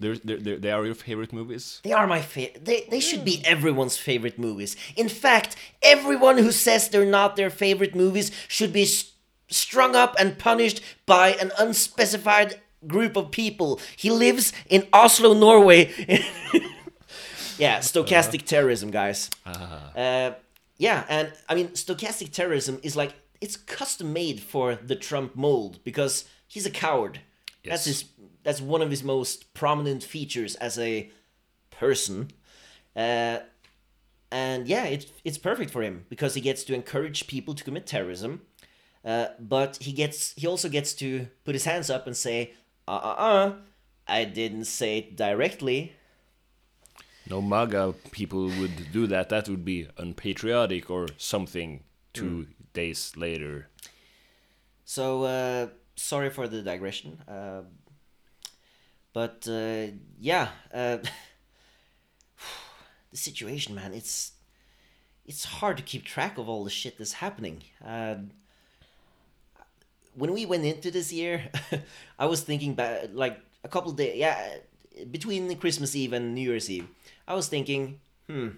They're, 0.00 0.16
they're, 0.16 0.38
they're, 0.38 0.56
they 0.56 0.70
are 0.72 0.86
your 0.86 0.94
favorite 0.94 1.32
movies? 1.32 1.80
They 1.82 1.92
are 1.92 2.06
my 2.06 2.22
favorite. 2.22 2.64
They, 2.64 2.86
they 2.90 3.00
should 3.00 3.24
be 3.24 3.36
hmm. 3.36 3.42
everyone's 3.44 3.98
favorite 3.98 4.38
movies. 4.38 4.74
In 4.96 5.10
fact, 5.10 5.56
everyone 5.82 6.38
who 6.38 6.52
says 6.52 6.88
they're 6.88 7.04
not 7.04 7.36
their 7.36 7.50
favorite 7.50 7.94
movies 7.94 8.32
should 8.48 8.72
be 8.72 8.84
s- 8.84 9.12
strung 9.48 9.94
up 9.94 10.16
and 10.18 10.38
punished 10.38 10.80
by 11.04 11.32
an 11.32 11.52
unspecified 11.58 12.60
group 12.86 13.14
of 13.14 13.30
people. 13.30 13.78
He 13.94 14.10
lives 14.10 14.54
in 14.70 14.88
Oslo, 14.90 15.34
Norway. 15.34 15.92
yeah, 17.58 17.74
uh-huh. 17.74 17.80
stochastic 17.80 18.46
terrorism, 18.46 18.90
guys. 18.90 19.28
Uh-huh. 19.44 20.00
Uh, 20.00 20.34
yeah, 20.78 21.04
and 21.10 21.30
I 21.46 21.54
mean, 21.54 21.68
stochastic 21.70 22.32
terrorism 22.32 22.80
is 22.82 22.96
like 22.96 23.12
it's 23.40 23.56
custom 23.56 24.12
made 24.12 24.40
for 24.40 24.74
the 24.74 24.96
Trump 24.96 25.34
mold 25.34 25.80
because 25.84 26.24
he's 26.46 26.66
a 26.66 26.70
coward. 26.70 27.20
Yes. 27.62 27.72
That's 27.72 27.84
his. 27.84 28.04
That's 28.42 28.60
one 28.60 28.80
of 28.80 28.90
his 28.90 29.04
most 29.04 29.52
prominent 29.52 30.02
features 30.02 30.54
as 30.56 30.78
a 30.78 31.10
person. 31.70 32.30
Uh, 32.96 33.40
and 34.30 34.66
yeah, 34.66 34.84
it's 34.84 35.06
it's 35.24 35.38
perfect 35.38 35.70
for 35.70 35.82
him 35.82 36.06
because 36.08 36.34
he 36.34 36.40
gets 36.40 36.64
to 36.64 36.74
encourage 36.74 37.26
people 37.26 37.54
to 37.54 37.64
commit 37.64 37.86
terrorism. 37.86 38.42
Uh, 39.04 39.28
but 39.38 39.78
he 39.80 39.92
gets 39.92 40.34
he 40.36 40.46
also 40.46 40.68
gets 40.68 40.92
to 40.94 41.28
put 41.44 41.54
his 41.54 41.64
hands 41.64 41.90
up 41.90 42.06
and 42.06 42.16
say, 42.16 42.52
uh 42.86 42.92
uh 42.92 43.14
uh, 43.18 43.52
I 44.06 44.24
didn't 44.24 44.66
say 44.66 44.98
it 44.98 45.16
directly. 45.16 45.94
No 47.28 47.40
MAGA 47.40 47.94
people 48.10 48.48
would 48.48 48.92
do 48.92 49.06
that. 49.06 49.28
That 49.28 49.48
would 49.48 49.64
be 49.64 49.86
unpatriotic 49.96 50.90
or 50.90 51.08
something 51.16 51.84
two 52.12 52.46
days 52.72 53.12
later. 53.16 53.68
So 54.84 55.24
uh, 55.24 55.68
sorry 55.96 56.30
for 56.30 56.48
the 56.48 56.62
digression. 56.62 57.18
Uh, 57.28 57.62
but 59.12 59.46
uh, 59.48 59.92
yeah, 60.18 60.48
uh, 60.72 60.98
the 63.10 63.16
situation, 63.16 63.74
man, 63.74 63.92
it's 63.92 64.32
it's 65.26 65.44
hard 65.44 65.76
to 65.76 65.82
keep 65.82 66.04
track 66.04 66.38
of 66.38 66.48
all 66.48 66.64
the 66.64 66.70
shit 66.70 66.98
that's 66.98 67.14
happening. 67.14 67.62
Uh, 67.84 68.16
when 70.14 70.32
we 70.32 70.44
went 70.44 70.64
into 70.64 70.90
this 70.90 71.12
year, 71.12 71.50
I 72.18 72.26
was 72.26 72.42
thinking 72.42 72.74
back, 72.74 73.10
like 73.12 73.38
a 73.62 73.68
couple 73.68 73.92
days, 73.92 74.16
yeah, 74.16 74.56
between 75.10 75.54
Christmas 75.56 75.94
Eve 75.94 76.12
and 76.12 76.34
New 76.34 76.50
Year's 76.50 76.68
Eve, 76.68 76.88
I 77.28 77.34
was 77.34 77.46
thinking, 77.46 78.00
hmm, 78.26 78.48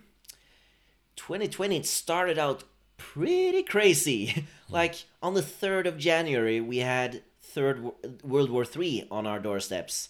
2020 1.16 1.76
it 1.76 1.86
started 1.86 2.38
out 2.38 2.64
pretty 2.96 3.62
crazy. 3.62 4.46
like 4.68 5.04
on 5.22 5.34
the 5.34 5.42
3rd 5.42 5.86
of 5.86 5.98
January, 5.98 6.60
we 6.60 6.78
had 6.78 7.22
Third 7.40 7.82
Wo- 7.82 7.94
World 8.22 8.50
War 8.50 8.64
III 8.64 9.08
on 9.10 9.26
our 9.26 9.38
doorsteps. 9.38 10.08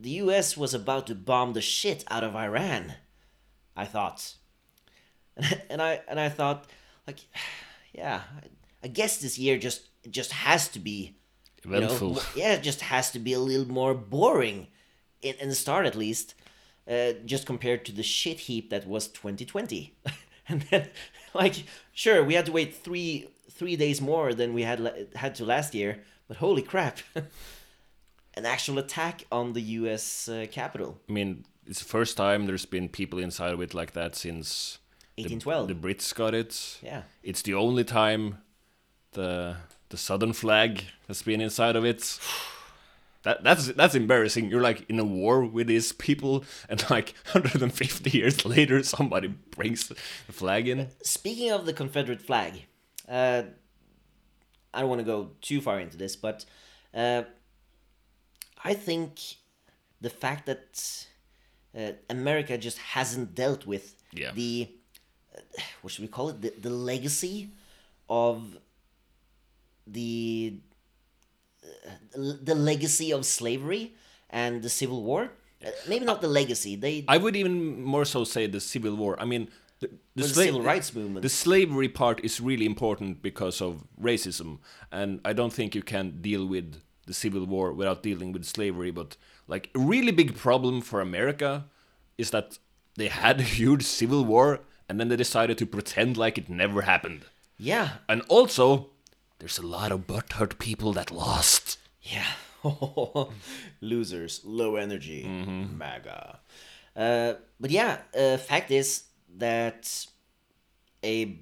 The 0.00 0.10
US 0.10 0.56
was 0.56 0.74
about 0.74 1.06
to 1.08 1.14
bomb 1.14 1.52
the 1.52 1.60
shit 1.60 2.04
out 2.10 2.24
of 2.24 2.36
Iran. 2.36 2.94
I 3.76 3.84
thought. 3.86 4.34
And 5.70 5.80
I 5.80 6.02
and 6.08 6.20
I 6.20 6.28
thought 6.28 6.66
like 7.06 7.20
yeah, 7.92 8.20
I 8.84 8.88
guess 8.88 9.16
this 9.16 9.38
year 9.38 9.56
just 9.58 9.88
just 10.10 10.32
has 10.32 10.68
to 10.68 10.78
be 10.78 11.16
you 11.64 11.80
know, 11.80 12.20
yeah, 12.36 12.54
it 12.54 12.62
just 12.62 12.80
has 12.80 13.10
to 13.12 13.18
be 13.18 13.32
a 13.32 13.38
little 13.38 13.68
more 13.68 13.94
boring, 13.94 14.66
in, 15.20 15.34
in 15.40 15.48
the 15.48 15.54
start 15.54 15.86
at 15.86 15.94
least, 15.94 16.34
uh, 16.90 17.12
just 17.24 17.46
compared 17.46 17.84
to 17.84 17.92
the 17.92 18.02
shit 18.02 18.40
heap 18.40 18.70
that 18.70 18.86
was 18.86 19.08
2020. 19.08 19.94
and 20.48 20.62
then, 20.70 20.88
like, 21.42 21.64
sure, 21.92 22.22
we 22.24 22.34
had 22.34 22.46
to 22.46 22.52
wait 22.52 22.74
three 22.74 23.28
three 23.50 23.76
days 23.76 24.00
more 24.00 24.34
than 24.34 24.54
we 24.54 24.62
had 24.62 25.08
had 25.14 25.34
to 25.36 25.44
last 25.44 25.74
year, 25.74 25.98
but 26.28 26.38
holy 26.38 26.62
crap, 26.62 26.98
an 28.34 28.46
actual 28.46 28.78
attack 28.78 29.24
on 29.30 29.52
the 29.52 29.60
U.S. 29.80 30.28
Uh, 30.28 30.46
Capitol, 30.50 30.98
I 31.08 31.12
mean, 31.12 31.44
it's 31.66 31.78
the 31.80 31.88
first 31.88 32.16
time 32.16 32.46
there's 32.46 32.66
been 32.66 32.88
people 32.88 33.18
inside 33.18 33.52
of 33.52 33.60
it 33.60 33.74
like 33.74 33.92
that 33.92 34.16
since 34.16 34.78
the- 35.16 35.22
1812. 35.24 35.68
The, 35.68 35.74
Brits 35.74 36.14
got 36.14 36.34
it. 36.34 36.78
yeah, 36.82 37.02
It's 37.22 37.42
the 37.42 37.54
only 37.54 37.84
time 37.84 38.38
the 39.12 39.56
the 39.90 39.96
southern 39.98 40.32
flag 40.32 40.84
has 41.08 41.22
been 41.22 41.40
inside 41.40 41.76
of 41.76 41.84
it. 41.84 42.18
That 43.24 43.44
that's 43.44 43.68
that's 43.68 43.94
embarrassing. 43.94 44.50
You're 44.50 44.62
like 44.62 44.84
in 44.90 44.98
a 44.98 45.04
war 45.04 45.44
with 45.44 45.68
these 45.68 45.92
people, 45.92 46.44
and 46.68 46.84
like 46.90 47.14
150 47.32 48.10
years 48.10 48.44
later, 48.44 48.82
somebody 48.82 49.28
brings 49.28 49.88
the 49.88 49.94
flag 50.32 50.66
in. 50.68 50.88
Speaking 51.02 51.50
of 51.52 51.64
the 51.66 51.72
Confederate 51.72 52.20
flag, 52.20 52.64
uh, 53.08 53.42
I 54.74 54.80
don't 54.80 54.88
want 54.88 55.00
to 55.00 55.04
go 55.04 55.30
too 55.40 55.60
far 55.60 55.78
into 55.78 55.96
this, 55.96 56.16
but 56.16 56.44
uh, 56.94 57.22
I 58.64 58.74
think 58.74 59.20
the 60.00 60.10
fact 60.10 60.46
that 60.46 61.06
uh, 61.78 61.92
America 62.10 62.58
just 62.58 62.78
hasn't 62.78 63.34
dealt 63.36 63.66
with 63.66 63.94
Yeah. 64.12 64.32
the 64.34 64.68
uh, 65.36 65.40
what 65.82 65.92
should 65.92 66.02
we 66.02 66.08
call 66.08 66.28
it 66.30 66.40
the, 66.42 66.52
the 66.60 66.70
legacy 66.70 67.50
of 68.08 68.58
the 69.86 70.54
the 72.14 72.54
legacy 72.54 73.12
of 73.12 73.24
slavery 73.24 73.94
and 74.30 74.62
the 74.62 74.68
Civil 74.68 75.02
War. 75.02 75.30
Uh, 75.64 75.70
maybe 75.88 76.04
not 76.04 76.20
the 76.20 76.28
legacy. 76.28 76.76
They 76.76 77.04
I 77.08 77.18
would 77.18 77.36
even 77.36 77.82
more 77.82 78.04
so 78.04 78.24
say 78.24 78.46
the 78.46 78.60
Civil 78.60 78.96
War. 78.96 79.16
I 79.20 79.24
mean, 79.24 79.48
the, 79.80 79.88
the, 80.16 80.22
the 80.22 80.28
sla- 80.28 80.44
civil 80.44 80.62
rights 80.62 80.94
movement. 80.94 81.22
The 81.22 81.28
slavery 81.28 81.88
part 81.88 82.20
is 82.24 82.40
really 82.40 82.66
important 82.66 83.22
because 83.22 83.60
of 83.60 83.84
racism, 84.00 84.58
and 84.90 85.20
I 85.24 85.32
don't 85.32 85.52
think 85.52 85.74
you 85.74 85.82
can 85.82 86.20
deal 86.20 86.46
with 86.46 86.80
the 87.06 87.14
Civil 87.14 87.44
War 87.46 87.72
without 87.72 88.02
dealing 88.02 88.32
with 88.32 88.44
slavery. 88.44 88.90
But 88.90 89.16
like 89.46 89.70
a 89.74 89.78
really 89.78 90.12
big 90.12 90.36
problem 90.36 90.80
for 90.80 91.00
America 91.00 91.64
is 92.18 92.30
that 92.30 92.58
they 92.96 93.08
had 93.08 93.40
a 93.40 93.44
huge 93.44 93.82
Civil 93.84 94.24
War, 94.24 94.60
and 94.88 94.98
then 94.98 95.08
they 95.08 95.16
decided 95.16 95.58
to 95.58 95.66
pretend 95.66 96.16
like 96.16 96.38
it 96.38 96.48
never 96.48 96.82
happened. 96.82 97.22
yeah, 97.56 97.88
And 98.08 98.22
also, 98.28 98.90
there's 99.42 99.58
a 99.58 99.66
lot 99.66 99.90
of 99.90 100.06
butthurt 100.06 100.56
people 100.60 100.92
that 100.92 101.10
lost. 101.10 101.76
Yeah. 102.00 102.28
Losers, 103.80 104.40
low 104.44 104.76
energy, 104.76 105.24
MAGA. 105.26 106.38
Uh, 106.94 107.32
but 107.58 107.72
yeah, 107.72 107.98
uh, 108.16 108.36
fact 108.36 108.70
is 108.70 109.02
that 109.38 110.06
a 111.02 111.40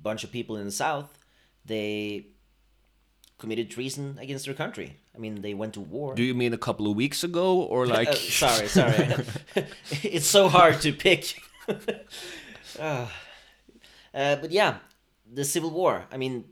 bunch 0.00 0.22
of 0.22 0.30
people 0.30 0.56
in 0.56 0.66
the 0.66 0.70
South, 0.70 1.18
they 1.64 2.28
committed 3.38 3.72
treason 3.72 4.18
against 4.20 4.44
their 4.44 4.54
country. 4.54 4.96
I 5.12 5.18
mean, 5.18 5.42
they 5.42 5.52
went 5.52 5.74
to 5.74 5.80
war. 5.80 6.14
Do 6.14 6.22
you 6.22 6.32
mean 6.34 6.52
a 6.52 6.58
couple 6.58 6.88
of 6.88 6.94
weeks 6.94 7.24
ago, 7.24 7.62
or 7.62 7.88
like? 7.88 8.10
Uh, 8.10 8.14
sorry, 8.14 8.68
sorry. 8.68 9.16
it's 10.04 10.26
so 10.28 10.48
hard 10.48 10.80
to 10.82 10.92
pick. 10.92 11.42
Ah. 12.78 13.12
Uh, 14.14 14.36
but 14.36 14.52
yeah, 14.52 14.76
the 15.32 15.44
Civil 15.44 15.72
War. 15.72 16.06
I 16.12 16.18
mean, 16.18 16.44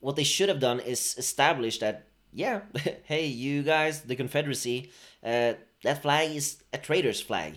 what 0.00 0.16
they 0.16 0.24
should 0.24 0.48
have 0.48 0.60
done 0.60 0.80
is 0.80 1.14
establish 1.18 1.78
that, 1.78 2.06
yeah, 2.32 2.60
hey, 3.04 3.26
you 3.26 3.62
guys, 3.62 4.02
the 4.02 4.16
Confederacy, 4.16 4.90
uh, 5.24 5.54
that 5.82 6.02
flag 6.02 6.34
is 6.34 6.62
a 6.72 6.78
traitor's 6.78 7.20
flag. 7.20 7.54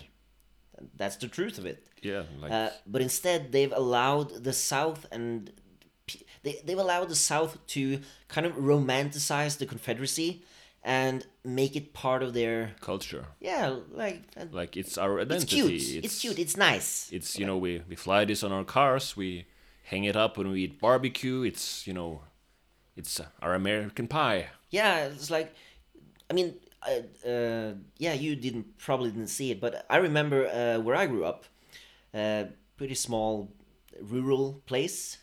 That's 0.96 1.16
the 1.16 1.28
truth 1.28 1.58
of 1.58 1.66
it. 1.66 1.86
yeah, 2.02 2.22
like 2.40 2.50
Uh, 2.52 2.70
but 2.86 3.02
instead, 3.02 3.52
they've 3.52 3.72
allowed 3.72 4.44
the 4.44 4.52
South 4.52 5.06
and 5.12 5.52
they, 6.42 6.60
they've 6.64 6.78
allowed 6.78 7.08
the 7.08 7.14
South 7.14 7.64
to 7.68 8.00
kind 8.28 8.46
of 8.46 8.54
romanticize 8.54 9.58
the 9.58 9.66
Confederacy 9.66 10.42
and 10.82 11.24
make 11.44 11.76
it 11.76 11.92
part 11.92 12.22
of 12.24 12.34
their 12.34 12.72
culture. 12.80 13.26
yeah, 13.40 13.76
like 13.92 14.22
uh, 14.36 14.46
Like 14.50 14.76
it's 14.76 14.98
our 14.98 15.20
identity. 15.20 15.36
it's 15.36 15.52
cute. 15.88 16.04
It's, 16.04 16.20
cute. 16.20 16.38
It's 16.40 16.56
nice. 16.56 17.08
It's 17.12 17.38
you 17.38 17.46
know 17.46 17.56
we 17.56 17.82
we 17.88 17.94
fly 17.94 18.24
this 18.24 18.42
on 18.42 18.50
our 18.50 18.64
cars. 18.64 19.16
We 19.16 19.46
hang 19.84 20.02
it 20.04 20.16
up 20.16 20.36
when 20.36 20.50
we 20.50 20.62
eat 20.64 20.80
barbecue. 20.80 21.42
It's 21.44 21.86
you 21.86 21.92
know, 21.94 22.22
it's 22.96 23.20
uh, 23.20 23.26
our 23.40 23.54
American 23.54 24.06
pie. 24.08 24.48
yeah, 24.70 25.06
it's 25.06 25.30
like, 25.30 25.54
I 26.30 26.34
mean, 26.34 26.54
uh, 27.26 27.72
yeah, 27.98 28.12
you 28.12 28.36
didn't 28.36 28.78
probably 28.78 29.10
didn't 29.10 29.28
see 29.28 29.50
it, 29.50 29.60
but 29.60 29.86
I 29.88 29.96
remember 29.98 30.46
uh, 30.48 30.80
where 30.82 30.96
I 30.96 31.06
grew 31.06 31.24
up, 31.24 31.44
uh, 32.14 32.44
pretty 32.76 32.94
small, 32.94 33.52
rural 34.00 34.62
place, 34.66 35.18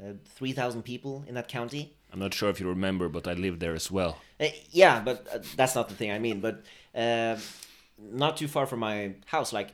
uh, 0.00 0.12
three 0.36 0.52
thousand 0.52 0.82
people 0.82 1.24
in 1.26 1.34
that 1.34 1.48
county. 1.48 1.96
I'm 2.12 2.18
not 2.18 2.34
sure 2.34 2.50
if 2.50 2.60
you 2.60 2.68
remember, 2.68 3.08
but 3.08 3.26
I 3.26 3.32
lived 3.32 3.60
there 3.60 3.74
as 3.74 3.90
well. 3.90 4.18
Uh, 4.38 4.48
yeah, 4.70 5.00
but 5.00 5.26
uh, 5.32 5.38
that's 5.56 5.74
not 5.74 5.88
the 5.88 5.94
thing 5.94 6.12
I 6.12 6.18
mean. 6.18 6.40
But 6.40 6.62
uh, 6.94 7.36
not 7.98 8.36
too 8.36 8.48
far 8.48 8.66
from 8.66 8.80
my 8.80 9.14
house, 9.26 9.52
like 9.52 9.70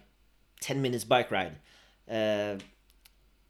ten 0.60 0.80
minutes 0.80 1.04
bike 1.04 1.30
ride. 1.30 1.56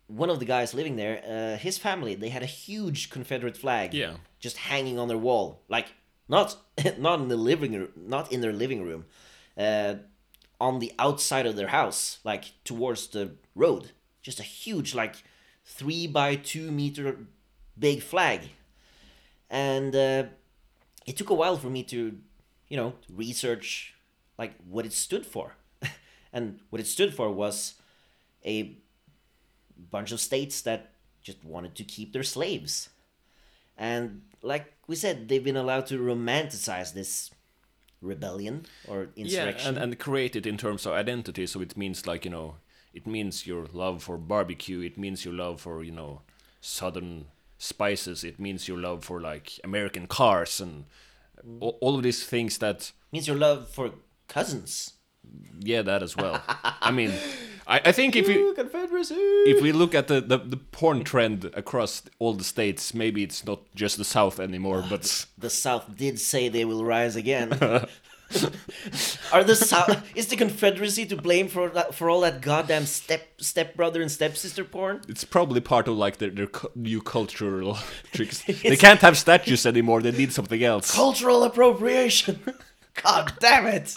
One 0.08 0.30
of 0.30 0.38
the 0.38 0.44
guys 0.46 0.72
living 0.74 0.96
there, 0.96 1.22
uh, 1.26 1.58
his 1.58 1.78
family, 1.78 2.14
they 2.14 2.30
had 2.30 2.42
a 2.42 2.46
huge 2.46 3.10
Confederate 3.10 3.56
flag, 3.56 3.92
Yeah. 3.94 4.14
just 4.40 4.56
hanging 4.56 4.98
on 4.98 5.08
their 5.08 5.18
wall, 5.18 5.62
like 5.68 5.86
not 6.28 6.56
not 6.98 7.20
in 7.20 7.28
the 7.28 7.36
living 7.36 7.72
room, 7.74 7.92
not 7.96 8.32
in 8.32 8.40
their 8.40 8.52
living 8.52 8.82
room, 8.82 9.04
uh, 9.56 9.94
on 10.60 10.78
the 10.80 10.92
outside 10.98 11.46
of 11.46 11.56
their 11.56 11.68
house, 11.68 12.18
like 12.24 12.44
towards 12.64 13.08
the 13.08 13.32
road. 13.54 13.92
Just 14.22 14.40
a 14.40 14.42
huge, 14.42 14.94
like 14.94 15.16
three 15.64 16.06
by 16.06 16.36
two 16.36 16.70
meter 16.70 17.26
big 17.78 18.02
flag, 18.02 18.40
and 19.50 19.94
uh, 19.94 20.24
it 21.06 21.16
took 21.16 21.30
a 21.30 21.34
while 21.34 21.56
for 21.56 21.68
me 21.70 21.82
to, 21.84 22.18
you 22.68 22.76
know, 22.76 22.94
research 23.10 23.94
like 24.38 24.54
what 24.68 24.86
it 24.86 24.92
stood 24.92 25.26
for, 25.26 25.56
and 26.32 26.60
what 26.70 26.80
it 26.80 26.86
stood 26.86 27.12
for 27.14 27.30
was 27.30 27.74
a 28.44 28.76
bunch 29.90 30.12
of 30.12 30.20
states 30.20 30.62
that 30.62 30.92
just 31.22 31.44
wanted 31.44 31.74
to 31.76 31.84
keep 31.84 32.12
their 32.12 32.22
slaves. 32.22 32.90
And 33.76 34.22
like 34.42 34.72
we 34.86 34.96
said, 34.96 35.28
they've 35.28 35.44
been 35.44 35.56
allowed 35.56 35.86
to 35.86 35.98
romanticize 35.98 36.92
this 36.92 37.30
rebellion 38.00 38.66
or 38.86 39.08
Yeah, 39.14 39.54
and 39.66 39.76
and 39.76 39.98
create 39.98 40.36
it 40.36 40.46
in 40.46 40.56
terms 40.56 40.86
of 40.86 40.92
identity. 40.92 41.46
So 41.46 41.60
it 41.60 41.76
means 41.76 42.06
like 42.06 42.24
you 42.24 42.30
know, 42.30 42.56
it 42.92 43.06
means 43.06 43.46
your 43.46 43.66
love 43.72 44.02
for 44.02 44.18
barbecue. 44.18 44.80
It 44.80 44.98
means 44.98 45.24
your 45.24 45.34
love 45.34 45.60
for 45.60 45.82
you 45.82 45.92
know, 45.92 46.22
southern 46.60 47.26
spices. 47.58 48.24
It 48.24 48.38
means 48.38 48.68
your 48.68 48.78
love 48.78 49.04
for 49.04 49.20
like 49.20 49.60
American 49.64 50.06
cars 50.06 50.60
and 50.60 50.84
mm-hmm. 51.38 51.62
all, 51.62 51.78
all 51.80 51.96
of 51.96 52.02
these 52.02 52.24
things 52.24 52.58
that 52.58 52.92
means 53.12 53.26
your 53.26 53.36
love 53.36 53.68
for 53.68 53.92
cousins. 54.28 54.94
yeah 55.60 55.82
that 55.82 56.02
as 56.02 56.16
well. 56.16 56.42
I 56.80 56.90
mean, 56.90 57.12
I, 57.68 57.80
I 57.84 57.92
think 57.92 58.16
if 58.16 58.26
you 58.28 58.54
Confederacy. 58.54 59.14
if 59.14 59.62
we 59.62 59.72
look 59.72 59.94
at 59.94 60.08
the, 60.08 60.20
the, 60.22 60.38
the 60.38 60.56
porn 60.56 61.04
trend 61.04 61.44
across 61.54 62.02
all 62.18 62.32
the 62.32 62.44
states, 62.44 62.94
maybe 62.94 63.22
it's 63.22 63.44
not 63.44 63.60
just 63.74 63.98
the 63.98 64.04
South 64.04 64.40
anymore, 64.40 64.82
but 64.88 65.26
the 65.38 65.50
South 65.50 65.96
did 65.96 66.18
say 66.18 66.48
they 66.48 66.64
will 66.64 66.84
rise 66.84 67.14
again. 67.14 67.52
Are 69.32 69.42
the 69.42 69.56
South 69.56 70.06
is 70.14 70.26
the 70.26 70.36
Confederacy 70.36 71.06
to 71.06 71.16
blame 71.16 71.48
for 71.48 71.70
that, 71.70 71.94
for 71.94 72.10
all 72.10 72.20
that 72.22 72.42
goddamn 72.42 72.84
step 72.84 73.26
stepbrother 73.38 74.02
and 74.02 74.10
stepsister 74.10 74.64
porn? 74.64 75.00
it's 75.08 75.24
probably 75.24 75.60
part 75.60 75.88
of 75.88 75.96
like 75.96 76.18
their, 76.18 76.28
their 76.30 76.46
cu- 76.46 76.68
new 76.74 77.00
cultural 77.00 77.78
tricks. 78.12 78.42
they 78.44 78.76
can't 78.76 79.00
have 79.00 79.16
statues 79.16 79.64
anymore. 79.64 80.02
They 80.02 80.12
need 80.12 80.32
something 80.34 80.62
else. 80.62 80.94
Cultural 80.94 81.42
appropriation. 81.44 82.40
God 83.02 83.32
damn 83.40 83.66
it. 83.66 83.94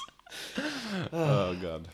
oh 1.11 1.55
god. 1.61 1.88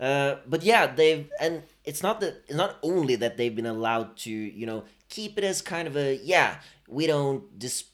Uh, 0.00 0.36
but 0.46 0.62
yeah, 0.62 0.86
they've 0.86 1.30
and 1.38 1.62
it's 1.84 2.02
not 2.02 2.20
that 2.20 2.42
it's 2.48 2.56
not 2.56 2.78
only 2.82 3.16
that 3.16 3.36
they've 3.36 3.54
been 3.54 3.66
allowed 3.66 4.16
to 4.16 4.30
you 4.30 4.64
know 4.64 4.84
keep 5.10 5.36
it 5.36 5.44
as 5.44 5.60
kind 5.60 5.86
of 5.86 5.96
a 5.96 6.16
yeah 6.24 6.56
we 6.88 7.06
don't 7.06 7.58
dis. 7.58 7.84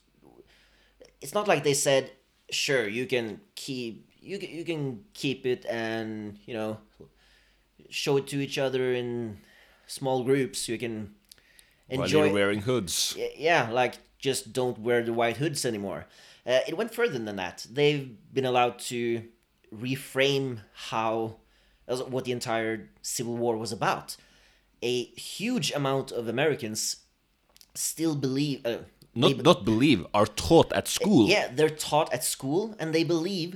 It's 1.21 1.35
not 1.35 1.49
like 1.49 1.65
they 1.65 1.75
said 1.75 2.13
sure 2.49 2.87
you 2.87 3.07
can 3.07 3.41
keep 3.57 4.09
you 4.21 4.39
you 4.39 4.65
can 4.65 5.05
keep 5.15 5.45
it 5.47 5.67
and 5.69 6.39
you 6.47 6.55
know 6.55 6.79
show 7.91 8.17
it 8.17 8.27
to 8.29 8.41
each 8.41 8.57
other 8.57 8.93
in 8.93 9.39
small 9.89 10.23
groups 10.23 10.69
you 10.69 10.79
can 10.79 11.15
enjoy 11.89 12.19
While 12.19 12.27
you're 12.27 12.35
wearing 12.35 12.61
hoods. 12.61 13.17
Yeah 13.37 13.69
like 13.71 13.95
just 14.19 14.53
don't 14.53 14.79
wear 14.79 15.03
the 15.03 15.13
white 15.13 15.37
hoods 15.37 15.65
anymore 15.65 16.07
uh, 16.47 16.61
it 16.67 16.77
went 16.77 16.95
further 16.95 17.19
than 17.19 17.37
that 17.37 17.67
they've 17.71 18.17
been 18.33 18.45
allowed 18.45 18.79
to 18.79 19.23
reframe 19.75 20.59
how 20.73 21.37
as 21.89 22.03
what 22.03 22.25
the 22.25 22.33
entire 22.33 22.89
civil 23.03 23.37
war 23.37 23.57
was 23.57 23.73
about 23.73 24.17
a 24.83 25.05
huge 25.39 25.73
amount 25.73 26.13
of 26.13 26.29
americans 26.29 26.97
still 27.75 28.15
believe. 28.15 28.65
Uh, 28.67 28.79
Not 29.15 29.37
they- 29.37 29.43
not 29.43 29.65
believe 29.65 30.07
are 30.13 30.27
taught 30.27 30.73
at 30.73 30.87
school. 30.89 31.29
yeah, 31.29 31.49
they're 31.57 31.71
taught 31.91 32.13
at 32.13 32.25
school, 32.25 32.75
and 32.79 32.95
they 32.95 33.05
believe 33.05 33.51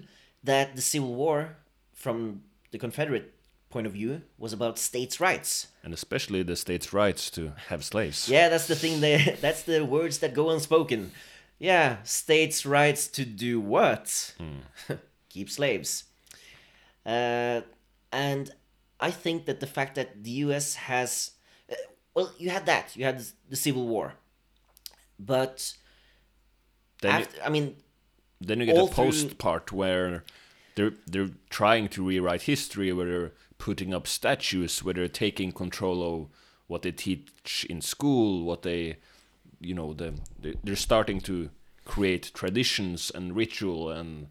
that 0.44 0.74
the 0.76 0.82
Civil 0.82 1.14
War, 1.14 1.56
from 1.94 2.42
the 2.70 2.78
Confederate 2.78 3.34
point 3.70 3.86
of 3.86 3.92
view, 3.92 4.22
was 4.38 4.52
about 4.54 4.78
states' 4.78 5.20
rights. 5.20 5.68
and 5.84 5.92
especially 5.94 6.42
the 6.42 6.56
state's 6.56 6.92
rights 6.92 7.30
to 7.30 7.52
have 7.68 7.82
slaves. 7.84 8.28
Yeah, 8.28 8.48
that's 8.50 8.66
the 8.66 8.74
thing. 8.76 9.00
They, 9.00 9.36
that's 9.44 9.62
the 9.62 9.84
words 9.84 10.18
that 10.18 10.32
go 10.34 10.50
unspoken. 10.50 11.12
Yeah, 11.58 11.96
states' 12.04 12.64
rights 12.66 13.08
to 13.16 13.24
do 13.24 13.60
what? 13.60 14.34
Keep 15.28 15.48
slaves. 15.50 16.04
Uh, 17.06 17.60
and 18.12 18.50
I 18.98 19.10
think 19.10 19.46
that 19.46 19.60
the 19.60 19.66
fact 19.66 19.94
that 19.94 20.22
the 20.24 20.30
U.S. 20.46 20.74
has, 20.74 21.32
uh, 21.70 21.74
well, 22.14 22.32
you 22.38 22.50
had 22.50 22.66
that. 22.66 22.96
You 22.96 23.04
had 23.04 23.22
the 23.48 23.56
Civil 23.56 23.86
War, 23.86 24.14
but 25.18 25.74
Then, 27.00 27.20
you, 27.20 27.26
I 27.44 27.48
mean, 27.48 27.76
then 28.40 28.60
you 28.60 28.66
get 28.66 28.76
the 28.76 28.86
post 28.94 29.26
through- 29.28 29.34
part 29.36 29.72
where 29.72 30.24
they're 30.74 30.94
they're 31.06 31.30
trying 31.48 31.88
to 31.90 32.04
rewrite 32.06 32.42
history, 32.42 32.92
where 32.92 33.06
they're 33.06 33.32
putting 33.58 33.94
up 33.94 34.06
statues, 34.06 34.82
where 34.82 34.94
they're 34.94 35.08
taking 35.08 35.52
control 35.52 36.02
of 36.02 36.28
what 36.66 36.82
they 36.82 36.92
teach 36.92 37.66
in 37.68 37.80
school, 37.80 38.44
what 38.44 38.62
they, 38.62 38.96
you 39.60 39.74
know, 39.74 39.92
the 39.94 40.14
they're 40.64 40.76
starting 40.76 41.20
to 41.22 41.50
create 41.84 42.30
traditions 42.34 43.10
and 43.14 43.34
ritual 43.34 43.90
and 43.90 44.28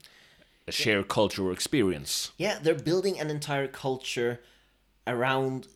a 0.70 0.72
shared 0.72 1.08
cultural 1.08 1.52
experience. 1.52 2.32
yeah, 2.38 2.58
they're 2.62 2.84
building 2.92 3.20
an 3.20 3.30
entire 3.30 3.68
culture 3.68 4.40
around 5.06 5.68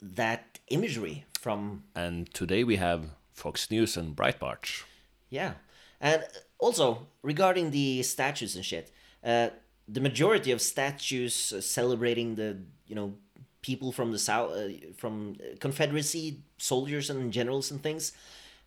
that 0.00 0.58
imagery 0.68 1.24
from 1.40 1.82
And 1.94 2.32
today 2.32 2.62
we 2.64 2.76
have 2.76 3.00
Fox 3.32 3.70
News 3.70 3.96
and 3.96 4.14
Breitbart. 4.14 4.84
Yeah, 5.30 5.52
and 6.00 6.22
also 6.58 7.06
regarding 7.22 7.70
the 7.70 8.02
statues 8.02 8.54
and 8.56 8.64
shit, 8.64 8.92
uh, 9.24 9.48
the 9.88 10.00
majority 10.00 10.52
of 10.52 10.60
statues 10.60 11.52
uh, 11.52 11.60
celebrating 11.60 12.36
the 12.36 12.58
you 12.86 12.94
know 12.94 13.14
people 13.62 13.92
from 13.92 14.12
the 14.12 14.18
south, 14.18 14.50
uh, 14.52 14.68
from 14.96 15.36
Confederacy 15.60 16.40
soldiers 16.58 17.10
and 17.10 17.32
generals 17.32 17.70
and 17.70 17.82
things, 17.82 18.12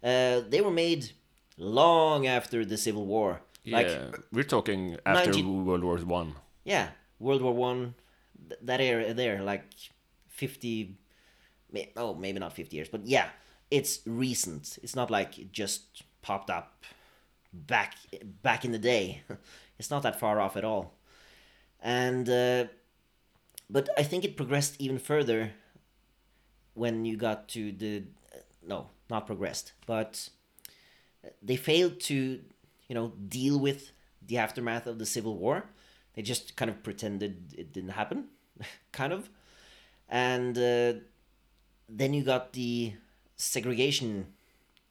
uh, 0.04 0.42
they 0.50 0.62
were 0.62 0.72
made 0.72 1.12
long 1.58 2.28
after 2.28 2.66
the 2.66 2.78
Civil 2.78 3.06
War. 3.06 3.42
Like 3.66 3.88
yeah, 3.88 4.12
we're 4.32 4.44
talking 4.44 4.98
after 5.06 5.32
19 5.32 5.66
World 5.66 5.84
War 5.84 5.98
One. 5.98 6.34
yeah, 6.64 6.90
World 7.20 7.42
War 7.42 7.54
One, 7.54 7.96
th- 8.50 8.60
that 8.64 8.80
area 8.82 9.14
there, 9.14 9.42
like 9.42 9.64
fifty, 10.28 10.98
may- 11.72 11.92
oh 11.98 12.14
maybe 12.14 12.40
not 12.40 12.54
fifty 12.54 12.76
years, 12.78 12.90
but 12.90 13.06
yeah, 13.08 13.30
it's 13.72 14.02
recent. 14.06 14.78
It's 14.84 14.96
not 14.96 15.10
like 15.10 15.40
it 15.40 15.52
just 15.52 16.04
popped 16.22 16.50
up 16.50 16.84
back 17.54 17.96
back 18.44 18.66
in 18.66 18.72
the 18.72 18.80
day. 18.80 19.24
it's 19.80 19.90
not 19.90 20.04
that 20.04 20.20
far 20.20 20.40
off 20.40 20.56
at 20.58 20.64
all, 20.64 20.94
and 21.82 22.30
uh, 22.30 22.66
but 23.70 23.90
I 23.98 24.04
think 24.04 24.24
it 24.24 24.38
progressed 24.38 24.76
even 24.80 25.00
further 25.00 25.54
when 26.76 27.06
you 27.06 27.18
got 27.18 27.48
to 27.50 27.72
the 27.72 28.04
no, 28.68 28.90
not 29.10 29.26
progressed, 29.26 29.74
but 29.88 30.30
they 31.42 31.56
failed 31.56 32.00
to 32.02 32.42
you 32.88 32.96
know 32.96 33.14
deal 33.28 33.60
with 33.60 33.92
the 34.26 34.38
aftermath 34.38 34.88
of 34.88 35.00
the 35.00 35.06
civil 35.06 35.38
war. 35.38 35.66
They 36.16 36.22
just 36.22 36.56
kind 36.56 36.72
of 36.72 36.82
pretended 36.84 37.54
it 37.58 37.74
didn't 37.74 37.92
happen 37.92 38.26
kind 38.92 39.14
of. 39.14 39.30
And 40.08 40.58
uh, 40.58 40.94
then 41.90 42.14
you 42.14 42.24
got 42.24 42.54
the 42.54 42.94
segregation 43.36 44.28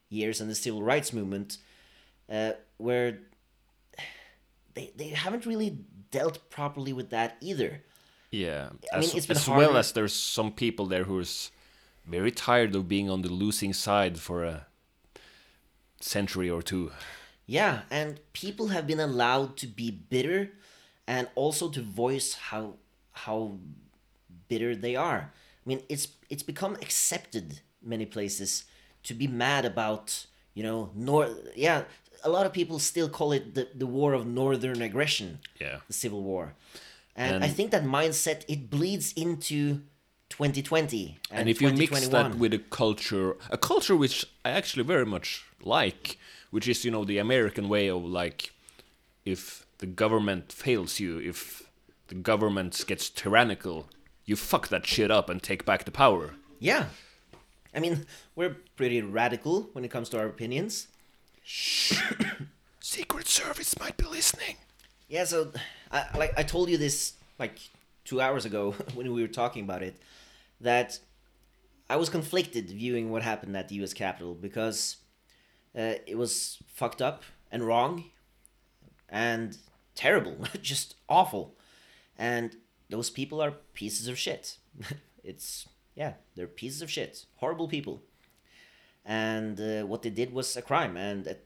years 0.09 0.41
and 0.41 0.51
the 0.51 0.55
civil 0.55 0.83
rights 0.83 1.13
movement 1.13 1.59
uh, 2.31 2.53
where 2.79 3.19
they, 4.75 4.93
they 4.97 5.09
haven't 5.09 5.47
really 5.47 5.79
dealt 6.11 6.51
properly 6.51 6.93
with 6.93 7.11
that 7.11 7.37
either. 7.41 7.83
Yeah, 8.31 8.71
I 8.93 8.97
mean, 8.97 9.05
as, 9.05 9.15
it's 9.15 9.27
been 9.27 9.37
as 9.37 9.49
well 9.49 9.77
as 9.77 9.93
there's 9.93 10.13
some 10.13 10.51
people 10.53 10.87
there 10.87 11.05
who's 11.05 11.53
very 12.05 12.33
tired 12.33 12.75
of 12.75 12.89
being 12.89 13.09
on 13.09 13.23
the 13.23 13.29
losing 13.29 13.73
side 13.73 14.19
for 14.19 14.45
a 14.45 14.67
century 16.01 16.51
or 16.51 16.61
two. 16.61 16.91
Yeah, 17.47 17.83
and 17.91 18.21
people 18.33 18.69
have 18.69 18.87
been 18.87 19.01
allowed 19.01 19.57
to 19.59 19.67
be 19.67 19.91
bitter 19.91 20.53
and 21.07 21.29
also 21.35 21.69
to 21.71 21.83
voice 21.83 22.35
how 22.35 22.75
how 23.13 23.59
bitter 24.49 24.75
they 24.75 24.97
are. 24.97 25.31
I 25.31 25.69
mean, 25.69 25.83
it's 25.89 26.09
it's 26.31 26.43
become 26.43 26.75
accepted 26.77 27.61
many 27.83 28.07
places 28.07 28.65
to 29.05 29.15
be 29.15 29.27
mad 29.27 29.65
about, 29.65 30.27
you 30.55 30.63
know, 30.63 30.91
nor 30.95 31.29
yeah, 31.55 31.85
a 32.23 32.31
lot 32.31 32.47
of 32.47 32.53
people 32.53 32.79
still 32.79 33.09
call 33.09 33.33
it 33.33 33.55
the, 33.55 33.69
the 33.75 33.87
war 33.87 34.15
of 34.15 34.27
northern 34.27 34.81
aggression, 34.83 35.39
Yeah, 35.61 35.81
the 35.87 35.93
civil 35.93 36.23
war. 36.23 36.55
And, 37.17 37.45
I 37.45 37.49
think 37.49 37.71
that 37.71 37.85
mindset 37.85 38.45
it 38.49 38.71
bleeds 38.71 39.13
into 39.13 39.83
2020 40.31 41.19
and, 41.31 41.41
and 41.41 41.49
if 41.49 41.63
you 41.63 41.73
mix 41.73 42.09
that 42.09 42.35
with 42.35 42.53
a 42.53 42.59
culture, 42.59 43.37
a 43.51 43.57
culture 43.57 43.95
which 43.95 44.27
I 44.45 44.51
actually 44.51 44.83
very 44.83 45.07
much 45.07 45.45
like, 45.63 46.19
which 46.55 46.69
is 46.69 46.85
you 46.85 46.91
know 46.93 47.05
the 47.05 47.19
American 47.19 47.69
way 47.69 47.91
of 47.91 48.05
like, 48.05 48.53
if 49.25 49.67
the 49.79 49.87
government 49.87 50.53
fails 50.53 51.01
you, 51.01 51.19
if 51.19 51.69
the 52.07 52.15
government 52.15 52.85
gets 52.87 53.11
tyrannical, 53.11 53.89
you 54.25 54.37
fuck 54.37 54.69
that 54.69 54.87
shit 54.87 55.11
up 55.11 55.29
and 55.29 55.43
take 55.43 55.65
back 55.65 55.83
the 55.85 55.91
power. 55.91 56.31
Yeah. 56.61 56.85
I 57.75 57.81
mean, 57.81 58.07
we're 58.37 58.57
pretty 58.77 59.03
radical 59.03 59.69
when 59.73 59.85
it 59.85 59.91
comes 59.91 60.09
to 60.11 60.19
our 60.21 60.27
opinions. 60.27 60.87
Secret 62.81 63.27
Service 63.27 63.77
might 63.81 63.97
be 63.97 64.07
listening. 64.07 64.55
Yeah, 65.09 65.25
so 65.25 65.51
I, 65.91 66.05
like 66.17 66.39
I 66.39 66.45
told 66.45 66.69
you 66.71 66.79
this 66.79 67.15
like 67.37 67.59
two 68.05 68.21
hours 68.21 68.45
ago 68.45 68.77
when 68.95 69.13
we 69.13 69.23
were 69.23 69.27
talking 69.43 69.65
about 69.65 69.83
it, 69.83 69.97
that 70.61 71.01
I 71.91 71.97
was 71.97 72.09
conflicted 72.09 72.71
viewing 72.71 73.11
what 73.11 73.23
happened 73.23 73.57
at 73.57 73.71
the 73.71 73.75
U.S. 73.77 73.93
Capitol 73.93 74.35
because 74.35 74.99
uh, 75.77 75.95
it 76.07 76.17
was 76.17 76.59
fucked 76.67 77.03
up 77.03 77.23
and 77.51 77.65
wrong, 77.65 78.05
and 79.09 79.57
terrible, 79.95 80.37
just 80.63 80.97
awful, 81.09 81.57
and 82.19 82.57
those 82.91 83.11
people 83.11 83.41
are 83.43 83.53
pieces 83.73 84.09
of 84.09 84.19
shit. 84.19 84.59
it's 85.25 85.69
yeah, 85.95 86.15
they're 86.35 86.47
pieces 86.47 86.83
of 86.83 86.91
shit, 86.91 87.27
horrible 87.37 87.69
people, 87.69 88.03
and 89.05 89.61
uh, 89.61 89.87
what 89.87 90.03
they 90.03 90.11
did 90.11 90.33
was 90.33 90.57
a 90.57 90.63
crime 90.63 90.97
and 90.97 91.27
a 91.27 91.37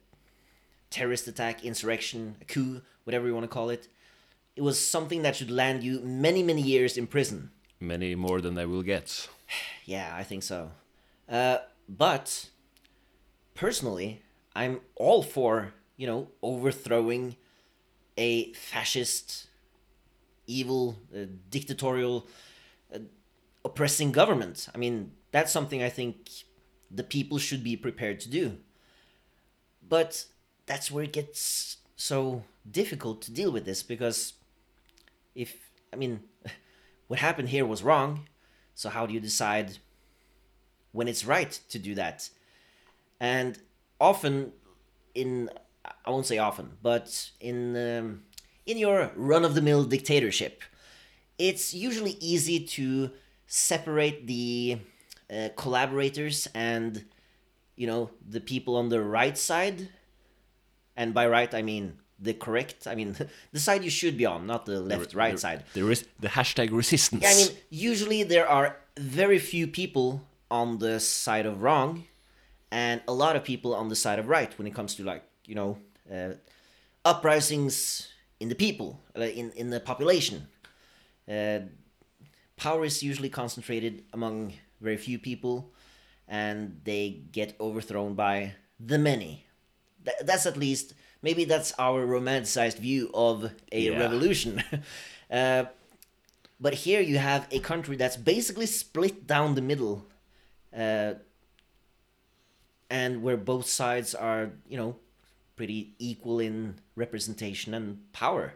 terrorist 0.90 1.28
attack, 1.28 1.64
insurrection, 1.64 2.36
a 2.40 2.44
coup, 2.44 2.82
whatever 3.04 3.26
you 3.26 3.34
want 3.34 3.44
to 3.44 3.48
call 3.48 3.70
it. 3.70 3.88
It 4.56 4.62
was 4.62 4.80
something 4.80 5.22
that 5.22 5.36
should 5.36 5.50
land 5.50 5.82
you 5.82 6.00
many, 6.00 6.42
many 6.42 6.62
years 6.62 6.96
in 6.96 7.06
prison. 7.06 7.50
Many 7.80 8.14
more 8.14 8.40
than 8.40 8.54
they 8.54 8.66
will 8.66 8.82
get. 8.82 9.28
Yeah, 9.84 10.14
I 10.14 10.22
think 10.24 10.42
so. 10.42 10.72
Uh, 11.26 11.58
but 11.88 12.50
personally, 13.58 14.22
I'm 14.54 14.80
all 14.94 15.22
for, 15.22 15.74
you 15.96 16.06
know, 16.06 16.28
overthrowing 16.42 17.36
a 18.16 18.52
fascist, 18.52 19.48
evil, 20.46 20.96
uh, 21.14 21.26
dictatorial, 21.50 22.26
uh, 22.94 23.00
oppressing 23.64 24.12
government. 24.12 24.68
I 24.74 24.78
mean, 24.78 25.10
that's 25.32 25.52
something 25.52 25.82
I 25.82 25.88
think 25.88 26.30
the 26.88 27.02
people 27.02 27.38
should 27.38 27.64
be 27.64 27.76
prepared 27.76 28.20
to 28.20 28.30
do. 28.30 28.58
But 29.86 30.26
that's 30.66 30.90
where 30.90 31.04
it 31.04 31.12
gets 31.12 31.78
so 31.96 32.44
difficult 32.70 33.22
to 33.22 33.32
deal 33.32 33.50
with 33.50 33.64
this 33.64 33.82
because 33.82 34.34
if, 35.34 35.56
I 35.92 35.96
mean, 35.96 36.20
what 37.08 37.18
happened 37.18 37.48
here 37.48 37.66
was 37.66 37.82
wrong, 37.82 38.28
so 38.76 38.88
how 38.88 39.04
do 39.04 39.12
you 39.12 39.20
decide 39.20 39.78
when 40.92 41.08
it's 41.08 41.24
right 41.24 41.58
to 41.70 41.78
do 41.80 41.96
that? 41.96 42.30
And 43.20 43.58
often, 44.00 44.52
in 45.14 45.50
I 46.04 46.10
won't 46.10 46.26
say 46.26 46.38
often, 46.38 46.76
but 46.82 47.30
in 47.40 47.76
um, 47.76 48.22
in 48.66 48.78
your 48.78 49.10
run-of-the-mill 49.16 49.84
dictatorship, 49.84 50.62
it's 51.38 51.74
usually 51.74 52.16
easy 52.20 52.60
to 52.66 53.10
separate 53.46 54.26
the 54.26 54.78
uh, 55.32 55.48
collaborators 55.56 56.48
and 56.54 57.04
you 57.76 57.86
know 57.86 58.10
the 58.28 58.40
people 58.40 58.76
on 58.76 58.88
the 58.88 59.00
right 59.00 59.36
side. 59.36 59.88
And 60.96 61.14
by 61.14 61.26
right, 61.28 61.52
I 61.54 61.62
mean 61.62 61.98
the 62.18 62.34
correct. 62.34 62.86
I 62.86 62.94
mean 62.94 63.16
the 63.52 63.60
side 63.60 63.82
you 63.84 63.90
should 63.90 64.16
be 64.16 64.26
on, 64.26 64.46
not 64.46 64.66
the 64.66 64.80
left-right 64.80 65.32
There- 65.32 65.38
side. 65.38 65.64
There 65.74 65.90
is 65.90 66.06
the 66.20 66.28
hashtag 66.28 66.70
resistance. 66.72 67.22
Yeah, 67.22 67.30
I 67.30 67.34
mean, 67.36 67.48
usually 67.70 68.22
there 68.22 68.48
are 68.48 68.76
very 68.98 69.38
few 69.38 69.66
people 69.66 70.22
on 70.50 70.78
the 70.78 70.98
side 70.98 71.46
of 71.46 71.62
wrong, 71.62 72.04
and 72.70 73.00
a 73.08 73.12
lot 73.12 73.36
of 73.36 73.44
people 73.44 73.74
on 73.74 73.88
the 73.88 73.96
side 73.96 74.18
of 74.18 74.28
right 74.28 74.56
when 74.58 74.66
it 74.66 74.74
comes 74.74 74.94
to 74.96 75.02
like 75.04 75.22
you 75.46 75.54
know 75.54 75.78
uh, 76.12 76.32
uprisings 77.04 78.08
in 78.40 78.48
the 78.48 78.54
people, 78.54 79.00
uh, 79.16 79.22
in 79.22 79.50
in 79.52 79.70
the 79.70 79.80
population. 79.80 80.46
Uh, 81.28 81.60
power 82.56 82.84
is 82.84 83.02
usually 83.02 83.28
concentrated 83.28 84.04
among 84.12 84.52
very 84.80 84.96
few 84.96 85.18
people, 85.18 85.72
and 86.26 86.80
they 86.84 87.22
get 87.32 87.54
overthrown 87.60 88.14
by 88.14 88.54
the 88.80 88.98
many. 88.98 89.44
Th- 90.04 90.16
that's 90.24 90.46
at 90.46 90.56
least 90.56 90.94
maybe 91.22 91.44
that's 91.44 91.72
our 91.78 92.06
romanticized 92.06 92.78
view 92.78 93.10
of 93.14 93.50
a 93.72 93.80
Yeah. 93.82 93.98
revolution. 93.98 94.62
uh, 95.30 95.64
but 96.60 96.74
here 96.74 97.00
you 97.00 97.18
have 97.18 97.46
a 97.50 97.58
country 97.60 97.96
that's 97.96 98.16
basically 98.16 98.66
split 98.66 99.26
down 99.26 99.54
the 99.54 99.62
middle, 99.62 100.06
uh, 100.76 101.14
and 102.90 103.22
where 103.22 103.36
both 103.36 103.66
sides 103.66 104.14
are, 104.14 104.50
you 104.68 104.76
know, 104.76 104.96
pretty 105.56 105.92
equal 105.98 106.38
in 106.40 106.76
representation 106.96 107.74
and 107.74 107.98
power. 108.12 108.54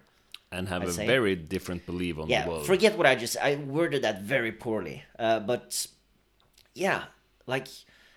and 0.52 0.68
have 0.68 0.82
I'd 0.82 0.88
a 0.88 0.92
say. 0.92 1.06
very 1.06 1.34
different 1.34 1.86
belief 1.86 2.18
on 2.18 2.26
the 2.28 2.32
Yeah, 2.32 2.46
world. 2.48 2.66
forget 2.66 2.96
what 2.98 3.06
I 3.06 3.14
just 3.14 3.36
I 3.38 3.56
worded 3.56 4.02
that 4.02 4.22
very 4.22 4.52
poorly. 4.52 5.02
Uh, 5.18 5.40
but 5.40 5.86
yeah, 6.74 7.04
like 7.46 7.68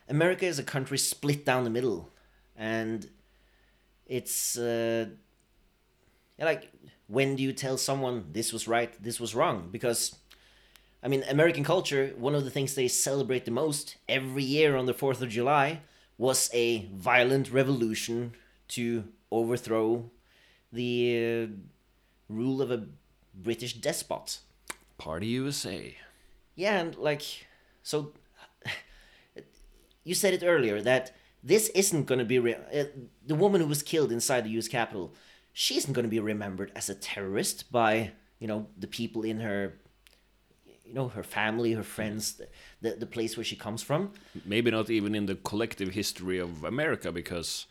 America 0.10 0.46
is 0.46 0.60
a 0.60 0.64
country 0.64 0.98
split 0.98 1.46
down 1.46 1.64
the 1.64 1.70
middle, 1.70 2.10
and 2.56 3.10
it's 4.06 4.58
uh, 4.58 5.06
like 6.40 6.72
when 7.08 7.36
do 7.36 7.44
you 7.44 7.54
tell 7.54 7.78
someone 7.78 8.26
this 8.34 8.52
was 8.54 8.68
right, 8.68 8.92
this 9.02 9.20
was 9.20 9.34
wrong? 9.36 9.70
Because 9.72 10.16
I 11.04 11.08
mean, 11.08 11.24
American 11.30 11.64
culture, 11.64 12.14
one 12.18 12.36
of 12.36 12.44
the 12.44 12.52
things 12.52 12.74
they 12.76 12.88
celebrate 12.88 13.46
the 13.46 13.52
most 13.52 13.96
every 14.10 14.44
year 14.44 14.76
on 14.76 14.86
the 14.88 14.94
4th 14.94 15.22
of 15.22 15.30
July 15.30 15.82
was 16.18 16.50
a 16.54 16.86
violent 16.94 17.52
revolution 17.52 18.34
to 18.70 19.06
overthrow 19.32 20.10
the 20.72 21.48
uh, 21.50 21.54
rule 22.30 22.62
of 22.62 22.72
a 22.72 22.88
British 23.34 23.74
despot. 23.74 24.40
Party 24.98 25.28
USA. 25.28 25.96
Yeah, 26.56 26.80
and 26.80 26.96
like, 26.96 27.24
so 27.84 28.14
you 30.04 30.16
said 30.16 30.34
it 30.34 30.44
earlier 30.46 30.82
that 30.82 31.16
this 31.44 31.70
isn't 31.70 32.06
going 32.06 32.20
to 32.20 32.26
be 32.26 32.40
re- 32.40 32.56
uh, 32.56 32.86
the 33.26 33.36
woman 33.36 33.62
who 33.62 33.68
was 33.68 33.84
killed 33.84 34.12
inside 34.12 34.46
the 34.46 34.50
U.S. 34.52 34.68
Capitol. 34.68 35.14
She 35.54 35.78
isn't 35.78 35.94
going 35.94 36.04
to 36.04 36.10
be 36.10 36.20
remembered 36.20 36.72
as 36.76 36.90
a 36.90 36.96
terrorist 36.96 37.72
by 37.72 38.12
you 38.40 38.48
know 38.48 38.68
the 38.78 38.88
people 38.88 39.24
in 39.24 39.40
her, 39.42 39.74
you 40.86 40.94
know, 40.94 41.08
her 41.10 41.24
family, 41.24 41.74
her 41.74 41.84
friends, 41.84 42.34
the 42.34 42.48
the, 42.82 42.92
the 42.92 43.06
place 43.06 43.36
where 43.38 43.44
she 43.44 43.56
comes 43.56 43.82
from. 43.82 44.12
Maybe 44.46 44.72
not 44.72 44.90
even 44.90 45.16
in 45.16 45.26
the 45.26 45.36
collective 45.36 45.90
history 45.90 46.40
of 46.40 46.64
America, 46.64 47.12
because 47.12 47.66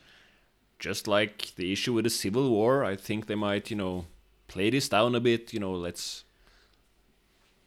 just 0.79 1.07
like 1.07 1.55
the 1.55 1.71
issue 1.71 1.93
with 1.93 2.03
the 2.03 2.09
Civil 2.09 2.49
War, 2.49 2.83
I 2.83 2.95
think 2.95 3.27
they 3.27 3.35
might, 3.35 3.69
you 3.69 3.77
know, 3.77 4.05
play 4.47 4.69
this 4.69 4.89
down 4.89 5.15
a 5.15 5.19
bit. 5.19 5.53
You 5.53 5.59
know, 5.59 5.73
let's 5.73 6.23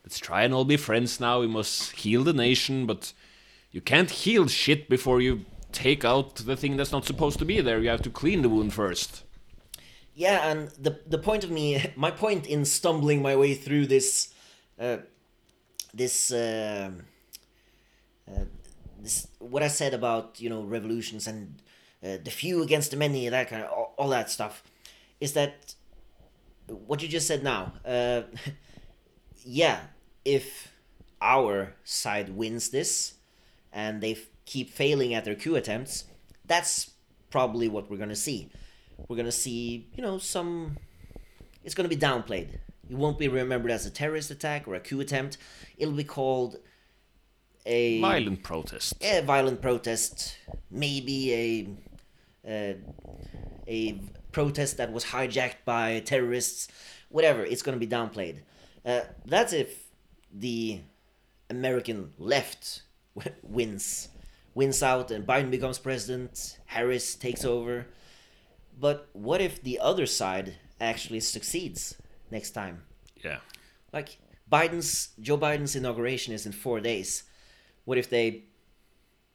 let's 0.05 0.19
try 0.19 0.43
and 0.43 0.53
all 0.53 0.65
be 0.65 0.77
friends 0.77 1.21
now. 1.21 1.41
We 1.41 1.47
must 1.47 1.93
heal 1.93 2.25
the 2.25 2.33
nation, 2.33 2.87
but 2.87 3.13
you 3.71 3.81
can't 3.81 4.11
heal 4.11 4.47
shit 4.47 4.89
before 4.89 5.21
you 5.21 5.45
take 5.73 6.05
out 6.05 6.37
the 6.37 6.57
thing 6.57 6.77
that's 6.77 6.93
not 6.93 7.05
supposed 7.05 7.39
to 7.39 7.45
be 7.45 7.61
there. 7.61 7.81
You 7.81 7.91
have 7.91 8.03
to 8.03 8.11
clean 8.11 8.43
the 8.43 8.49
wound 8.49 8.73
first. 8.73 9.25
Yeah, 10.15 10.51
and 10.51 10.69
the 10.71 11.01
the 11.07 11.19
point 11.19 11.45
of 11.45 11.51
me, 11.51 11.93
my 11.97 12.11
point 12.11 12.47
in 12.47 12.65
stumbling 12.65 13.23
my 13.23 13.37
way 13.37 13.55
through 13.55 13.87
this, 13.87 14.35
uh, 14.79 14.99
this, 15.95 16.33
uh, 16.33 16.91
uh, 18.31 18.45
this, 19.01 19.29
what 19.39 19.63
I 19.63 19.69
said 19.69 19.95
about 19.95 20.41
you 20.41 20.51
know 20.51 20.63
revolutions 20.63 21.27
and 21.27 21.61
uh, 22.03 22.19
the 22.23 22.31
few 22.31 22.63
against 22.63 22.91
the 22.91 22.97
many, 22.97 23.29
that 23.29 23.49
kind 23.49 23.65
of 23.65 23.71
all, 23.71 23.95
all 23.99 24.09
that 24.11 24.31
stuff, 24.31 24.63
is 25.21 25.33
that 25.33 25.75
what 26.67 27.03
you 27.03 27.09
just 27.09 27.27
said 27.27 27.43
now. 27.43 27.73
Uh, 27.85 28.23
yeah, 29.45 29.81
if 30.25 30.73
our 31.21 31.75
side 31.85 32.31
wins 32.31 32.71
this, 32.71 33.15
and 33.73 34.01
they 34.01 34.17
keep 34.45 34.71
failing 34.71 35.15
at 35.15 35.25
their 35.25 35.35
coup 35.35 35.57
attempts, 35.57 36.05
that's 36.47 36.91
probably 37.31 37.69
what 37.69 37.91
we're 37.91 37.97
gonna 37.97 38.17
see. 38.17 38.51
We're 39.09 39.17
gonna 39.17 39.33
see, 39.33 39.89
you 39.95 40.03
know, 40.03 40.19
some. 40.19 40.77
It's 41.65 41.75
gonna 41.75 41.89
be 41.89 41.97
downplayed. 41.97 42.59
It 42.91 42.97
won't 42.97 43.19
be 43.19 43.29
remembered 43.29 43.71
as 43.71 43.87
a 43.87 43.91
terrorist 43.91 44.31
attack 44.31 44.67
or 44.67 44.75
a 44.75 44.81
coup 44.81 45.01
attempt. 45.01 45.37
It'll 45.77 45.95
be 45.95 46.05
called 46.05 46.57
a 47.67 48.01
Violent 48.01 48.43
protest. 48.43 48.95
a 49.03 49.21
violent 49.21 49.61
protest, 49.61 50.39
maybe 50.71 51.35
a 52.47 52.71
uh, 52.71 52.75
a 53.67 54.01
protest 54.33 54.79
that 54.79 54.91
was 54.93 55.05
hijacked 55.07 55.65
by 55.67 56.01
terrorists, 56.01 56.69
whatever. 57.11 57.45
It's 57.45 57.63
going 57.63 57.79
to 57.79 57.87
be 57.87 57.91
downplayed. 57.91 58.39
Uh, 58.87 59.01
that's 59.27 59.53
if 59.53 59.85
the 60.33 60.81
American 61.51 62.13
left 62.19 62.83
wins 63.43 64.09
wins 64.55 64.83
out 64.83 65.11
and 65.11 65.27
Biden 65.27 65.51
becomes 65.51 65.79
president, 65.79 66.59
Harris 66.67 67.15
takes 67.15 67.45
over. 67.45 67.87
But 68.81 69.09
what 69.13 69.41
if 69.41 69.63
the 69.63 69.79
other 69.79 70.07
side 70.07 70.55
actually 70.81 71.21
succeeds 71.21 71.97
next 72.31 72.51
time? 72.51 72.83
Yeah. 73.25 73.39
Like 73.93 74.19
Biden's 74.51 75.11
Joe 75.21 75.39
Biden's 75.39 75.77
inauguration 75.77 76.33
is 76.33 76.47
in 76.47 76.53
four 76.53 76.81
days. 76.81 77.25
What 77.85 77.99
if 77.99 78.11
they 78.11 78.45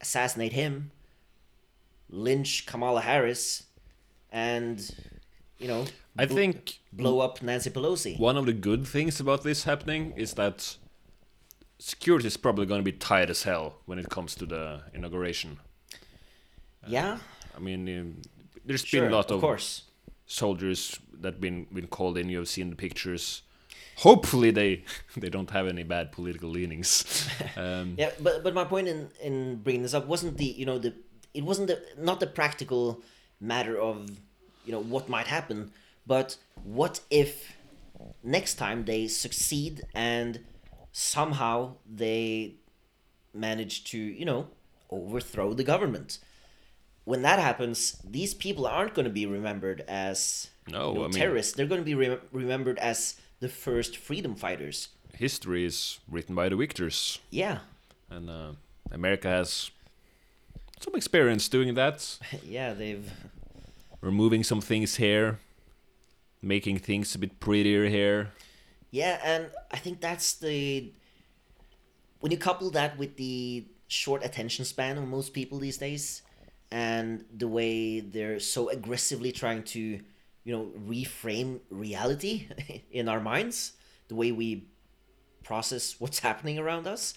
assassinate 0.02 0.54
him, 0.54 0.92
lynch 2.10 2.66
Kamala 2.66 3.02
Harris, 3.02 3.64
and 4.32 4.80
you 5.58 5.68
know 5.68 5.86
I 6.18 6.26
bl- 6.26 6.36
think 6.36 6.80
blow 6.92 7.20
up 7.20 7.42
Nancy 7.42 7.70
Pelosi? 7.70 8.20
one 8.20 8.38
of 8.38 8.46
the 8.46 8.54
good 8.54 8.86
things 8.88 9.20
about 9.20 9.44
this 9.44 9.64
happening 9.64 10.14
is 10.16 10.34
that 10.34 10.78
security 11.80 12.28
is 12.28 12.38
probably 12.38 12.66
going 12.66 12.80
to 12.80 12.92
be 12.92 12.92
tight 12.92 13.30
as 13.30 13.44
hell 13.44 13.78
when 13.86 14.00
it 14.00 14.10
comes 14.10 14.36
to 14.36 14.46
the 14.46 14.82
inauguration. 14.94 15.60
Yeah, 16.88 17.20
I 17.56 17.60
mean, 17.60 17.88
um, 18.00 18.22
there's 18.66 18.86
sure, 18.86 19.02
been 19.02 19.12
a 19.12 19.16
lot 19.16 19.32
of 19.32 19.38
of 19.38 19.42
course. 19.42 19.84
Soldiers 20.26 21.00
that 21.22 21.40
been 21.40 21.68
been 21.74 21.88
called 21.88 22.18
in. 22.18 22.30
You 22.30 22.40
have 22.40 22.50
seen 22.50 22.70
the 22.70 22.76
pictures. 22.76 23.42
Hopefully, 23.98 24.52
they 24.52 24.84
they 25.18 25.30
don't 25.30 25.50
have 25.52 25.68
any 25.68 25.84
bad 25.84 26.12
political 26.12 26.50
leanings. 26.50 27.06
Um, 27.58 27.96
Yeah, 27.98 28.12
but 28.20 28.44
but 28.44 28.54
my 28.54 28.64
point 28.66 28.88
in 28.88 29.10
in 29.22 29.58
bringing 29.58 29.84
this 29.84 29.94
up 29.94 30.08
wasn't 30.08 30.38
the 30.38 30.46
you 30.46 30.66
know 30.66 30.80
the 30.80 30.94
it 31.34 31.44
wasn't 31.44 31.68
the 31.68 31.82
not 31.98 32.20
the 32.20 32.28
practical 32.28 33.02
matter 33.40 33.78
of 33.80 34.10
you 34.66 34.72
know 34.72 34.80
what 34.82 35.10
might 35.10 35.28
happen, 35.28 35.72
but 36.08 36.38
what 36.64 37.02
if 37.10 37.56
next 38.24 38.56
time 38.56 38.86
they 38.86 39.08
succeed 39.08 39.84
and 39.94 40.40
somehow 40.92 41.76
they 41.86 42.56
manage 43.34 43.84
to 43.84 43.98
you 43.98 44.26
know 44.26 44.48
overthrow 44.90 45.54
the 45.54 45.64
government. 45.64 46.20
When 47.06 47.22
that 47.24 47.40
happens, 47.40 47.98
these 48.10 48.34
people 48.34 48.66
aren't 48.66 48.94
going 48.94 49.06
to 49.06 49.12
be 49.12 49.26
remembered 49.26 49.82
as 49.88 50.48
No, 50.70 50.90
you 50.90 50.94
know, 50.96 51.00
I 51.06 51.08
mean- 51.08 51.12
terrorists. 51.12 51.54
They're 51.54 51.66
going 51.68 51.82
to 51.82 51.86
be 51.86 51.96
re- 51.96 52.20
remembered 52.32 52.78
as 52.80 53.16
the 53.40 53.50
first 53.50 53.98
freedom 53.98 54.36
fighters. 54.36 54.90
history 55.16 55.66
is 55.66 56.00
written 56.10 56.34
by 56.36 56.50
the 56.50 56.56
victors, 56.56 57.20
Yeah, 57.30 57.60
and 58.10 58.30
uh, 58.30 58.52
America 58.92 59.28
has 59.28 59.70
some 60.80 60.96
experience 60.96 61.48
doing 61.50 61.74
that, 61.76 62.18
yeah, 62.48 62.74
they've 62.74 63.12
removing 64.02 64.44
some 64.44 64.62
things 64.62 64.96
here, 64.96 65.40
making 66.42 66.80
things 66.80 67.16
a 67.16 67.20
bit 67.20 67.40
prettier 67.40 67.88
here. 67.90 68.32
Yeah, 68.92 69.20
and 69.24 69.48
I 69.72 69.78
think 69.78 70.00
that's 70.02 70.34
the 70.36 70.92
when 72.20 72.32
you 72.32 72.38
couple 72.38 72.70
that 72.72 72.98
with 72.98 73.16
the 73.18 73.66
short 73.88 74.24
attention 74.24 74.66
span 74.66 74.98
of 74.98 75.08
most 75.08 75.34
people 75.34 75.60
these 75.60 75.78
days 75.78 76.22
and 76.74 77.24
the 77.32 77.48
way 77.48 78.00
they're 78.00 78.40
so 78.40 78.68
aggressively 78.70 79.32
trying 79.32 79.62
to, 79.62 79.80
you 80.44 80.52
know, 80.52 80.72
reframe 80.90 81.60
reality 81.70 82.48
in 82.92 83.08
our 83.08 83.20
minds, 83.20 83.74
the 84.08 84.16
way 84.16 84.32
we 84.32 84.66
process 85.44 86.00
what's 86.00 86.18
happening 86.20 86.58
around 86.58 86.88
us. 86.88 87.14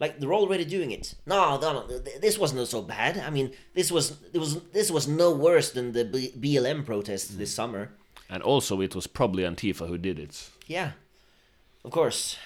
Like 0.00 0.18
they're 0.18 0.32
already 0.32 0.64
doing 0.64 0.90
it. 0.90 1.14
No, 1.26 1.60
no, 1.60 1.72
no, 1.86 1.98
this 1.98 2.38
wasn't 2.38 2.66
so 2.66 2.80
bad. 2.80 3.18
I 3.18 3.28
mean, 3.28 3.52
this 3.74 3.92
was 3.92 4.16
it 4.32 4.38
was 4.38 4.62
this 4.70 4.90
was 4.90 5.06
no 5.06 5.32
worse 5.34 5.70
than 5.72 5.92
the 5.92 6.06
B- 6.06 6.32
BLM 6.38 6.86
protests 6.86 7.28
this 7.28 7.50
mm-hmm. 7.50 7.56
summer. 7.56 7.90
And 8.30 8.42
also, 8.42 8.80
it 8.80 8.94
was 8.94 9.06
probably 9.06 9.42
Antifa 9.42 9.86
who 9.86 9.98
did 9.98 10.18
it. 10.18 10.50
Yeah, 10.66 10.92
of 11.84 11.90
course, 11.90 12.36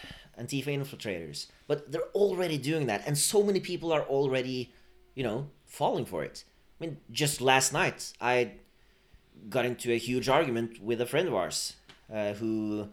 Antifa 0.41 0.69
infiltrators. 0.69 1.47
But 1.69 1.93
they're 1.93 2.13
already 2.15 2.59
doing 2.59 2.87
that, 2.87 3.03
and 3.07 3.17
so 3.17 3.43
many 3.43 3.61
people 3.61 3.93
are 3.93 4.03
already, 4.03 4.73
you 5.15 5.23
know, 5.23 5.51
falling 5.73 6.05
for 6.05 6.23
it. 6.23 6.45
I 6.79 6.85
mean, 6.85 6.99
just 7.11 7.41
last 7.41 7.73
night, 7.73 8.13
I 8.21 8.53
got 9.49 9.65
into 9.65 9.93
a 9.93 9.99
huge 9.99 10.29
argument 10.29 10.83
with 10.83 11.01
a 11.01 11.07
friend 11.07 11.29
of 11.29 11.35
ours 11.35 11.77
uh, 12.13 12.35
who, 12.35 12.89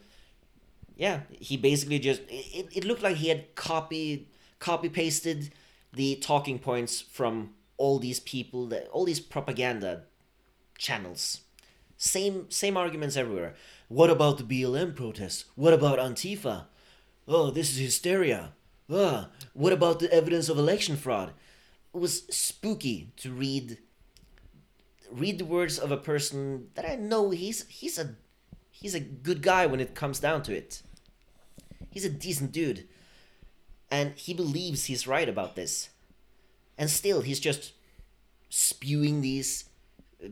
yeah, 0.96 1.22
he 1.32 1.58
basically 1.58 2.00
just, 2.00 2.22
it, 2.30 2.68
it 2.76 2.86
looked 2.86 3.04
like 3.04 3.18
he 3.18 3.30
had 3.30 3.56
copied, 3.56 4.28
copy 4.60 4.90
pasted 4.90 5.52
the 5.94 6.16
talking 6.16 6.60
points 6.60 7.02
from 7.02 7.52
all 7.78 8.00
these 8.00 8.20
people, 8.20 8.68
that 8.68 8.88
all 8.90 9.06
these 9.06 9.20
propaganda 9.20 10.04
channels 10.78 11.42
same 12.00 12.50
same 12.50 12.78
arguments 12.78 13.18
everywhere. 13.18 13.54
What 13.90 14.10
about 14.10 14.38
the 14.38 14.44
BLM 14.44 14.96
protests? 14.96 15.46
What 15.56 15.74
about 15.74 16.00
Antifa? 16.00 16.66
Oh, 17.28 17.52
this 17.52 17.72
is 17.72 17.78
hysteria. 17.78 18.54
Ah, 18.90 19.30
what 19.54 19.74
about 19.74 20.00
the 20.00 20.12
evidence 20.12 20.50
of 20.50 20.58
election 20.58 20.96
fraud? 20.96 21.34
It 21.94 21.98
was 21.98 22.24
spooky 22.30 23.12
to 23.18 23.32
read 23.32 23.78
read 25.12 25.40
the 25.40 25.46
words 25.46 25.80
of 25.80 25.92
a 25.92 25.98
person 25.98 26.68
that 26.76 26.90
I 26.90 26.96
know 26.96 27.32
he's 27.32 27.68
he's 27.68 27.98
a 27.98 28.16
he's 28.72 28.94
a 28.96 29.00
good 29.00 29.42
guy 29.42 29.66
when 29.66 29.80
it 29.80 29.96
comes 29.96 30.20
down 30.20 30.44
to 30.44 30.56
it. 30.56 30.82
He's 31.92 32.06
a 32.06 32.10
decent 32.10 32.52
dude. 32.52 32.88
And 33.92 34.14
he 34.16 34.34
believes 34.34 34.86
he's 34.86 35.08
right 35.08 35.28
about 35.28 35.56
this. 35.56 35.90
And 36.78 36.90
still 36.90 37.22
he's 37.22 37.40
just 37.40 37.74
spewing 38.50 39.22
these 39.22 39.66
uh, 40.24 40.30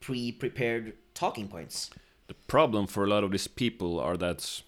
pre-prepared 0.00 0.94
talking 1.14 1.48
points. 1.48 1.90
The 2.28 2.34
problem 2.34 2.86
for 2.86 3.04
a 3.04 3.08
lot 3.08 3.24
of 3.24 3.30
these 3.30 3.48
people 3.48 3.98
are 3.98 4.16
that 4.18 4.62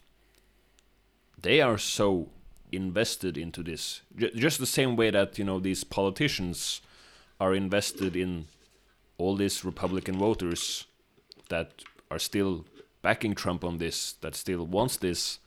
they 1.40 1.60
are 1.60 1.78
so 1.78 2.30
invested 2.76 3.36
into 3.36 3.62
this. 3.62 4.02
J- 4.16 4.32
just 4.34 4.58
the 4.58 4.66
same 4.66 4.96
way 4.96 5.10
that, 5.10 5.38
you 5.38 5.44
know, 5.44 5.60
these 5.60 5.84
politicians 5.84 6.80
are 7.40 7.54
invested 7.54 8.16
in 8.16 8.46
all 9.18 9.36
these 9.36 9.64
Republican 9.64 10.18
voters 10.18 10.86
that 11.48 11.84
are 12.10 12.18
still 12.18 12.64
backing 13.02 13.34
Trump 13.34 13.64
on 13.64 13.78
this, 13.78 14.14
that 14.20 14.34
still 14.34 14.66
wants 14.66 14.96
this. 14.96 15.38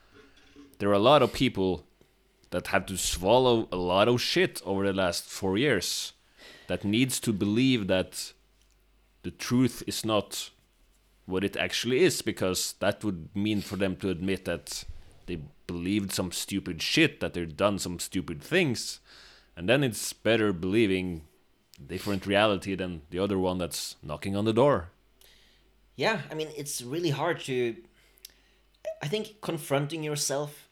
There 0.80 0.90
are 0.90 0.94
a 0.94 1.00
lot 1.00 1.22
of 1.22 1.34
people 1.34 1.84
that 2.52 2.68
have 2.68 2.86
to 2.86 2.98
swallow 2.98 3.68
a 3.72 3.76
lot 3.78 4.08
of 4.08 4.22
shit 4.22 4.62
over 4.66 4.86
the 4.86 4.94
last 4.94 5.26
four 5.26 5.58
years 5.58 6.14
that 6.68 6.86
needs 6.86 7.20
to 7.22 7.34
believe 7.34 7.88
that 7.88 8.34
the 9.24 9.32
truth 9.32 9.84
is 9.88 10.06
not 10.06 10.50
what 11.26 11.44
it 11.44 11.58
actually 11.58 12.04
is 12.04 12.22
because 12.22 12.76
that 12.80 13.04
would 13.04 13.30
mean 13.36 13.62
for 13.62 13.76
them 13.76 13.96
to 13.98 14.10
admit 14.10 14.46
that 14.46 14.86
they 15.26 15.40
believed 15.68 16.12
some 16.12 16.32
stupid 16.32 16.82
shit 16.82 17.20
that 17.20 17.34
they've 17.34 17.58
done 17.58 17.78
some 17.80 18.00
stupid 18.00 18.42
things 18.42 19.00
and 19.56 19.68
then 19.68 19.84
it's 19.84 20.14
better 20.14 20.54
believing 20.54 21.24
different 21.86 22.26
reality 22.26 22.76
than 22.76 23.02
the 23.12 23.20
other 23.20 23.38
one 23.38 23.58
that's 23.58 23.96
knocking 24.04 24.36
on 24.36 24.46
the 24.46 24.54
door 24.54 24.90
Yeah, 25.96 26.22
I 26.32 26.36
mean, 26.36 26.50
it's 26.56 26.82
really 26.82 27.10
hard 27.12 27.40
to. 27.42 27.76
I 29.02 29.08
think 29.08 29.42
confronting 29.42 30.04
yourself 30.04 30.70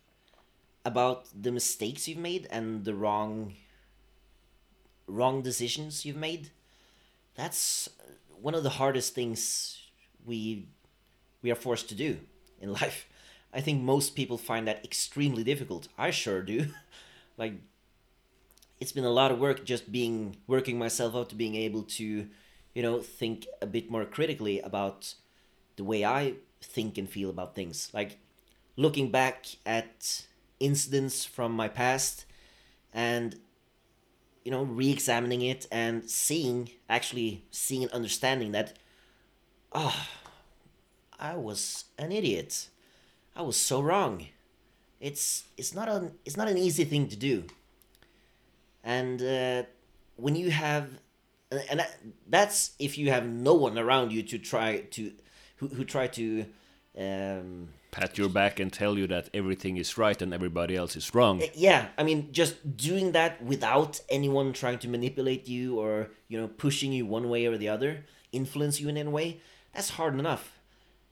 about 0.83 1.25
the 1.33 1.51
mistakes 1.51 2.07
you've 2.07 2.17
made 2.19 2.47
and 2.51 2.85
the 2.85 2.93
wrong. 2.93 3.53
wrong 5.07 5.41
decisions 5.41 6.05
you've 6.05 6.15
made. 6.15 6.49
That's 7.35 7.89
one 8.41 8.55
of 8.55 8.63
the 8.63 8.71
hardest 8.81 9.13
things 9.13 9.77
we 10.25 10.67
we 11.41 11.51
are 11.51 11.55
forced 11.55 11.89
to 11.89 11.95
do 11.95 12.19
in 12.59 12.71
life. 12.81 13.07
I 13.55 13.61
think 13.61 13.81
most 13.81 14.15
people 14.15 14.37
find 14.37 14.67
that 14.67 14.83
extremely 14.83 15.43
difficult. 15.43 15.87
I 15.97 16.11
sure 16.11 16.41
do. 16.41 16.67
like 17.37 17.53
it's 18.79 18.91
been 18.91 19.05
a 19.05 19.09
lot 19.09 19.31
of 19.31 19.39
work 19.39 19.65
just 19.65 19.91
being 19.91 20.37
working 20.47 20.77
myself 20.77 21.15
out 21.15 21.29
to 21.29 21.35
being 21.35 21.55
able 21.55 21.83
to 21.83 22.27
you 22.73 22.83
know 22.83 23.01
think 23.01 23.47
a 23.61 23.65
bit 23.65 23.89
more 23.89 24.05
critically 24.05 24.59
about 24.59 25.15
the 25.77 25.83
way 25.83 26.03
i 26.03 26.33
think 26.61 26.97
and 26.97 27.09
feel 27.09 27.29
about 27.29 27.55
things 27.55 27.89
like 27.93 28.17
looking 28.75 29.09
back 29.09 29.45
at 29.65 30.25
incidents 30.59 31.23
from 31.23 31.51
my 31.51 31.67
past 31.67 32.25
and 32.93 33.39
you 34.43 34.51
know 34.51 34.63
re-examining 34.63 35.41
it 35.41 35.65
and 35.71 36.09
seeing 36.09 36.69
actually 36.89 37.45
seeing 37.51 37.83
and 37.83 37.91
understanding 37.91 38.51
that 38.51 38.77
oh 39.71 40.07
i 41.19 41.35
was 41.35 41.85
an 41.97 42.11
idiot 42.11 42.69
i 43.35 43.41
was 43.41 43.57
so 43.57 43.81
wrong. 43.81 44.25
It's 44.99 45.43
it's 45.57 45.73
not 45.75 45.89
an 45.89 46.13
it's 46.25 46.37
not 46.37 46.47
an 46.47 46.57
easy 46.57 46.85
thing 46.85 47.07
to 47.09 47.15
do. 47.15 47.43
And 48.83 49.21
uh, 49.21 49.63
when 50.15 50.35
you 50.35 50.51
have 50.51 50.89
and 51.69 51.85
that's 52.27 52.71
if 52.79 52.97
you 52.97 53.11
have 53.11 53.25
no 53.25 53.53
one 53.53 53.77
around 53.77 54.11
you 54.11 54.23
to 54.23 54.37
try 54.37 54.79
to 54.91 55.11
who, 55.57 55.67
who 55.67 55.83
try 55.83 56.07
to 56.07 56.45
um, 56.97 57.69
pat 57.91 58.17
your 58.17 58.29
back 58.29 58.59
and 58.59 58.71
tell 58.71 58.97
you 58.97 59.07
that 59.07 59.29
everything 59.33 59.77
is 59.77 59.97
right 59.97 60.21
and 60.21 60.33
everybody 60.33 60.75
else 60.75 60.95
is 60.95 61.13
wrong. 61.13 61.41
Yeah 61.53 61.87
i 61.97 62.03
mean 62.03 62.31
just 62.31 62.77
doing 62.77 63.11
that 63.11 63.43
without 63.43 63.99
anyone 64.09 64.53
trying 64.53 64.79
to 64.79 64.87
manipulate 64.87 65.47
you 65.47 65.77
or 65.79 66.09
you 66.29 66.39
know 66.39 66.47
pushing 66.47 66.93
you 66.93 67.05
one 67.05 67.29
way 67.29 67.45
or 67.45 67.57
the 67.57 67.69
other 67.69 68.05
influence 68.31 68.79
you 68.79 68.87
in 68.89 68.97
any 68.97 69.09
way 69.09 69.39
that's 69.73 69.89
hard 69.89 70.17
enough. 70.17 70.57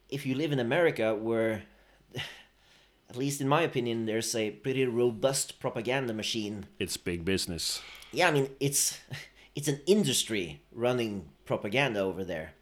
If 0.07 0.26
you 0.26 0.36
live 0.36 0.51
in 0.53 0.59
america 0.59 1.13
where 1.15 1.63
at 3.09 3.16
least 3.16 3.41
in 3.41 3.47
my 3.47 3.61
opinion 3.61 4.05
there's 4.05 4.34
a 4.36 4.51
pretty 4.51 4.86
robust 4.86 5.59
propaganda 5.59 6.14
machine. 6.14 6.68
It's 6.80 6.97
big 6.97 7.26
business. 7.26 7.82
Yeah 8.11 8.28
i 8.28 8.32
mean 8.32 8.49
it's 8.59 8.99
it's 9.55 9.68
an 9.68 9.82
industry 9.86 10.61
running 10.72 11.30
propaganda 11.45 11.99
over 11.99 12.24
there 12.24 12.53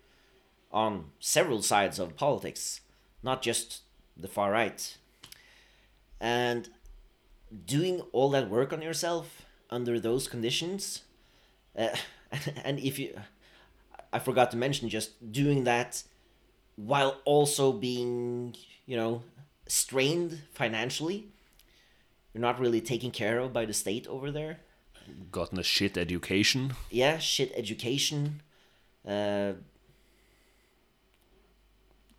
on 0.71 1.05
several 1.19 1.61
sides 1.61 1.99
of 1.99 2.15
politics 2.15 2.81
not 3.23 3.41
just 3.41 3.81
the 4.17 4.27
far 4.27 4.51
right. 4.51 4.97
And 6.19 6.69
doing 7.65 8.01
all 8.11 8.29
that 8.29 8.49
work 8.49 8.71
on 8.71 8.81
yourself 8.81 9.45
under 9.69 9.99
those 9.99 10.27
conditions 10.27 11.01
uh, 11.77 11.89
and 12.63 12.79
if 12.79 12.97
you 12.97 13.13
i 14.13 14.19
forgot 14.19 14.51
to 14.51 14.57
mention 14.57 14.87
just 14.87 15.31
doing 15.31 15.65
that 15.65 16.03
while 16.77 17.19
also 17.25 17.73
being 17.73 18.55
you 18.85 18.95
know 18.95 19.21
strained 19.71 20.41
financially. 20.53 21.29
You're 22.33 22.41
not 22.41 22.59
really 22.59 22.81
taken 22.81 23.11
care 23.11 23.39
of 23.39 23.53
by 23.53 23.65
the 23.65 23.73
state 23.73 24.05
over 24.07 24.29
there. 24.31 24.59
Gotten 25.31 25.59
a 25.59 25.63
shit 25.63 25.97
education. 25.97 26.73
Yeah 26.89 27.17
shit 27.17 27.51
education. 27.55 28.41
Uh, 29.07 29.53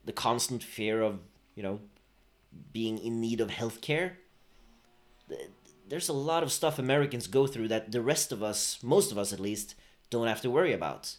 the 0.05 0.13
constant 0.13 0.63
fear 0.65 1.03
of 1.03 1.21
you 1.55 1.63
know 1.63 1.81
being 2.73 2.99
in 2.99 3.21
need 3.21 3.41
of 3.41 3.49
healthcare. 3.49 4.13
Th- 5.29 5.51
there's 5.89 6.09
a 6.09 6.15
lot 6.15 6.43
of 6.43 6.51
stuff 6.51 6.79
americans 6.79 7.27
go 7.27 7.47
through 7.47 7.69
that 7.69 7.93
the 7.93 8.01
rest 8.01 8.33
of 8.33 8.43
us 8.43 8.79
most 8.83 9.13
of 9.13 9.19
us 9.19 9.31
at 9.31 9.39
least 9.39 9.75
don't 10.09 10.27
have 10.27 10.41
to 10.41 10.51
worry 10.51 10.73
about. 10.73 11.17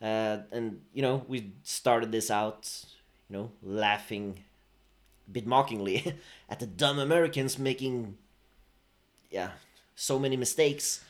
Uh, 0.00 0.38
and 0.50 0.80
you 0.94 1.02
know 1.02 1.24
we 1.28 1.52
started 1.62 2.10
this 2.10 2.30
out 2.30 2.62
you 3.28 3.36
know 3.36 3.50
laughing 3.62 4.44
bit 5.32 5.46
mockingly 5.46 6.14
at 6.48 6.58
the 6.60 6.66
dumb 6.66 6.98
americans 6.98 7.58
making 7.58 8.16
yeah 9.30 9.50
so 9.94 10.18
many 10.18 10.36
mistakes 10.36 11.04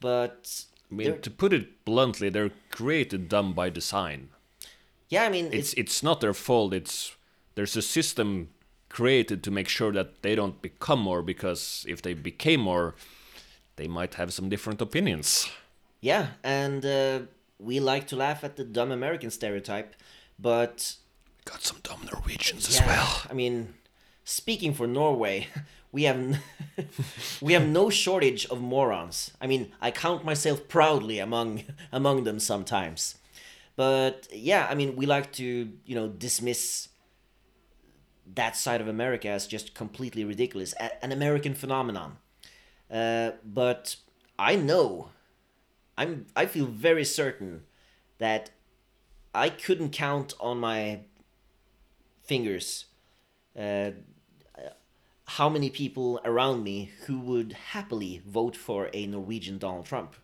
but 0.00 0.64
I 0.90 0.94
mean, 0.94 1.20
to 1.22 1.30
put 1.30 1.52
it 1.52 1.84
bluntly, 1.84 2.28
they're 2.28 2.50
created 2.70 3.28
dumb 3.28 3.52
by 3.54 3.70
design. 3.70 4.28
yeah 5.08 5.24
i 5.24 5.28
mean 5.30 5.48
It's 5.52 5.72
it's 5.74 6.02
not 6.02 6.20
their 6.20 6.34
fault. 6.34 6.74
It's 6.74 7.16
there's 7.54 7.76
a 7.76 7.82
system 7.82 8.48
created 8.88 9.42
to 9.42 9.50
make 9.50 9.68
sure 9.68 9.92
that 9.92 10.22
they 10.22 10.34
don't 10.36 10.60
become 10.62 11.00
more 11.00 11.22
because 11.22 11.84
if 11.88 12.00
they 12.02 12.14
became 12.14 12.60
more, 12.60 12.94
they 13.76 13.88
might 13.88 14.14
have 14.14 14.32
some 14.32 14.48
different 14.48 14.80
opinions. 14.80 15.48
Yeah, 16.00 16.26
and 16.42 16.84
uh, 16.84 17.20
we 17.58 17.80
like 17.80 18.06
to 18.08 18.16
laugh 18.16 18.44
at 18.44 18.56
the 18.56 18.64
dumb 18.64 18.92
American 18.92 19.30
stereotype, 19.30 19.94
but 20.38 20.96
Got 21.44 21.62
some 21.62 21.78
dumb 21.82 22.08
Norwegians 22.10 22.68
as 22.68 22.76
yeah, 22.76 22.86
well. 22.86 23.22
I 23.28 23.34
mean, 23.34 23.74
speaking 24.24 24.72
for 24.72 24.86
Norway, 24.86 25.48
we 25.92 26.04
have 26.04 26.16
n- 26.16 26.40
we 27.40 27.52
have 27.52 27.66
no 27.66 27.90
shortage 27.90 28.46
of 28.46 28.60
morons. 28.60 29.30
I 29.40 29.46
mean, 29.46 29.72
I 29.80 29.90
count 29.90 30.24
myself 30.24 30.68
proudly 30.68 31.18
among 31.18 31.64
among 31.92 32.24
them 32.24 32.38
sometimes. 32.40 33.16
But 33.76 34.28
yeah, 34.32 34.66
I 34.70 34.74
mean, 34.74 34.96
we 34.96 35.04
like 35.04 35.32
to, 35.32 35.44
you 35.84 35.94
know, 35.94 36.08
dismiss 36.08 36.88
that 38.34 38.56
side 38.56 38.80
of 38.80 38.88
America 38.88 39.28
as 39.28 39.46
just 39.46 39.74
completely 39.74 40.24
ridiculous, 40.24 40.74
a- 40.80 41.04
an 41.04 41.12
American 41.12 41.54
phenomenon. 41.54 42.16
Uh, 42.90 43.32
but 43.44 43.96
I 44.38 44.56
know, 44.56 45.10
I'm, 45.98 46.26
I 46.36 46.46
feel 46.46 46.66
very 46.66 47.04
certain 47.04 47.64
that 48.18 48.50
I 49.34 49.48
couldn't 49.48 49.90
count 49.90 50.34
on 50.40 50.58
my 50.58 51.00
fingers 52.24 52.86
uh, 53.58 53.90
how 55.26 55.48
many 55.48 55.70
people 55.70 56.20
around 56.24 56.62
me 56.62 56.90
who 57.06 57.18
would 57.18 57.52
happily 57.52 58.22
vote 58.26 58.56
for 58.56 58.90
a 58.92 59.06
Norwegian 59.06 59.58
Donald 59.58 59.86
Trump. 59.86 60.14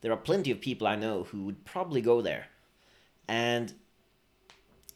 There 0.00 0.12
are 0.12 0.16
plenty 0.16 0.50
of 0.50 0.60
people 0.60 0.86
I 0.86 0.96
know 0.96 1.24
who 1.24 1.44
would 1.44 1.64
probably 1.64 2.00
go 2.00 2.22
there. 2.22 2.46
And 3.28 3.74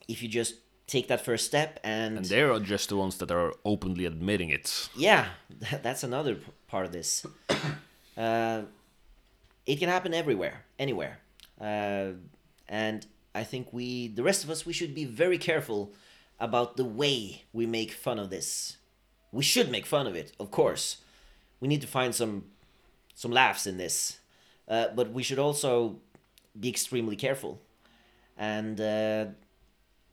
if 0.09 0.23
you 0.23 0.29
just 0.29 0.55
take 0.87 1.09
that 1.09 1.25
first 1.25 1.47
step 1.47 1.79
and, 1.85 2.17
And 2.17 2.27
they're 2.27 2.59
just 2.61 2.89
the 2.89 2.97
ones 2.97 3.19
that 3.19 3.31
are 3.31 3.53
openly 3.65 4.07
admitting 4.07 4.51
it. 4.51 4.89
yeah, 4.97 5.27
that's 5.83 6.03
another 6.03 6.39
part 6.69 6.87
of 6.87 6.93
this. 6.93 7.25
Uh, 8.17 8.63
it 9.67 9.77
can 9.79 9.91
happen 9.91 10.15
everywhere, 10.15 10.65
anywhere, 10.79 11.19
uh, 11.61 12.13
and 12.67 13.07
I 13.37 13.45
think 13.45 13.73
we, 13.73 14.09
the 14.09 14.23
rest 14.23 14.45
of 14.45 14.51
us, 14.51 14.65
we 14.65 14.73
should 14.73 14.95
be 14.95 15.05
very 15.05 15.39
careful 15.39 15.93
about 16.41 16.77
the 16.77 16.85
way 16.85 17.43
we 17.53 17.67
make 17.67 17.93
fun 17.93 18.19
of 18.19 18.31
this. 18.31 18.79
We 19.31 19.43
should 19.43 19.71
make 19.71 19.85
fun 19.85 20.07
of 20.07 20.15
it, 20.17 20.33
of 20.41 20.51
course. 20.51 20.99
We 21.61 21.69
need 21.69 21.83
to 21.83 21.87
find 21.87 22.15
some 22.15 22.45
some 23.15 23.33
laughs 23.33 23.67
in 23.67 23.79
this, 23.79 24.19
uh, 24.69 24.89
but 24.95 25.11
we 25.11 25.23
should 25.23 25.39
also 25.39 25.97
be 26.59 26.69
extremely 26.69 27.17
careful. 27.17 27.59
And 28.37 28.81
uh, 28.81 29.27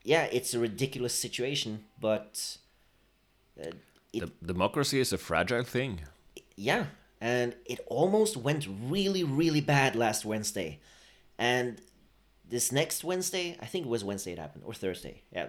yeah, 0.04 0.24
it's 0.32 0.54
a 0.54 0.60
ridiculous 0.60 1.14
situation, 1.14 1.84
but 2.00 2.58
uh, 3.60 3.72
it, 4.14 4.20
De- 4.20 4.46
democracy 4.54 5.00
is 5.00 5.14
a 5.14 5.18
fragile 5.18 5.64
thing. 5.64 6.02
yeah, 6.56 6.86
and 7.20 7.56
it 7.66 7.80
almost 7.88 8.38
went 8.38 8.68
really, 8.90 9.24
really 9.24 9.62
bad 9.62 9.96
last 9.96 10.26
Wednesday, 10.26 10.80
and 11.38 11.82
this 12.54 12.72
next 12.72 13.04
Wednesday, 13.04 13.58
I 13.60 13.66
think 13.66 13.86
it 13.86 13.90
was 13.90 14.04
Wednesday 14.04 14.34
it 14.34 14.40
happened 14.40 14.64
or 14.66 14.74
Thursday, 14.76 15.24
yeah, 15.32 15.48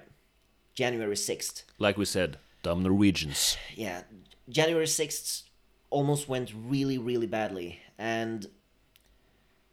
January 0.75 1.17
sixth. 1.17 1.65
Like 1.79 1.99
we 1.99 2.07
said, 2.07 2.39
dumb 2.63 2.83
Norwegians. 2.83 3.59
yeah, 3.77 4.05
January 4.49 4.87
6th 4.87 5.43
almost 5.91 6.29
went 6.29 6.51
really, 6.57 6.99
really 6.99 7.27
badly. 7.27 7.81
And 7.99 8.47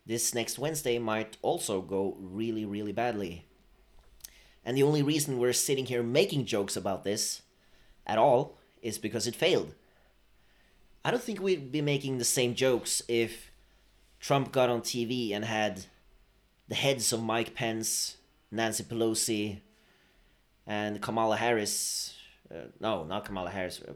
this 0.05 0.36
next 0.36 0.59
Wednesday 0.59 0.99
might 0.99 1.38
also 1.41 1.82
go 1.82 2.17
really, 2.19 2.65
really 2.65 2.91
badly. 2.91 3.45
And 4.65 4.77
the 4.77 4.84
only 4.84 5.01
reason 5.01 5.39
we're 5.39 5.53
sitting 5.53 5.86
here 5.86 6.03
making 6.03 6.45
jokes 6.45 6.75
about 6.75 7.03
this 7.03 7.41
at 8.05 8.17
all 8.17 8.57
is 8.82 8.97
because 8.97 9.25
it 9.25 9.36
failed. 9.36 9.73
I 11.03 11.11
don't 11.11 11.23
think 11.23 11.39
we'd 11.39 11.71
be 11.71 11.82
making 11.82 12.17
the 12.17 12.25
same 12.25 12.53
jokes 12.53 13.01
if 13.07 13.51
Trump 14.19 14.51
got 14.51 14.69
on 14.69 14.82
TV 14.82 15.34
and 15.34 15.45
had 15.45 15.86
the 16.72 16.78
heads 16.78 17.11
of 17.11 17.22
Mike 17.22 17.53
Pence, 17.53 18.15
Nancy 18.49 18.86
Pelosi, 18.86 19.59
and 20.65 21.01
Kamala 21.01 21.36
Harris. 21.36 22.15
Uh, 22.49 22.67
no, 22.80 23.03
not 23.03 23.26
Kamala 23.26 23.49
Harris. 23.49 23.82
uh, 23.86 23.91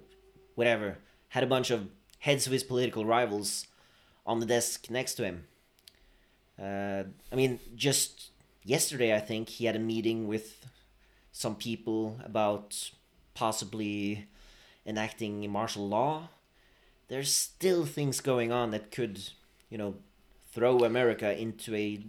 Whatever. 0.55 0.97
Had 1.30 1.45
a 1.45 1.47
bunch 1.47 1.71
of 1.71 1.88
heads 2.19 2.45
of 2.45 2.51
his 2.51 2.65
political 2.65 3.05
rivals 3.05 3.67
on 4.26 4.41
the 4.41 4.45
desk 4.45 4.89
next 4.89 5.13
to 5.15 5.23
him. 5.23 5.47
Uh, 6.61 7.03
I 7.32 7.36
mean, 7.36 7.61
just 7.76 8.32
yesterday, 8.65 9.15
I 9.15 9.19
think 9.21 9.47
he 9.47 9.67
had 9.67 9.78
a 9.78 9.80
meeting 9.93 10.28
with 10.28 10.65
some 11.32 11.55
people 11.55 12.19
about 12.26 12.91
possibly 13.36 14.28
enacting 14.86 15.49
martial 15.49 15.88
law. 15.88 16.28
There's 17.07 17.32
still 17.34 17.86
things 17.86 18.19
going 18.19 18.51
on 18.51 18.71
that 18.71 18.91
could, 18.91 19.30
you 19.69 19.78
know, 19.78 19.95
throw 20.51 20.80
America 20.80 21.39
into 21.39 21.73
a 21.73 22.03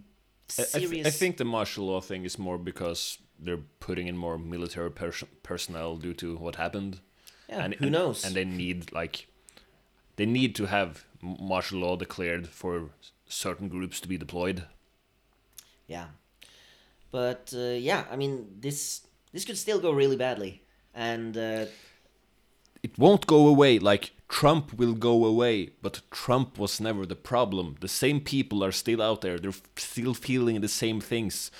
I- 0.58 0.62
I, 0.74 0.78
th- 0.80 1.06
I 1.06 1.10
think 1.10 1.36
the 1.36 1.44
martial 1.44 1.86
law 1.86 2.00
thing 2.00 2.24
is 2.24 2.38
more 2.38 2.58
because 2.58 3.18
they're 3.38 3.64
putting 3.80 4.06
in 4.08 4.16
more 4.16 4.38
military 4.38 4.90
pers- 4.90 5.24
personnel 5.42 5.96
due 5.96 6.14
to 6.14 6.36
what 6.36 6.56
happened. 6.56 7.00
Yeah, 7.48 7.64
and, 7.64 7.74
who 7.74 7.86
and- 7.86 7.92
knows? 7.92 8.24
And 8.24 8.34
they 8.34 8.44
need 8.44 8.92
like, 8.92 9.26
they 10.16 10.26
need 10.26 10.54
to 10.56 10.66
have 10.66 11.04
martial 11.22 11.80
law 11.80 11.96
declared 11.96 12.46
for 12.48 12.90
certain 13.28 13.68
groups 13.68 14.00
to 14.00 14.08
be 14.08 14.16
deployed. 14.18 14.64
Yeah, 15.88 16.06
but 17.10 17.52
uh, 17.56 17.74
yeah, 17.78 18.04
I 18.10 18.16
mean 18.16 18.46
this 18.60 19.02
this 19.32 19.44
could 19.44 19.58
still 19.58 19.78
go 19.80 19.90
really 19.92 20.16
badly, 20.16 20.62
and 20.94 21.36
uh, 21.36 21.66
It 22.82 22.98
won't 22.98 23.26
go 23.26 23.46
away. 23.48 23.78
Like 23.78 24.12
Trump 24.28 24.74
will 24.74 24.94
go 24.94 25.24
away, 25.24 25.70
but 25.82 26.00
Trump 26.10 26.58
was 26.58 26.80
never 26.80 27.06
the 27.06 27.16
problem. 27.16 27.76
The 27.80 27.88
same 27.88 28.20
people 28.20 28.64
are 28.64 28.72
still 28.72 29.00
out 29.00 29.20
there. 29.20 29.38
They're 29.38 29.50
f- 29.50 29.62
still 29.76 30.14
feeling 30.14 30.60
the 30.60 30.68
same 30.68 31.00
things. 31.00 31.50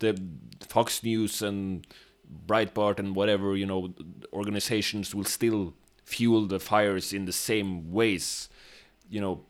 The 0.00 0.20
Fox 0.66 1.02
News 1.02 1.42
and 1.42 1.86
Breitbart 2.46 2.98
and 2.98 3.14
whatever 3.14 3.56
you 3.56 3.66
know 3.66 3.94
organizations 4.32 5.14
will 5.14 5.24
still 5.24 5.74
fuel 6.04 6.46
the 6.46 6.60
fires 6.60 7.12
in 7.12 7.24
the 7.24 7.32
same 7.32 7.92
ways. 7.92 8.48
You 9.08 9.20
know, 9.20 9.44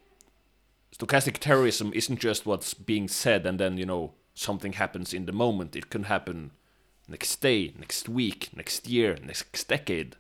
stochastic 0.97 1.39
terrorism 1.39 1.93
isn't 1.95 2.21
just 2.21 2.47
what's 2.47 2.75
being 2.75 3.09
said 3.09 3.47
and 3.47 3.59
then 3.59 3.79
you 3.79 3.87
know 3.87 4.13
something 4.35 4.75
happens 4.75 5.15
in 5.15 5.27
the 5.27 5.33
moment. 5.33 5.75
It 5.75 5.91
can 5.91 6.05
happen 6.05 6.53
next 7.09 7.41
day, 7.41 7.73
next 7.79 8.09
week, 8.09 8.51
next 8.55 8.87
year, 8.87 9.17
next 9.25 9.69
decade. 9.69 10.17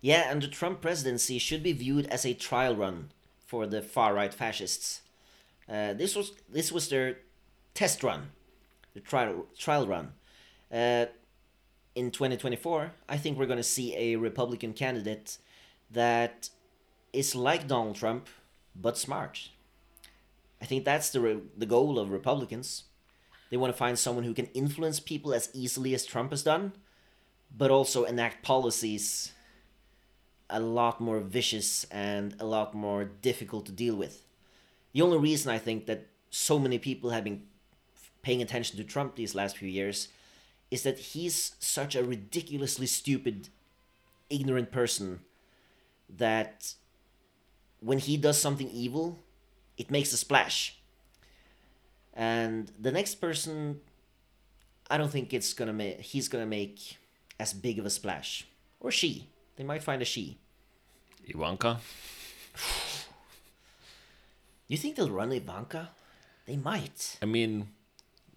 Yeah, 0.00 0.30
and 0.30 0.42
the 0.42 0.48
Trump 0.48 0.80
presidency 0.80 1.38
should 1.38 1.62
be 1.62 1.72
viewed 1.72 2.06
as 2.06 2.24
a 2.24 2.34
trial 2.34 2.74
run 2.74 3.10
for 3.46 3.66
the 3.66 3.82
far 3.82 4.14
right 4.14 4.32
fascists. 4.32 5.02
Uh, 5.68 5.92
this 5.92 6.16
was 6.16 6.32
this 6.48 6.72
was 6.72 6.88
their 6.88 7.18
test 7.74 8.02
run, 8.02 8.30
the 8.94 9.00
trial 9.00 9.46
trial 9.58 9.86
run. 9.86 10.12
Uh, 10.72 11.06
in 11.94 12.10
2024, 12.10 12.92
I 13.08 13.16
think 13.16 13.36
we're 13.36 13.46
going 13.46 13.56
to 13.56 13.62
see 13.62 13.96
a 13.96 14.16
Republican 14.16 14.72
candidate 14.72 15.38
that 15.90 16.48
is 17.12 17.34
like 17.34 17.66
Donald 17.66 17.96
Trump 17.96 18.28
but 18.74 18.96
smart. 18.96 19.50
I 20.62 20.64
think 20.64 20.84
that's 20.84 21.10
the 21.10 21.42
the 21.56 21.66
goal 21.66 21.98
of 21.98 22.10
Republicans. 22.10 22.84
They 23.50 23.56
want 23.56 23.72
to 23.72 23.76
find 23.76 23.98
someone 23.98 24.24
who 24.24 24.32
can 24.32 24.46
influence 24.54 25.00
people 25.00 25.34
as 25.34 25.50
easily 25.52 25.92
as 25.92 26.06
Trump 26.06 26.30
has 26.30 26.44
done, 26.44 26.72
but 27.54 27.70
also 27.70 28.04
enact 28.04 28.44
policies 28.44 29.32
a 30.50 30.60
lot 30.60 31.00
more 31.00 31.20
vicious 31.20 31.84
and 31.84 32.34
a 32.38 32.44
lot 32.44 32.74
more 32.74 33.04
difficult 33.04 33.66
to 33.66 33.72
deal 33.72 33.96
with. 33.96 34.24
The 34.92 35.02
only 35.02 35.18
reason 35.18 35.52
I 35.52 35.58
think 35.58 35.86
that 35.86 36.08
so 36.30 36.58
many 36.58 36.78
people 36.78 37.10
have 37.10 37.24
been 37.24 37.42
paying 38.22 38.42
attention 38.42 38.76
to 38.76 38.84
Trump 38.84 39.16
these 39.16 39.34
last 39.34 39.56
few 39.56 39.68
years 39.68 40.08
is 40.70 40.82
that 40.82 40.98
he's 40.98 41.56
such 41.58 41.96
a 41.96 42.04
ridiculously 42.04 42.86
stupid, 42.86 43.48
ignorant 44.28 44.70
person 44.70 45.20
that 46.08 46.74
when 47.80 47.98
he 47.98 48.16
does 48.16 48.40
something 48.40 48.68
evil, 48.70 49.18
it 49.76 49.90
makes 49.90 50.12
a 50.12 50.16
splash. 50.16 50.76
And 52.12 52.70
the 52.78 52.92
next 52.92 53.16
person, 53.16 53.80
I 54.90 54.98
don't 54.98 55.10
think 55.10 55.32
it's 55.32 55.52
gonna 55.54 55.72
make. 55.72 56.00
He's 56.00 56.28
gonna 56.28 56.46
make 56.46 56.98
as 57.38 57.52
big 57.52 57.78
of 57.78 57.86
a 57.86 57.90
splash, 57.90 58.46
or 58.80 58.90
she. 58.90 59.28
They 59.60 59.66
might 59.66 59.82
find 59.82 60.00
a 60.00 60.06
she. 60.06 60.38
Ivanka. 61.26 61.80
You 64.68 64.78
think 64.78 64.96
they'll 64.96 65.10
run 65.10 65.32
Ivanka? 65.32 65.90
They 66.46 66.56
might. 66.56 67.18
I 67.20 67.26
mean, 67.26 67.68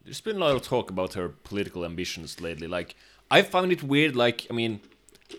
there's 0.04 0.20
been 0.20 0.36
a 0.36 0.40
lot 0.40 0.54
of 0.54 0.64
talk 0.64 0.90
about 0.90 1.14
her 1.14 1.30
political 1.30 1.86
ambitions 1.86 2.42
lately. 2.42 2.68
Like, 2.68 2.98
I 3.32 3.42
found 3.42 3.72
it 3.72 3.82
weird. 3.82 4.18
Like, 4.18 4.48
I 4.50 4.54
mean, 4.54 4.82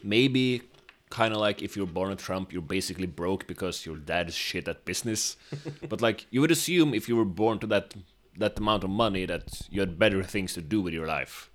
maybe 0.03 0.63
kind 1.11 1.35
of 1.35 1.41
like 1.41 1.61
if 1.61 1.77
you're 1.77 1.87
born 1.87 2.13
a 2.13 2.17
Trump, 2.17 2.51
you're 2.51 2.63
basically 2.63 3.07
broke 3.07 3.47
because 3.47 3.85
your 3.85 3.97
dad 3.97 4.31
is 4.31 4.35
shit 4.35 4.67
at 4.69 4.87
business. 4.87 5.37
but 5.91 6.01
like, 6.01 6.25
you 6.31 6.41
would 6.41 6.51
assume 6.51 6.95
if 6.95 7.11
you 7.11 7.17
were 7.17 7.27
born 7.27 7.59
to 7.59 7.67
that 7.67 7.93
that 8.39 8.59
amount 8.59 8.85
of 8.85 8.91
money 8.91 9.27
that 9.27 9.61
you 9.69 9.81
had 9.81 9.99
better 9.99 10.23
things 10.23 10.55
to 10.55 10.63
do 10.63 10.81
with 10.81 10.95
your 10.95 11.07
life. 11.07 11.51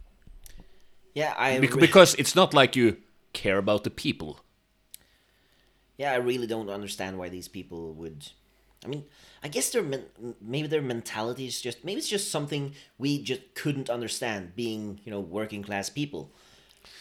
Yeah, 1.15 1.33
I. 1.35 1.57
Re- 1.57 1.67
because 1.67 2.13
it's 2.13 2.35
not 2.35 2.53
like 2.53 2.75
you 2.75 2.97
care 3.33 3.57
about 3.57 3.83
the 3.83 3.89
people. 3.89 4.39
yeah, 5.97 6.11
I 6.13 6.15
really 6.17 6.47
don't 6.47 6.69
understand 6.69 7.17
why 7.17 7.29
these 7.29 7.47
people 7.49 7.93
would. 7.93 8.27
I 8.85 8.87
mean, 8.87 9.03
I 9.43 9.49
guess 9.49 9.69
their 9.71 9.83
men- 9.83 10.05
maybe 10.39 10.67
their 10.69 10.81
mentality 10.81 11.45
is 11.45 11.61
just 11.61 11.83
maybe 11.83 11.99
it's 11.99 12.07
just 12.07 12.31
something 12.31 12.73
we 12.97 13.21
just 13.21 13.41
couldn't 13.53 13.89
understand 13.89 14.55
being 14.55 15.01
you 15.03 15.11
know 15.11 15.19
working 15.19 15.61
class 15.63 15.89
people. 15.89 16.31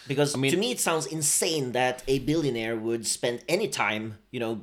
Because 0.08 0.36
mean- 0.36 0.50
to 0.50 0.56
me, 0.58 0.72
it 0.72 0.80
sounds 0.80 1.06
insane 1.06 1.72
that 1.72 2.02
a 2.08 2.18
billionaire 2.20 2.76
would 2.76 3.06
spend 3.06 3.44
any 3.48 3.68
time, 3.68 4.18
you 4.32 4.40
know, 4.40 4.62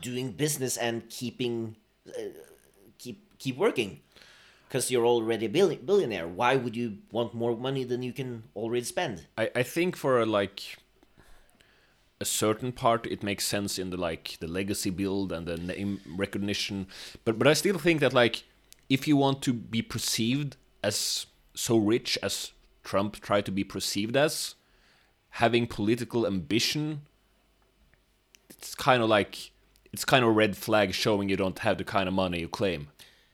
doing 0.00 0.32
business 0.32 0.76
and 0.78 1.02
keeping, 1.10 1.76
uh, 2.08 2.32
keep 2.98 3.18
keep 3.38 3.56
working, 3.58 4.00
because 4.66 4.90
you're 4.90 5.04
already 5.06 5.44
a 5.46 5.48
billi- 5.50 5.84
billionaire. 5.84 6.26
Why 6.26 6.56
would 6.56 6.74
you 6.74 6.98
want 7.12 7.34
more 7.34 7.54
money 7.56 7.84
than 7.84 8.02
you 8.02 8.14
can 8.14 8.44
already 8.56 8.84
spend? 8.86 9.26
I, 9.36 9.50
I 9.54 9.62
think 9.64 9.96
for 9.96 10.24
like 10.24 10.78
a 12.20 12.24
certain 12.24 12.72
part 12.72 13.06
it 13.06 13.22
makes 13.22 13.46
sense 13.46 13.78
in 13.78 13.90
the 13.90 13.96
like 13.96 14.36
the 14.40 14.48
legacy 14.48 14.90
build 14.90 15.32
and 15.32 15.46
the 15.46 15.56
name 15.56 16.00
recognition. 16.16 16.86
But 17.24 17.38
but 17.38 17.46
I 17.46 17.54
still 17.54 17.78
think 17.78 18.00
that 18.00 18.12
like 18.12 18.44
if 18.88 19.06
you 19.06 19.16
want 19.16 19.42
to 19.42 19.52
be 19.52 19.82
perceived 19.82 20.56
as 20.82 21.26
so 21.54 21.76
rich 21.76 22.18
as 22.22 22.52
Trump 22.84 23.20
tried 23.20 23.44
to 23.46 23.52
be 23.52 23.64
perceived 23.64 24.16
as 24.16 24.54
having 25.30 25.66
political 25.66 26.26
ambition 26.26 27.02
it's 28.50 28.74
kind 28.74 29.02
of 29.02 29.08
like 29.08 29.50
it's 29.92 30.04
kind 30.04 30.22
of 30.24 30.30
a 30.30 30.32
red 30.32 30.56
flag 30.56 30.92
showing 30.94 31.28
you 31.28 31.36
don't 31.36 31.60
have 31.60 31.78
the 31.78 31.84
kind 31.84 32.08
of 32.08 32.14
money 32.14 32.40
you 32.40 32.48
claim. 32.48 32.88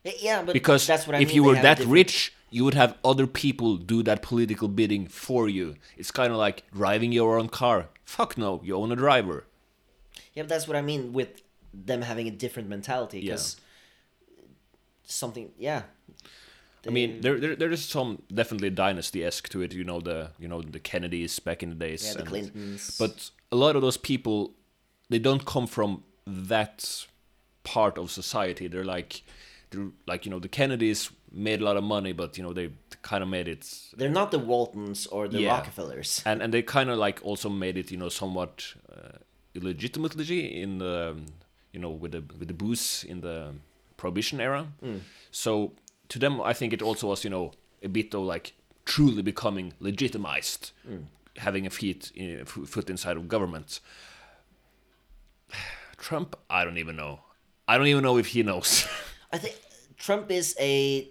Eh, 0.04 0.12
yeah, 0.20 0.42
but 0.42 0.52
because 0.52 0.86
that's 0.86 1.06
what 1.06 1.16
I 1.16 1.20
if 1.20 1.28
mean, 1.28 1.36
you 1.36 1.44
were 1.44 1.54
that 1.54 1.78
different- 1.78 1.92
rich 1.92 2.32
you 2.50 2.64
would 2.64 2.74
have 2.74 2.96
other 3.04 3.26
people 3.26 3.76
do 3.76 4.02
that 4.04 4.22
political 4.22 4.68
bidding 4.68 5.08
for 5.08 5.48
you. 5.48 5.74
It's 5.96 6.12
kind 6.12 6.30
of 6.30 6.38
like 6.38 6.62
driving 6.70 7.10
your 7.10 7.36
own 7.38 7.48
car 7.48 7.88
fuck 8.04 8.36
no 8.38 8.60
you 8.64 8.74
own 8.76 8.92
a 8.92 8.96
driver 8.96 9.44
Yeah, 10.34 10.42
but 10.44 10.48
that's 10.50 10.66
what 10.68 10.76
I 10.76 10.82
mean 10.82 11.12
with 11.12 11.42
them 11.86 12.02
having 12.02 12.28
a 12.28 12.30
different 12.30 12.68
mentality. 12.68 13.20
Yeah. 13.20 13.38
Something, 15.06 15.50
yeah. 15.58 15.82
i 16.86 16.90
mean 16.90 17.20
there, 17.20 17.38
there 17.38 17.54
there 17.56 17.70
is 17.72 17.82
some 17.84 18.22
definitely 18.32 18.70
dynasty-esque 18.70 19.48
to 19.50 19.60
it 19.62 19.72
you 19.74 19.84
know 19.84 20.00
the 20.00 20.30
you 20.38 20.48
know 20.48 20.60
the 20.76 20.78
kennedys 20.80 21.38
back 21.38 21.62
in 21.62 21.68
the 21.70 21.74
days 21.86 22.02
Yeah, 22.04 22.12
the 22.14 22.18
and- 22.20 22.28
Clintons. 22.28 22.98
but 22.98 23.30
a 23.52 23.56
lot 23.56 23.76
of 23.76 23.82
those 23.82 23.96
people 24.10 24.52
they 25.10 25.18
don't 25.18 25.44
come 25.44 25.66
from 25.66 26.02
that 26.26 27.06
part 27.64 27.98
of 27.98 28.10
society. 28.10 28.66
They're 28.68 28.84
like, 28.96 29.22
they're 29.70 29.88
like 30.06 30.24
you 30.24 30.30
know 30.32 30.38
the 30.40 30.48
Kennedys 30.48 31.10
made 31.34 31.60
a 31.60 31.64
lot 31.64 31.76
of 31.76 31.84
money, 31.84 32.12
but 32.12 32.38
you 32.38 32.44
know 32.44 32.52
they 32.52 32.70
kind 33.02 33.22
of 33.22 33.28
made 33.28 33.48
it, 33.48 33.70
They're 33.96 34.08
not 34.08 34.30
the 34.30 34.38
Waltons 34.38 35.06
or 35.06 35.28
the 35.28 35.40
Yeah. 35.40 35.50
Rockefellers. 35.50 36.22
and 36.26 36.42
and 36.42 36.52
they 36.54 36.62
kind 36.62 36.90
of 36.90 36.98
like 36.98 37.20
also 37.22 37.48
made 37.48 37.76
it 37.76 37.90
you 37.90 37.98
know 37.98 38.08
somewhat 38.08 38.74
uh, 38.90 39.18
illegitimately 39.54 40.62
in 40.62 40.78
the 40.78 41.10
um, 41.10 41.26
you 41.72 41.80
know 41.80 41.90
with 41.90 42.12
the 42.12 42.22
with 42.38 42.48
the 42.48 42.54
booze 42.54 43.04
in 43.04 43.20
the 43.20 43.52
prohibition 43.96 44.40
era. 44.40 44.68
Mm. 44.82 45.00
So 45.30 45.72
to 46.08 46.18
them, 46.18 46.40
I 46.40 46.52
think 46.52 46.72
it 46.72 46.82
also 46.82 47.08
was 47.08 47.24
you 47.24 47.30
know 47.30 47.52
a 47.82 47.88
bit 47.88 48.14
of 48.14 48.22
like 48.22 48.54
truly 48.84 49.22
becoming 49.22 49.72
legitimized, 49.80 50.72
mm. 50.88 51.04
having 51.36 51.66
a 51.66 51.70
feet 51.70 52.12
uh, 52.16 52.22
in, 52.22 52.44
foot 52.44 52.90
inside 52.90 53.16
of 53.16 53.28
government. 53.28 53.80
Trump, 55.96 56.36
I 56.50 56.64
don't 56.64 56.78
even 56.78 56.96
know. 56.96 57.20
I 57.66 57.78
don't 57.78 57.86
even 57.86 58.02
know 58.02 58.18
if 58.18 58.26
he 58.26 58.42
knows. 58.42 58.86
I 59.32 59.38
think 59.38 59.56
Trump 59.96 60.30
is 60.30 60.56
a. 60.60 61.08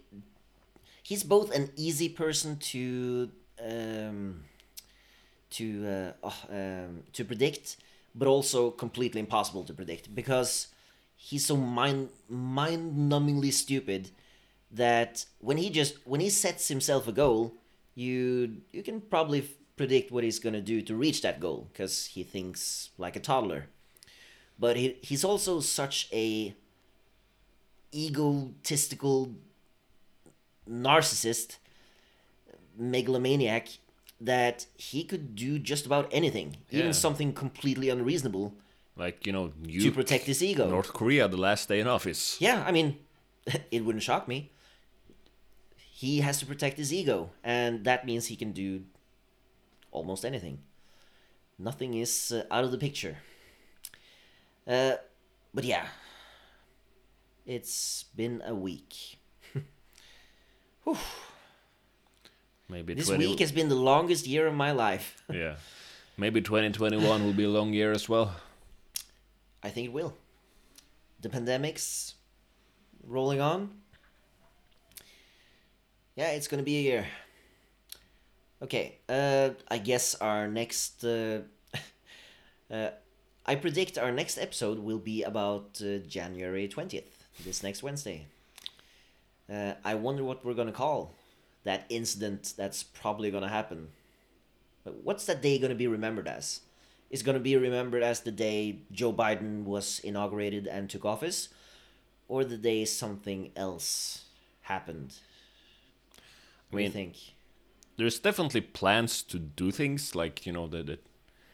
He's 1.01 1.23
both 1.23 1.53
an 1.53 1.69
easy 1.75 2.09
person 2.09 2.57
to 2.57 3.29
um, 3.63 4.43
to 5.51 5.87
uh, 5.87 6.11
oh, 6.23 6.39
um, 6.49 7.03
to 7.13 7.25
predict, 7.25 7.77
but 8.15 8.27
also 8.27 8.71
completely 8.71 9.19
impossible 9.19 9.63
to 9.65 9.73
predict 9.73 10.13
because 10.13 10.67
he's 11.15 11.45
so 11.45 11.55
mind 11.55 12.09
mind-numbingly 12.29 13.51
stupid 13.51 14.11
that 14.71 15.25
when 15.39 15.57
he 15.57 15.69
just 15.69 15.95
when 16.05 16.19
he 16.19 16.29
sets 16.29 16.67
himself 16.67 17.07
a 17.07 17.11
goal, 17.11 17.53
you 17.95 18.57
you 18.71 18.83
can 18.83 19.01
probably 19.01 19.39
f- 19.39 19.49
predict 19.77 20.11
what 20.11 20.23
he's 20.23 20.39
gonna 20.39 20.61
do 20.61 20.81
to 20.81 20.95
reach 20.95 21.21
that 21.21 21.39
goal 21.39 21.69
because 21.71 22.07
he 22.07 22.23
thinks 22.23 22.89
like 22.97 23.15
a 23.15 23.19
toddler. 23.19 23.67
But 24.59 24.77
he, 24.77 24.97
he's 25.01 25.23
also 25.23 25.59
such 25.59 26.07
a 26.11 26.55
egotistical 27.93 29.35
narcissist, 30.69 31.57
megalomaniac, 32.77 33.67
that 34.21 34.65
he 34.77 35.03
could 35.03 35.35
do 35.35 35.59
just 35.59 35.85
about 35.85 36.07
anything, 36.11 36.57
Yeah. 36.69 36.79
even 36.79 36.93
something 36.93 37.33
completely 37.33 37.89
unreasonable, 37.89 38.53
like 38.95 39.25
you 39.27 39.33
know, 39.33 39.47
to 39.49 39.69
you 39.69 39.91
protect 39.91 40.25
his 40.25 40.41
ego. 40.41 40.69
North 40.69 40.93
Korea 40.93 41.27
the 41.27 41.37
last 41.37 41.67
day 41.67 41.79
in 41.79 41.87
office. 41.87 42.39
Yeah, 42.39 42.63
I 42.65 42.71
mean, 42.71 42.97
it 43.71 43.83
wouldn't 43.83 44.03
shock 44.03 44.27
me. 44.27 44.51
He 45.75 46.21
has 46.21 46.39
to 46.39 46.45
protect 46.45 46.77
his 46.77 46.91
ego, 46.93 47.31
and 47.43 47.83
that 47.85 48.05
means 48.05 48.27
he 48.27 48.35
can 48.35 48.51
do 48.51 48.83
almost 49.91 50.25
anything. 50.25 50.59
Nothing 51.59 51.93
is 51.93 52.31
uh, 52.31 52.43
out 52.49 52.63
of 52.63 52.71
the 52.71 52.77
picture. 52.77 53.17
Uh, 54.67 54.95
but 55.53 55.63
yeah, 55.65 55.87
it's 57.45 58.03
been 58.15 58.41
a 58.45 58.53
week. 58.55 59.19
Maybe 62.69 62.93
This 62.93 63.07
20 63.07 63.27
week 63.27 63.39
has 63.39 63.51
been 63.51 63.69
the 63.69 63.75
longest 63.75 64.27
year 64.27 64.47
of 64.47 64.53
my 64.55 64.71
life. 64.71 65.21
Yeah. 65.33 65.55
Maybe 66.15 66.41
2021 66.41 67.23
will 67.23 67.33
be 67.33 67.43
a 67.45 67.49
long 67.49 67.73
year 67.73 67.91
as 67.91 68.07
well. 68.07 68.35
I 69.63 69.69
think 69.69 69.87
it 69.87 69.93
will. 69.93 70.13
The 71.21 71.29
pandemic's 71.29 72.13
rolling 73.03 73.41
on. 73.41 73.71
Yeah, 76.15 76.31
it's 76.31 76.47
gonna 76.47 76.61
be 76.63 76.77
a 76.77 76.81
year. 76.81 77.07
Okay, 78.61 78.99
uh, 79.09 79.49
I 79.69 79.79
guess 79.79 80.13
our 80.15 80.47
next. 80.47 81.03
Uh, 81.03 81.41
uh, 82.71 82.89
I 83.45 83.55
predict 83.55 83.97
our 83.97 84.11
next 84.11 84.37
episode 84.37 84.79
will 84.79 84.99
be 84.99 85.23
about 85.23 85.81
uh, 85.83 85.97
January 86.07 86.67
20th, 86.67 87.12
this 87.43 87.63
next 87.63 87.83
Wednesday. 87.83 88.27
Uh, 89.51 89.73
I 89.83 89.95
wonder 89.95 90.23
what 90.23 90.43
we're 90.45 90.53
gonna 90.53 90.71
call 90.71 91.13
that 91.63 91.85
incident 91.89 92.53
that's 92.57 92.83
probably 92.83 93.31
gonna 93.31 93.49
happen. 93.49 93.89
But 94.83 95.03
What's 95.03 95.25
that 95.25 95.41
day 95.41 95.57
gonna 95.59 95.75
be 95.75 95.87
remembered 95.87 96.27
as? 96.27 96.61
is 97.13 97.21
going 97.21 97.35
to 97.35 97.39
be 97.39 97.55
remembered 97.55 98.01
as 98.01 98.21
the 98.21 98.31
day 98.31 98.79
Joe 98.91 99.13
Biden 99.13 99.65
was 99.65 99.99
inaugurated 99.99 100.65
and 100.65 100.89
took 100.89 101.05
office, 101.05 101.49
or 102.27 102.43
the 102.43 102.57
day 102.57 102.83
something 102.85 103.51
else 103.55 104.25
happened? 104.63 105.13
What 106.71 106.77
mean- 106.77 106.91
do 106.91 106.97
you 106.99 107.05
think? 107.05 107.15
There's 107.97 108.17
definitely 108.17 108.61
plans 108.61 109.21
to 109.21 109.37
do 109.37 109.69
things 109.69 110.15
like, 110.15 110.47
you 110.47 110.51
know, 110.51 110.65
the, 110.65 110.81
the 110.81 110.99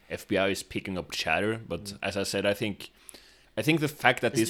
FBI 0.09 0.49
is 0.51 0.63
picking 0.63 0.97
up 0.97 1.11
chatter, 1.11 1.59
but 1.67 1.93
as 2.01 2.15
I 2.15 2.23
said, 2.23 2.45
I 2.45 2.53
think 2.53 2.91
I 3.59 3.61
think 3.61 3.81
the 3.81 3.89
fact 3.89 4.21
that 4.21 4.37
Let's 4.37 4.49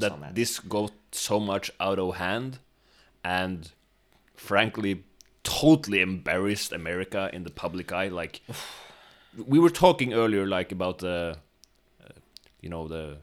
that 0.00 0.12
on 0.12 0.28
this 0.34 0.58
got 0.58 0.92
so 1.10 1.40
much 1.40 1.70
out 1.80 1.98
of 1.98 2.16
hand 2.16 2.58
and 3.24 3.72
frankly 4.36 5.04
totally 5.42 6.02
embarrassed 6.02 6.70
America 6.70 7.30
in 7.32 7.44
the 7.44 7.50
public 7.50 7.92
eye 7.92 8.08
like 8.08 8.42
we 9.46 9.58
were 9.58 9.70
talking 9.70 10.12
earlier 10.12 10.46
like 10.46 10.70
about 10.70 10.98
the 10.98 11.38
uh, 12.04 12.12
you 12.60 12.68
know 12.68 12.86
the 12.86 13.16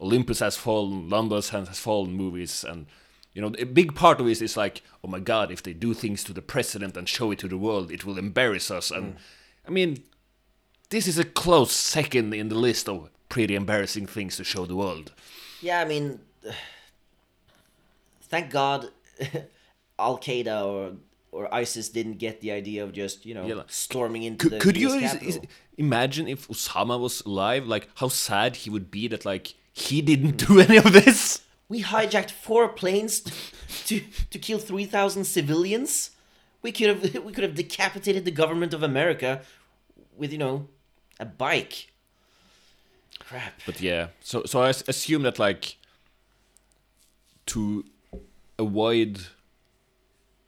Olympus 0.00 0.40
has 0.40 0.56
fallen, 0.56 1.08
London 1.08 1.36
has, 1.36 1.50
has 1.50 1.78
fallen 1.78 2.12
movies 2.12 2.64
and 2.68 2.86
you 3.32 3.40
know 3.40 3.54
a 3.60 3.64
big 3.80 3.94
part 3.94 4.20
of 4.20 4.26
it 4.26 4.42
is 4.42 4.56
like 4.56 4.82
oh 5.04 5.08
my 5.08 5.20
god 5.20 5.52
if 5.52 5.62
they 5.62 5.72
do 5.72 5.94
things 5.94 6.24
to 6.24 6.32
the 6.32 6.42
president 6.42 6.96
and 6.96 7.08
show 7.08 7.30
it 7.30 7.38
to 7.38 7.46
the 7.46 7.56
world 7.56 7.92
it 7.92 8.04
will 8.04 8.18
embarrass 8.18 8.72
us. 8.72 8.90
And 8.90 9.18
I 9.68 9.70
mean 9.70 10.02
this 10.90 11.06
is 11.06 11.16
a 11.16 11.24
close 11.24 11.72
second 11.72 12.34
in 12.34 12.48
the 12.48 12.56
list 12.56 12.88
of 12.88 13.08
pretty 13.28 13.54
embarrassing 13.54 14.06
things 14.06 14.36
to 14.36 14.44
show 14.44 14.66
the 14.66 14.76
world. 14.76 15.12
Yeah, 15.60 15.80
I 15.80 15.84
mean, 15.84 16.20
thank 18.22 18.50
God 18.50 18.88
Al 19.98 20.18
Qaeda 20.18 20.64
or 20.64 20.92
or 21.32 21.52
ISIS 21.52 21.88
didn't 21.88 22.18
get 22.18 22.40
the 22.40 22.52
idea 22.52 22.84
of 22.84 22.92
just 22.92 23.26
you 23.26 23.34
know 23.34 23.46
Yeah, 23.46 23.54
like- 23.56 23.70
storming 23.72 24.22
into 24.22 24.44
Could, 24.48 24.52
the 24.52 24.58
could 24.60 24.76
you 24.76 24.90
is- 24.92 25.14
is- 25.14 25.40
imagine 25.76 26.28
if 26.28 26.46
Osama 26.48 26.98
was 26.98 27.22
alive? 27.26 27.66
Like 27.66 27.88
how 27.96 28.08
sad 28.08 28.56
he 28.56 28.70
would 28.70 28.90
be 28.90 29.08
that 29.08 29.24
like 29.24 29.54
he 29.72 30.00
didn't 30.02 30.36
do 30.48 30.60
any 30.60 30.76
of 30.76 30.92
this. 30.92 31.40
We 31.68 31.82
hijacked 31.82 32.30
four 32.30 32.68
planes 32.68 33.20
to 33.20 33.32
to, 33.86 34.00
to 34.30 34.38
kill 34.38 34.58
three 34.58 34.84
thousand 34.86 35.24
civilians. 35.24 36.10
We 36.62 36.72
could 36.72 36.88
have 36.88 37.24
we 37.24 37.32
could 37.32 37.44
have 37.44 37.54
decapitated 37.54 38.24
the 38.24 38.30
government 38.30 38.72
of 38.74 38.82
America 38.82 39.42
with 40.16 40.30
you 40.32 40.38
know 40.38 40.68
a 41.18 41.24
bike. 41.24 41.90
Crap. 43.28 43.52
But 43.66 43.80
yeah, 43.80 44.08
so 44.20 44.44
so 44.44 44.62
I 44.62 44.68
assume 44.68 45.22
that 45.22 45.38
like 45.38 45.76
to 47.46 47.84
avoid 48.58 49.26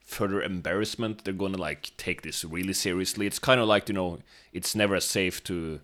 further 0.05 0.43
embarrassment, 0.43 1.25
they're 1.25 1.35
gonna 1.35 1.57
like 1.57 1.93
take 1.97 2.23
this 2.23 2.45
really 2.45 2.73
seriously. 2.73 3.27
It's 3.27 3.39
kind 3.39 3.61
of 3.61 3.67
like 3.67 3.89
you 3.89 3.95
know, 3.95 4.19
it's 4.53 4.75
never 4.75 5.01
safe 5.01 5.43
to 5.45 5.81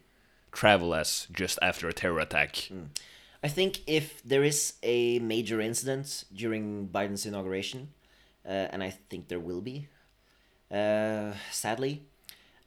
travel 0.53 0.95
as 0.95 1.27
just 1.33 1.59
after 1.63 1.89
a 1.89 1.93
terror 1.93 2.21
attack. 2.21 2.71
I 3.43 3.49
think 3.49 3.81
if 3.87 4.23
there 4.23 4.45
is 4.45 4.75
a 4.83 5.19
major 5.19 5.61
incident 5.61 6.25
during 6.33 6.89
Biden's 6.89 7.27
inauguration, 7.27 7.89
uh, 8.47 8.69
and 8.71 8.83
I 8.83 8.91
think 8.91 9.29
there 9.29 9.41
will 9.41 9.61
be, 9.61 9.89
uh, 10.71 11.33
sadly, 11.51 12.03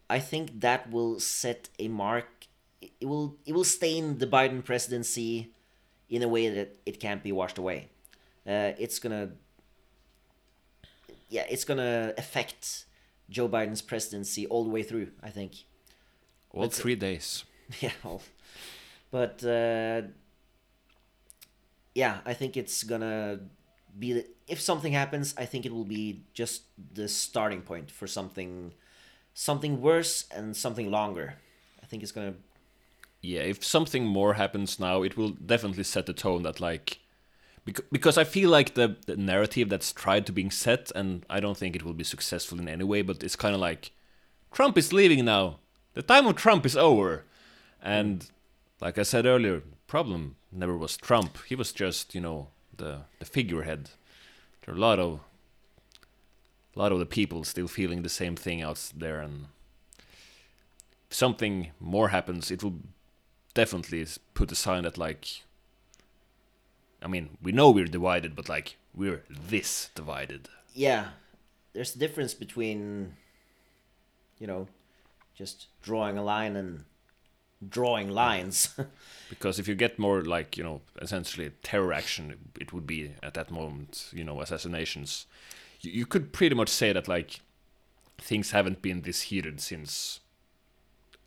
I 0.10 0.20
think 0.20 0.60
that 0.60 0.92
will 0.92 1.20
set 1.20 1.70
a 1.80 1.88
mark. 1.88 2.28
It 3.02 3.06
will 3.06 3.38
it 3.46 3.54
will 3.54 3.64
stain 3.64 4.18
the 4.18 4.28
Biden 4.28 4.64
presidency 4.64 5.52
in 6.10 6.22
a 6.24 6.28
way 6.28 6.50
that 6.50 6.78
it 6.86 7.00
can't 7.00 7.24
be 7.24 7.32
washed 7.32 7.58
away. 7.58 7.90
Uh, 8.48 8.74
it's 8.78 9.00
gonna, 9.00 9.30
yeah, 11.30 11.46
it's 11.50 11.64
gonna 11.66 12.14
affect 12.18 12.86
Joe 13.30 13.50
Biden's 13.50 13.82
presidency 13.82 14.46
all 14.48 14.64
the 14.64 14.70
way 14.70 14.84
through. 14.84 15.10
I 15.24 15.30
think. 15.30 15.54
All 16.52 16.62
Let's- 16.62 16.80
three 16.80 16.96
days. 16.96 17.44
Yeah, 17.82 17.94
well, 18.04 18.22
but 19.10 19.44
uh, 19.44 20.04
yeah, 21.96 22.20
I 22.26 22.34
think 22.34 22.56
it's 22.58 22.84
gonna 22.84 23.40
be 23.98 24.14
the, 24.14 24.26
if 24.48 24.62
something 24.62 24.94
happens, 24.94 25.34
I 25.38 25.46
think 25.46 25.66
it 25.66 25.74
will 25.74 25.86
be 25.86 26.22
just 26.34 26.64
the 26.94 27.08
starting 27.08 27.62
point 27.62 27.90
for 27.90 28.06
something, 28.06 28.74
something 29.34 29.82
worse 29.82 30.26
and 30.30 30.56
something 30.56 30.92
longer. 30.92 31.36
I 31.82 31.88
think 31.88 32.04
it's 32.04 32.12
gonna. 32.12 32.36
Yeah, 33.26 33.42
if 33.42 33.66
something 33.66 34.06
more 34.06 34.36
happens 34.36 34.80
now, 34.80 35.02
it 35.02 35.18
will 35.18 35.32
definitely 35.32 35.84
set 35.84 36.06
the 36.06 36.14
tone 36.14 36.44
that 36.44 36.60
like 36.60 37.00
because, 37.92 38.20
I 38.20 38.24
feel 38.26 38.52
like 38.52 38.76
the, 38.76 38.96
the 39.08 39.18
narrative 39.18 39.70
that's 39.70 39.92
tried 39.92 40.28
to 40.28 40.32
being 40.32 40.52
set, 40.52 40.92
and 40.94 41.26
I 41.28 41.40
don't 41.40 41.58
think 41.58 41.76
it 41.76 41.84
will 41.84 41.96
be 41.96 42.04
successful 42.04 42.60
in 42.60 42.68
any 42.68 42.84
way, 42.84 43.02
but 43.02 43.24
it's 43.24 43.36
kind 43.36 43.56
of 43.56 43.62
like 43.62 43.92
Trump 44.52 44.78
is 44.78 44.94
leaving 44.94 45.26
now. 45.26 45.58
The 45.96 46.04
time 46.04 46.28
of 46.28 46.36
Trump 46.36 46.64
is 46.68 46.78
over. 46.78 47.24
And 47.82 48.30
like 48.80 49.00
I 49.00 49.04
said 49.04 49.26
earlier, 49.26 49.62
the 49.62 49.78
problem 49.88 50.36
never 50.52 50.78
was 50.78 50.96
Trump. 50.96 51.40
He 51.48 51.56
was 51.56 51.72
just, 51.72 52.14
you 52.14 52.22
know, 52.22 52.50
the 52.78 53.06
the 53.18 53.26
figurehead. 53.26 53.90
There 54.62 54.76
are 54.76 54.78
a 54.78 54.82
lot 54.82 55.00
of 55.00 55.22
a 56.76 56.80
lot 56.80 56.92
of 56.92 57.00
the 57.00 57.08
people 57.08 57.44
still 57.44 57.68
feeling 57.68 58.04
the 58.04 58.10
same 58.10 58.36
thing 58.36 58.62
out 58.62 58.92
there 58.96 59.22
and 59.22 59.48
if 61.10 61.16
something 61.16 61.72
more 61.80 62.10
happens, 62.10 62.52
it 62.52 62.64
will 62.64 62.80
definitely 63.56 64.06
put 64.36 64.52
a 64.52 64.56
sign 64.56 64.84
that 64.84 65.00
like 65.00 65.42
I 67.02 67.08
mean, 67.08 67.38
we 67.42 67.52
know 67.52 67.70
we're 67.72 67.86
divided, 67.86 68.36
but 68.36 68.50
like 68.50 68.78
we're 68.94 69.24
this 69.30 69.90
divided. 69.94 70.50
Yeah, 70.74 71.10
there's 71.74 71.96
a 71.96 72.00
difference 72.00 72.34
between, 72.34 73.16
you 74.40 74.48
know, 74.48 74.68
just 75.36 75.68
drawing 75.84 76.18
a 76.18 76.24
line 76.24 76.56
and 76.56 76.86
drawing 77.68 78.10
lines. 78.10 78.76
Because 79.30 79.58
if 79.58 79.68
you 79.68 79.74
get 79.74 79.98
more 79.98 80.24
like 80.24 80.56
you 80.56 80.64
know, 80.64 80.82
essentially 81.02 81.52
terror 81.64 81.92
action, 81.92 82.36
it 82.60 82.72
would 82.72 82.86
be 82.86 83.12
at 83.24 83.34
that 83.34 83.50
moment, 83.50 84.10
you 84.14 84.24
know, 84.24 84.40
assassinations. 84.40 85.26
You, 85.82 85.92
you 85.92 86.06
could 86.06 86.32
pretty 86.32 86.56
much 86.56 86.70
say 86.70 86.94
that 86.94 87.08
like 87.08 87.40
things 88.20 88.52
haven't 88.52 88.82
been 88.82 89.02
this 89.02 89.24
heated 89.24 89.60
since 89.62 90.20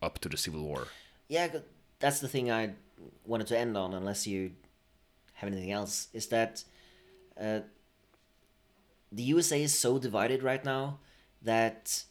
up 0.01 0.19
to 0.19 0.29
the 0.29 0.37
Civil 0.37 0.63
War. 0.63 0.87
yeah, 1.27 1.47
that's 1.99 2.19
the 2.19 2.27
thing 2.27 2.51
I 2.51 2.73
wanted 3.25 3.47
to 3.47 3.57
end 3.57 3.77
on, 3.77 3.93
unless 3.93 4.25
you 4.25 4.51
have 5.33 5.49
anything 5.51 5.71
else, 5.71 6.07
is 6.13 6.27
that 6.27 6.63
uh, 7.39 7.59
the 9.11 9.23
USA 9.23 9.61
is 9.61 9.77
so 9.77 9.99
divided 9.99 10.43
right 10.43 10.63
now 10.63 10.99
that 11.41 12.03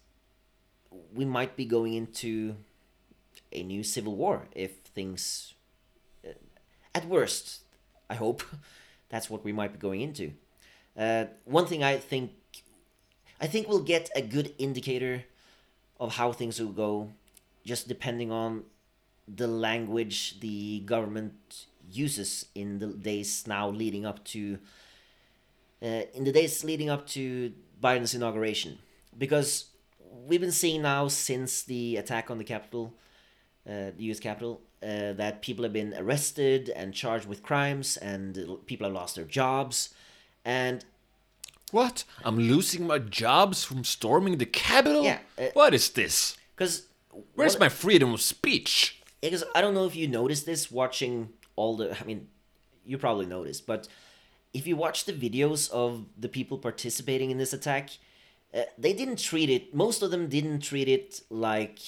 we 1.15 1.25
might 1.25 1.57
be 1.57 1.65
going 1.65 1.95
into 1.95 2.57
a 3.53 3.63
new 3.63 3.83
civil 3.83 4.17
war 4.17 4.47
if 4.55 4.79
things, 4.95 5.55
uh, 6.27 6.33
at 6.95 7.07
worst, 7.07 7.63
I 8.09 8.15
hope, 8.15 8.43
that's 9.09 9.31
what 9.31 9.45
we 9.45 9.53
might 9.53 9.73
be 9.73 9.79
going 9.79 10.01
into. 10.01 10.33
Uh, 10.97 11.27
one 11.45 11.67
thing 11.67 11.83
I 11.83 11.97
think, 11.97 12.33
I 13.41 13.47
think 13.47 13.69
we'll 13.69 13.83
get 13.83 14.11
a 14.17 14.23
good 14.23 14.55
indicator 14.59 15.25
of 16.01 16.17
how 16.17 16.33
things 16.33 16.61
will 16.61 16.73
go, 16.73 17.11
just 17.65 17.89
depending 17.89 18.33
on 18.33 18.65
the 19.37 19.47
language 19.47 20.41
the 20.41 20.81
government 20.81 21.67
uses 21.91 22.47
in 22.55 22.79
the 22.79 22.89
days 22.89 23.47
now 23.47 23.69
leading 23.69 24.05
up 24.05 24.25
to 24.25 24.59
uh, 25.83 26.03
in 26.15 26.25
the 26.25 26.33
days 26.33 26.65
leading 26.65 26.91
up 26.91 27.07
to 27.07 27.53
Biden's 27.81 28.15
inauguration, 28.15 28.79
because 29.17 29.67
we've 30.27 30.41
been 30.41 30.51
seeing 30.53 30.83
now 30.83 31.07
since 31.09 31.63
the 31.63 31.97
attack 31.97 32.31
on 32.31 32.39
the 32.39 32.45
Capitol, 32.45 32.95
uh, 33.69 33.95
the 33.97 34.05
U.S. 34.05 34.19
Capitol, 34.19 34.61
uh, 34.83 35.13
that 35.13 35.41
people 35.41 35.63
have 35.63 35.73
been 35.73 35.95
arrested 35.97 36.71
and 36.71 36.93
charged 36.93 37.27
with 37.27 37.43
crimes, 37.45 37.97
and 37.97 38.59
people 38.67 38.87
have 38.87 38.95
lost 38.95 39.15
their 39.15 39.25
jobs, 39.25 39.95
and 40.45 40.85
What? 41.71 42.05
I'm 42.25 42.39
losing 42.39 42.87
my 42.87 42.99
jobs 42.99 43.63
from 43.63 43.85
storming 43.85 44.39
the 44.39 44.47
Capitol? 44.47 45.05
Yeah, 45.05 45.19
uh, 45.39 45.47
what 45.53 45.75
is 45.75 45.91
this? 45.91 46.37
because 46.57 46.89
Where's 47.35 47.59
my 47.59 47.69
freedom 47.69 48.13
of 48.13 48.21
speech? 48.21 48.98
Because 49.21 49.45
I 49.55 49.61
don't 49.61 49.75
know 49.75 49.87
if 49.87 49.97
you 49.97 50.09
noticed 50.09 50.47
this 50.47 50.71
watching 50.71 51.31
all 51.57 51.77
the. 51.77 51.97
I 52.01 52.05
mean, 52.05 52.29
you 52.85 52.99
probably 52.99 53.27
noticed, 53.27 53.67
but 53.67 53.89
if 54.53 54.67
you 54.67 54.77
watch 54.77 55.05
the 55.05 55.13
videos 55.13 55.71
of 55.71 56.07
the 56.19 56.29
people 56.29 56.59
participating 56.59 57.31
in 57.31 57.39
this 57.39 57.53
attack, 57.53 57.91
uh, 58.55 58.63
they 58.79 58.93
didn't 58.93 59.19
treat 59.19 59.51
it. 59.51 59.75
Most 59.75 60.03
of 60.03 60.11
them 60.11 60.29
didn't 60.29 60.61
treat 60.61 60.89
it 60.89 61.21
like 61.31 61.81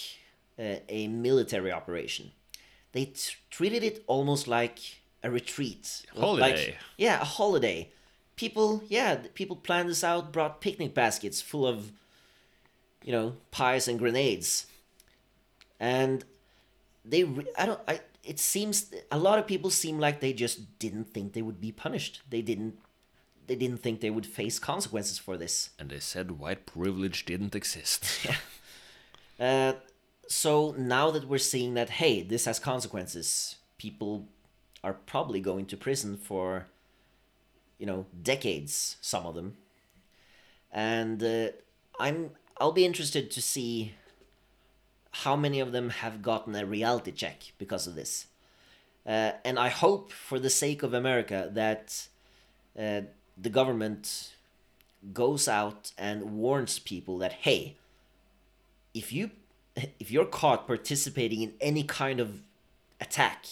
uh, 0.58 0.76
a 0.88 1.08
military 1.08 1.72
operation. 1.72 2.32
They 2.92 3.06
t- 3.06 3.34
treated 3.50 3.82
it 3.82 4.04
almost 4.06 4.46
like 4.46 4.78
a 5.22 5.30
retreat, 5.30 6.02
Holiday. 6.16 6.66
Like, 6.66 6.76
yeah, 6.96 7.20
a 7.20 7.24
holiday. 7.24 7.92
People, 8.36 8.82
yeah, 8.88 9.16
people 9.34 9.56
planned 9.56 9.88
this 9.88 10.02
out. 10.02 10.32
Brought 10.32 10.60
picnic 10.60 10.94
baskets 10.94 11.40
full 11.40 11.66
of, 11.66 11.92
you 13.04 13.12
know, 13.12 13.36
pies 13.50 13.86
and 13.86 13.98
grenades, 13.98 14.66
and 15.78 16.24
they 17.04 17.24
re- 17.24 17.46
i 17.56 17.66
don't 17.66 17.80
i 17.88 18.00
it 18.22 18.38
seems 18.38 18.92
a 19.10 19.18
lot 19.18 19.38
of 19.38 19.46
people 19.46 19.70
seem 19.70 19.98
like 19.98 20.20
they 20.20 20.32
just 20.32 20.78
didn't 20.78 21.12
think 21.12 21.32
they 21.32 21.42
would 21.42 21.60
be 21.60 21.72
punished. 21.72 22.22
They 22.28 22.42
didn't 22.42 22.78
they 23.46 23.56
didn't 23.56 23.78
think 23.78 24.00
they 24.00 24.10
would 24.10 24.26
face 24.26 24.58
consequences 24.60 25.18
for 25.18 25.36
this. 25.36 25.70
And 25.78 25.90
they 25.90 25.98
said 25.98 26.38
white 26.38 26.66
privilege 26.66 27.24
didn't 27.24 27.56
exist. 27.56 28.04
uh, 29.40 29.72
so 30.28 30.74
now 30.78 31.10
that 31.10 31.28
we're 31.28 31.38
seeing 31.38 31.74
that 31.74 31.90
hey 31.90 32.22
this 32.22 32.44
has 32.44 32.58
consequences 32.58 33.56
people 33.78 34.28
are 34.84 34.92
probably 34.92 35.40
going 35.40 35.66
to 35.66 35.76
prison 35.76 36.16
for 36.16 36.66
you 37.78 37.86
know 37.86 38.06
decades 38.22 38.96
some 39.00 39.26
of 39.26 39.34
them. 39.34 39.56
And 40.72 41.22
uh, 41.22 41.48
i'm 41.98 42.30
i'll 42.58 42.72
be 42.72 42.84
interested 42.84 43.30
to 43.30 43.42
see 43.42 43.94
how 45.10 45.36
many 45.36 45.60
of 45.60 45.72
them 45.72 45.90
have 45.90 46.22
gotten 46.22 46.54
a 46.54 46.64
reality 46.64 47.10
check 47.10 47.52
because 47.58 47.86
of 47.86 47.94
this 47.94 48.26
uh, 49.06 49.32
and 49.44 49.58
i 49.58 49.68
hope 49.68 50.12
for 50.12 50.38
the 50.38 50.50
sake 50.50 50.82
of 50.82 50.94
america 50.94 51.50
that 51.52 52.08
uh, 52.78 53.00
the 53.36 53.50
government 53.50 54.32
goes 55.12 55.48
out 55.48 55.92
and 55.98 56.22
warns 56.38 56.78
people 56.78 57.18
that 57.18 57.32
hey 57.32 57.76
if 58.94 59.12
you 59.12 59.30
if 59.98 60.10
you're 60.10 60.26
caught 60.26 60.66
participating 60.66 61.42
in 61.42 61.52
any 61.60 61.82
kind 61.82 62.20
of 62.20 62.42
attack 63.00 63.46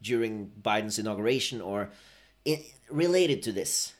during 0.00 0.52
Biden's 0.62 0.98
inauguration 0.98 1.60
or 1.60 1.90
in, 2.44 2.62
related 2.90 3.42
to 3.42 3.52
this, 3.52 3.94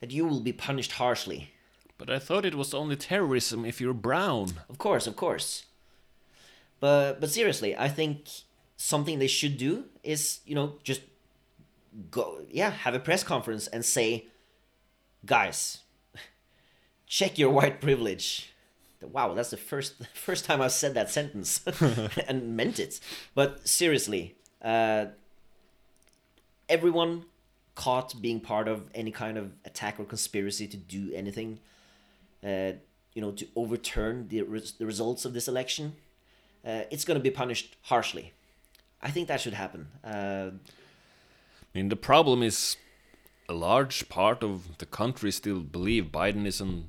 that 0.00 0.10
you 0.10 0.26
will 0.26 0.40
be 0.40 0.52
punished 0.52 0.92
harshly. 0.92 1.50
But 1.98 2.10
I 2.10 2.18
thought 2.18 2.44
it 2.44 2.54
was 2.54 2.74
only 2.74 2.96
terrorism 2.96 3.64
if 3.64 3.80
you're 3.80 3.94
brown. 3.94 4.52
Of 4.68 4.78
course, 4.78 5.06
of 5.06 5.16
course. 5.16 5.64
But 6.80 7.20
but 7.20 7.30
seriously, 7.30 7.76
I 7.76 7.88
think 7.88 8.28
something 8.76 9.18
they 9.18 9.26
should 9.26 9.56
do 9.56 9.84
is 10.02 10.40
you 10.44 10.54
know 10.54 10.74
just 10.82 11.00
go 12.10 12.42
yeah 12.50 12.70
have 12.70 12.94
a 12.94 12.98
press 12.98 13.22
conference 13.22 13.66
and 13.66 13.84
say, 13.84 14.26
guys, 15.24 15.78
check 17.06 17.38
your 17.38 17.50
white 17.50 17.80
privilege. 17.80 18.52
Wow, 19.02 19.34
that's 19.34 19.50
the 19.50 19.56
first 19.56 19.94
first 20.14 20.44
time 20.44 20.60
I've 20.60 20.72
said 20.72 20.94
that 20.94 21.10
sentence 21.10 21.64
and 22.28 22.56
meant 22.56 22.78
it. 22.78 23.00
But 23.34 23.66
seriously, 23.66 24.36
uh, 24.60 25.06
everyone 26.68 27.24
caught 27.74 28.20
being 28.20 28.40
part 28.40 28.68
of 28.68 28.90
any 28.94 29.10
kind 29.10 29.38
of 29.38 29.52
attack 29.64 30.00
or 30.00 30.04
conspiracy 30.04 30.66
to 30.66 30.76
do 30.76 31.12
anything, 31.14 31.60
uh, 32.46 32.72
you 33.14 33.22
know, 33.22 33.32
to 33.32 33.46
overturn 33.56 34.28
the 34.28 34.42
res- 34.42 34.72
the 34.72 34.86
results 34.86 35.24
of 35.24 35.32
this 35.32 35.48
election, 35.48 35.94
uh, 36.64 36.82
it's 36.90 37.04
going 37.04 37.18
to 37.18 37.22
be 37.22 37.30
punished 37.30 37.76
harshly. 37.82 38.32
I 39.02 39.10
think 39.10 39.28
that 39.28 39.40
should 39.40 39.54
happen. 39.54 39.88
Uh, 40.04 40.50
I 41.62 41.78
mean, 41.78 41.88
the 41.88 41.96
problem 41.96 42.42
is 42.42 42.76
a 43.48 43.52
large 43.52 44.08
part 44.08 44.42
of 44.42 44.78
the 44.78 44.86
country 44.86 45.30
still 45.30 45.60
believe 45.60 46.06
Biden 46.06 46.46
is 46.46 46.60
an 46.60 46.88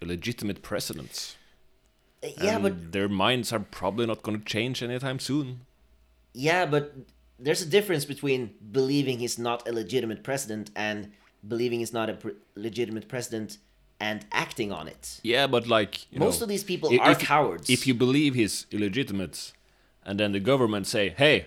illegitimate 0.00 0.62
president. 0.62 1.36
yeah, 2.22 2.54
and 2.54 2.62
but 2.62 2.92
their 2.92 3.08
minds 3.08 3.52
are 3.52 3.60
probably 3.60 4.06
not 4.06 4.22
going 4.22 4.38
to 4.38 4.44
change 4.44 4.82
anytime 4.82 5.18
soon. 5.18 5.60
Yeah, 6.32 6.66
but 6.66 6.94
there's 7.38 7.62
a 7.62 7.66
difference 7.66 8.04
between 8.04 8.54
believing 8.72 9.18
he's 9.18 9.38
not 9.38 9.68
a 9.68 9.72
legitimate 9.72 10.22
president 10.22 10.70
and 10.74 11.12
believing 11.46 11.80
he's 11.80 11.92
not 11.92 12.10
a 12.10 12.14
pre- 12.14 12.34
legitimate 12.54 13.08
president 13.08 13.58
and 14.00 14.26
acting 14.32 14.72
on 14.72 14.88
it. 14.88 15.20
Yeah, 15.22 15.46
but 15.46 15.66
like 15.66 16.10
you 16.12 16.18
Most 16.18 16.40
know, 16.40 16.44
of 16.44 16.48
these 16.48 16.64
people 16.64 16.90
i- 16.92 16.98
are 16.98 17.12
if 17.12 17.18
cowards. 17.20 17.70
If 17.70 17.86
you 17.86 17.94
believe 17.94 18.34
he's 18.34 18.66
illegitimate, 18.70 19.52
and 20.04 20.18
then 20.20 20.32
the 20.32 20.40
government 20.40 20.86
say, 20.86 21.10
"Hey, 21.16 21.46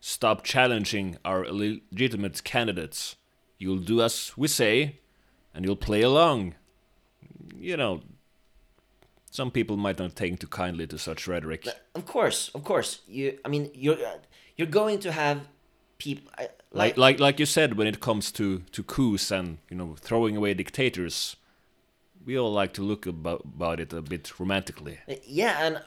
stop 0.00 0.44
challenging 0.44 1.16
our 1.24 1.44
illegitimate 1.44 2.42
candidates. 2.44 3.16
You'll 3.58 3.78
do 3.84 4.02
as 4.02 4.32
we 4.36 4.48
say, 4.48 5.00
and 5.54 5.64
you'll 5.64 5.76
play 5.76 6.02
along." 6.02 6.54
You 7.58 7.76
know, 7.76 8.02
some 9.30 9.50
people 9.50 9.76
might 9.76 9.98
not 9.98 10.16
take 10.16 10.38
too 10.40 10.46
kindly 10.48 10.86
to 10.88 10.98
such 10.98 11.26
rhetoric. 11.28 11.66
of 11.94 12.06
course, 12.06 12.50
of 12.54 12.64
course, 12.64 13.00
you. 13.06 13.38
I 13.44 13.48
mean, 13.48 13.70
you're 13.74 13.98
uh, 14.04 14.18
you're 14.56 14.68
going 14.80 14.98
to 15.00 15.12
have 15.12 15.48
people 15.98 16.30
I- 16.38 16.48
like 16.72 16.96
like 16.96 17.20
like 17.20 17.38
you 17.38 17.46
said 17.46 17.76
when 17.76 17.86
it 17.86 18.00
comes 18.00 18.32
to 18.32 18.60
to 18.72 18.82
coups 18.82 19.30
and 19.30 19.58
you 19.70 19.76
know 19.76 19.94
throwing 20.00 20.36
away 20.36 20.54
dictators 20.54 21.36
we 22.24 22.38
all 22.38 22.52
like 22.52 22.72
to 22.72 22.82
look 22.82 23.04
about, 23.06 23.42
about 23.44 23.80
it 23.80 23.92
a 23.92 24.00
bit 24.00 24.38
romantically 24.38 24.98
Yeah, 25.26 25.66
and 25.66 25.76
uh, 25.76 25.80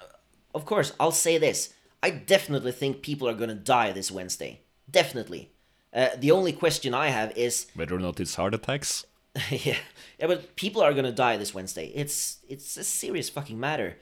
of 0.53 0.65
course, 0.65 0.93
I'll 0.99 1.11
say 1.11 1.37
this. 1.37 1.73
I 2.03 2.09
definitely 2.09 2.73
think 2.73 3.01
people 3.01 3.27
are 3.27 3.33
going 3.33 3.49
to 3.49 3.55
die 3.55 3.93
this 3.93 4.11
Wednesday. 4.11 4.61
Definitely. 4.89 5.51
Uh, 5.93 6.09
the 6.17 6.31
only 6.31 6.51
question 6.51 6.93
I 6.93 7.07
have 7.07 7.31
is 7.37 7.67
whether 7.75 7.95
or 7.95 7.99
not 7.99 8.19
it's 8.19 8.35
heart 8.35 8.53
attacks 8.53 9.05
yeah, 9.49 9.77
yeah, 10.19 10.27
but 10.27 10.55
people 10.55 10.81
are 10.81 10.93
gonna 10.93 11.11
die 11.11 11.37
this 11.37 11.53
Wednesday. 11.53 11.91
It's 11.93 12.37
it's 12.47 12.77
a 12.77 12.83
serious 12.83 13.29
fucking 13.29 13.59
matter. 13.59 13.97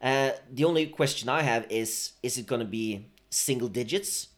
Uh, 0.00 0.30
the 0.50 0.64
only 0.64 0.86
question 0.86 1.28
I 1.28 1.42
have 1.42 1.66
is: 1.70 2.12
Is 2.22 2.38
it 2.38 2.46
gonna 2.46 2.64
be 2.64 3.06
single 3.30 3.68
digits? 3.68 4.28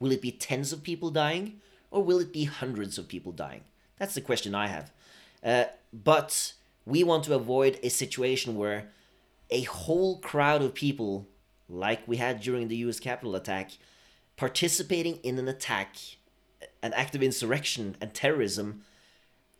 Will 0.00 0.12
it 0.12 0.22
be 0.22 0.30
tens 0.30 0.72
of 0.72 0.82
people 0.82 1.10
dying, 1.10 1.60
or 1.90 2.02
will 2.02 2.20
it 2.20 2.32
be 2.32 2.44
hundreds 2.44 2.98
of 2.98 3.08
people 3.08 3.32
dying? 3.32 3.62
That's 3.98 4.14
the 4.14 4.20
question 4.20 4.54
I 4.54 4.68
have. 4.68 4.92
Uh, 5.42 5.64
but 5.92 6.52
we 6.86 7.02
want 7.02 7.24
to 7.24 7.34
avoid 7.34 7.78
a 7.82 7.88
situation 7.88 8.56
where 8.56 8.88
a 9.50 9.62
whole 9.62 10.18
crowd 10.18 10.62
of 10.62 10.74
people, 10.74 11.26
like 11.68 12.06
we 12.06 12.16
had 12.16 12.40
during 12.40 12.68
the 12.68 12.76
U.S. 12.76 13.00
Capitol 13.00 13.34
attack, 13.34 13.72
participating 14.36 15.16
in 15.22 15.38
an 15.38 15.48
attack 15.48 15.96
an 16.82 16.92
act 16.94 17.14
of 17.14 17.22
insurrection 17.22 17.96
and 18.00 18.14
terrorism 18.14 18.82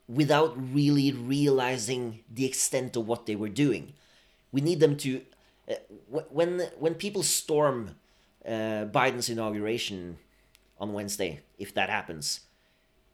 without 0.09 0.55
really 0.73 1.13
realizing 1.13 2.21
the 2.33 2.47
extent 2.47 2.97
of 2.97 3.07
what 3.07 3.27
they 3.27 3.37
were 3.37 3.49
doing. 3.49 3.93
We 4.53 4.61
need 4.61 4.81
them 4.81 4.97
to 4.99 5.23
uh, 5.71 5.75
when 6.09 6.61
when 6.79 6.95
people 6.95 7.23
storm 7.23 7.97
uh, 8.47 8.87
Biden's 8.87 9.29
inauguration 9.29 10.19
on 10.81 10.93
Wednesday, 10.93 11.41
if 11.59 11.75
that 11.75 11.91
happens, 11.91 12.41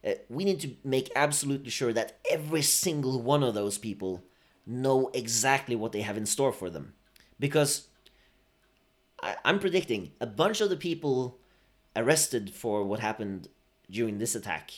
uh, 0.07 0.12
we 0.28 0.45
need 0.45 0.61
to 0.61 0.73
make 0.85 1.11
absolutely 1.16 1.70
sure 1.70 1.93
that 1.93 2.19
every 2.31 2.62
single 2.62 3.20
one 3.23 3.43
of 3.43 3.55
those 3.55 3.78
people 3.78 4.23
know 4.66 5.11
exactly 5.15 5.77
what 5.77 5.93
they 5.93 6.03
have 6.03 6.16
in 6.16 6.27
store 6.27 6.53
for 6.53 6.70
them, 6.70 6.95
because 7.39 7.89
I, 9.23 9.36
I'm 9.45 9.59
predicting 9.59 10.12
a 10.20 10.27
bunch 10.27 10.61
of 10.61 10.70
the 10.70 10.77
people 10.77 11.39
arrested 11.97 12.53
for 12.53 12.85
what 12.85 13.01
happened 13.01 13.49
during 13.91 14.19
this 14.19 14.35
attack, 14.35 14.70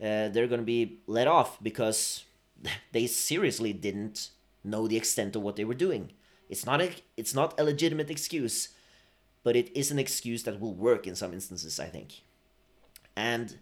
uh, 0.00 0.28
they're 0.28 0.46
going 0.46 0.60
to 0.60 0.66
be 0.66 0.98
let 1.06 1.26
off 1.26 1.62
because 1.62 2.24
they 2.92 3.06
seriously 3.06 3.72
didn't 3.72 4.30
know 4.64 4.86
the 4.86 4.96
extent 4.96 5.36
of 5.36 5.42
what 5.42 5.56
they 5.56 5.64
were 5.64 5.74
doing. 5.74 6.12
It's 6.48 6.64
not 6.64 6.80
a 6.80 6.90
it's 7.16 7.34
not 7.34 7.58
a 7.60 7.64
legitimate 7.64 8.10
excuse, 8.10 8.70
but 9.42 9.56
it 9.56 9.74
is 9.76 9.90
an 9.90 9.98
excuse 9.98 10.42
that 10.44 10.60
will 10.60 10.74
work 10.74 11.06
in 11.06 11.14
some 11.14 11.32
instances, 11.32 11.80
I 11.80 11.86
think. 11.86 12.22
And 13.16 13.58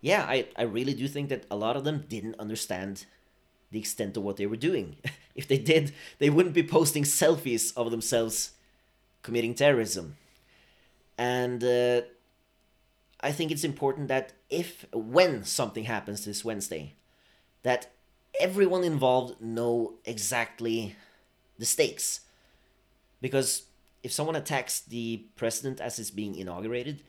yeah, 0.00 0.24
I, 0.28 0.48
I 0.56 0.62
really 0.62 0.94
do 0.94 1.08
think 1.08 1.28
that 1.28 1.46
a 1.50 1.56
lot 1.56 1.76
of 1.76 1.84
them 1.84 2.04
didn't 2.08 2.38
understand 2.38 3.06
the 3.70 3.78
extent 3.78 4.16
of 4.16 4.22
what 4.22 4.36
they 4.36 4.46
were 4.46 4.56
doing. 4.56 4.96
if 5.34 5.48
they 5.48 5.58
did, 5.58 5.92
they 6.18 6.30
wouldn't 6.30 6.54
be 6.54 6.62
posting 6.62 7.04
selfies 7.04 7.72
of 7.76 7.90
themselves 7.90 8.52
committing 9.22 9.54
terrorism. 9.54 10.16
And 11.16 11.62
uh, 11.62 12.02
I 13.20 13.32
think 13.32 13.50
it's 13.50 13.64
important 13.64 14.08
that 14.08 14.32
if, 14.50 14.84
when 14.92 15.44
something 15.44 15.84
happens 15.84 16.24
this 16.24 16.44
Wednesday, 16.44 16.94
that 17.62 17.92
everyone 18.40 18.84
involved 18.84 19.40
know 19.40 19.94
exactly 20.04 20.96
the 21.58 21.64
stakes. 21.64 22.20
Because 23.20 23.62
if 24.02 24.12
someone 24.12 24.36
attacks 24.36 24.80
the 24.80 25.24
president 25.36 25.80
as 25.80 25.98
it's 25.98 26.10
being 26.10 26.34
inaugurated, 26.34 27.02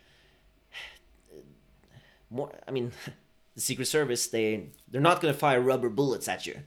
more, 2.29 2.51
I 2.67 2.71
mean, 2.71 2.91
the 3.55 3.61
Secret 3.61 3.85
Service, 3.85 4.27
they, 4.27 4.69
they're 4.89 5.01
not 5.01 5.21
going 5.21 5.33
to 5.33 5.39
fire 5.39 5.61
rubber 5.61 5.89
bullets 5.89 6.27
at 6.27 6.45
you. 6.45 6.59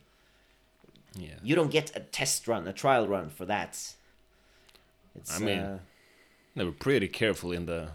Yeah. 1.18 1.34
You 1.42 1.54
don't 1.54 1.70
get 1.70 1.96
a 1.96 2.00
test 2.00 2.46
run, 2.46 2.68
a 2.68 2.72
trial 2.72 3.08
run 3.08 3.30
for 3.30 3.46
that. 3.46 3.70
It's, 5.14 5.34
I 5.34 5.38
mean, 5.38 5.58
uh, 5.58 5.78
They 6.54 6.64
were 6.64 6.72
pretty 6.72 7.08
careful 7.08 7.52
in 7.52 7.66
the 7.66 7.88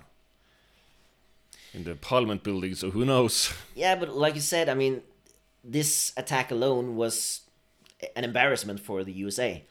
in 1.73 1.83
the 1.85 1.95
Parliament 1.95 2.43
building, 2.43 2.75
so 2.75 2.91
who 2.91 3.05
knows? 3.05 3.53
Yeah, 3.75 3.95
but 3.95 4.09
like 4.09 4.35
you 4.35 4.41
said, 4.41 4.67
I 4.67 4.73
mean, 4.73 5.01
this 5.63 6.11
attack 6.17 6.51
alone 6.51 6.95
was 6.95 7.41
an 8.15 8.23
embarrassment 8.23 8.79
for 8.79 9.03
the 9.03 9.13
USA. 9.13 9.63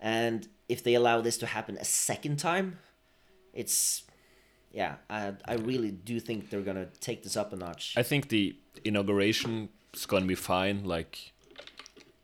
And 0.00 0.48
if 0.68 0.82
they 0.82 0.94
allow 0.94 1.20
this 1.20 1.38
to 1.38 1.46
happen 1.46 1.76
a 1.78 1.84
second 1.84 2.38
time, 2.38 2.78
it's. 3.52 4.02
Yeah, 4.72 4.96
I, 5.08 5.32
I 5.46 5.54
really 5.54 5.90
do 5.90 6.20
think 6.20 6.50
they're 6.50 6.60
to 6.76 6.88
take 7.00 7.22
this 7.22 7.34
up 7.34 7.50
a 7.52 7.56
notch. 7.56 7.94
I 7.96 8.02
think 8.02 8.28
the 8.28 8.56
inauguration 8.84 9.70
is 9.94 10.04
to 10.22 10.28
be 10.28 10.34
fine. 10.34 10.84
Like, 10.84 11.32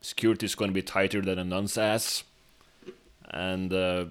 security 0.03 0.45
is 0.45 0.55
to 0.69 0.75
be 0.75 0.83
tighter 0.83 1.23
than 1.23 1.39
a 1.39 1.45
nun's 1.45 1.79
ass. 1.79 2.25
And 3.31 3.73
uh, 3.73 4.07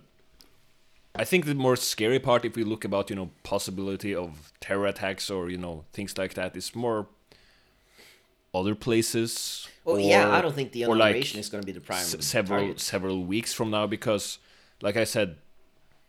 I 1.14 1.24
think 1.24 1.46
the 1.46 1.54
more 1.54 1.76
scary 1.76 2.18
part, 2.18 2.44
if 2.44 2.56
we 2.56 2.64
look 2.64 2.84
about, 2.84 3.12
you 3.12 3.16
know, 3.16 3.30
possibility 3.44 4.16
of 4.16 4.52
terror 4.60 4.88
attacks 4.88 5.30
or, 5.30 5.52
you 5.52 5.58
know, 5.58 5.86
things 5.94 6.18
like 6.18 6.34
that, 6.34 6.56
is 6.56 6.74
more 6.74 7.08
other 8.54 8.76
places. 8.76 9.68
yeah, 9.86 10.28
or- 10.28 10.32
I 10.34 10.42
don't 10.42 10.54
think 10.56 10.72
the 10.74 10.86
or, 10.86 10.96
like, 10.96 11.12
inauguration 11.16 11.40
is 11.40 11.50
going 11.50 11.62
to 11.64 11.66
be 11.66 11.72
the 11.72 11.82
prime 11.82 12.00
s- 12.00 12.16
several 12.26 12.60
target. 12.62 12.80
several 12.80 13.24
weeks 13.24 13.54
from 13.54 13.70
now 13.72 13.88
because 13.88 14.38
like 14.82 14.98
i 14.98 15.04
said 15.04 15.38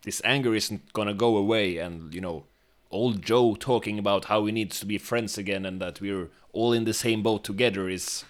this 0.05 0.21
anger 0.25 0.55
isn't 0.55 0.93
gonna 0.93 1.15
go 1.15 1.37
away 1.37 1.77
and 1.79 2.13
you 2.15 2.21
know 2.21 2.45
old 2.91 3.23
joe 3.23 3.55
talking 3.55 3.99
about 3.99 4.25
how 4.27 4.41
we 4.41 4.51
need 4.53 4.71
to 4.71 4.85
be 4.87 4.99
friends 4.99 5.39
again 5.39 5.65
and 5.65 5.81
that 5.81 6.01
we're 6.01 6.29
all 6.53 6.73
in 6.73 6.85
the 6.85 6.93
same 6.93 7.23
boat 7.23 7.45
together 7.45 7.89
is 7.89 8.25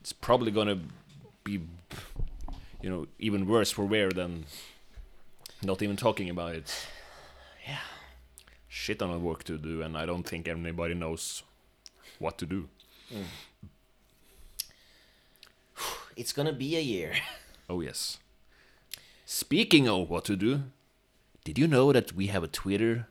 it's 0.00 0.12
probably 0.12 0.50
gonna 0.50 0.78
be 1.44 1.60
you 2.82 2.88
know 2.90 3.06
even 3.18 3.46
worse 3.46 3.70
for 3.70 3.84
wear 3.84 4.10
than 4.10 4.44
not 5.62 5.82
even 5.82 5.96
talking 5.96 6.30
about 6.30 6.54
it 6.54 6.86
Yeah. 7.66 7.78
shit 8.68 9.02
on 9.02 9.22
work 9.22 9.44
to 9.44 9.58
do 9.58 9.82
and 9.82 9.96
i 9.96 10.06
don't 10.06 10.26
think 10.28 10.46
anybody 10.48 10.94
knows 10.94 11.42
what 12.20 12.38
to 12.38 12.46
do 12.46 12.68
It's 16.16 16.32
going 16.32 16.46
to 16.46 16.52
be 16.52 16.76
a 16.76 16.80
year. 16.80 17.14
Oh, 17.68 17.80
yes. 17.80 18.18
Speaking 19.24 19.88
of 19.88 20.10
what 20.10 20.24
to 20.26 20.36
do, 20.36 20.64
did 21.44 21.58
you 21.58 21.66
know 21.66 21.92
that 21.92 22.12
we 22.12 22.26
have 22.26 22.42
a 22.42 22.48
Twitter? 22.48 23.06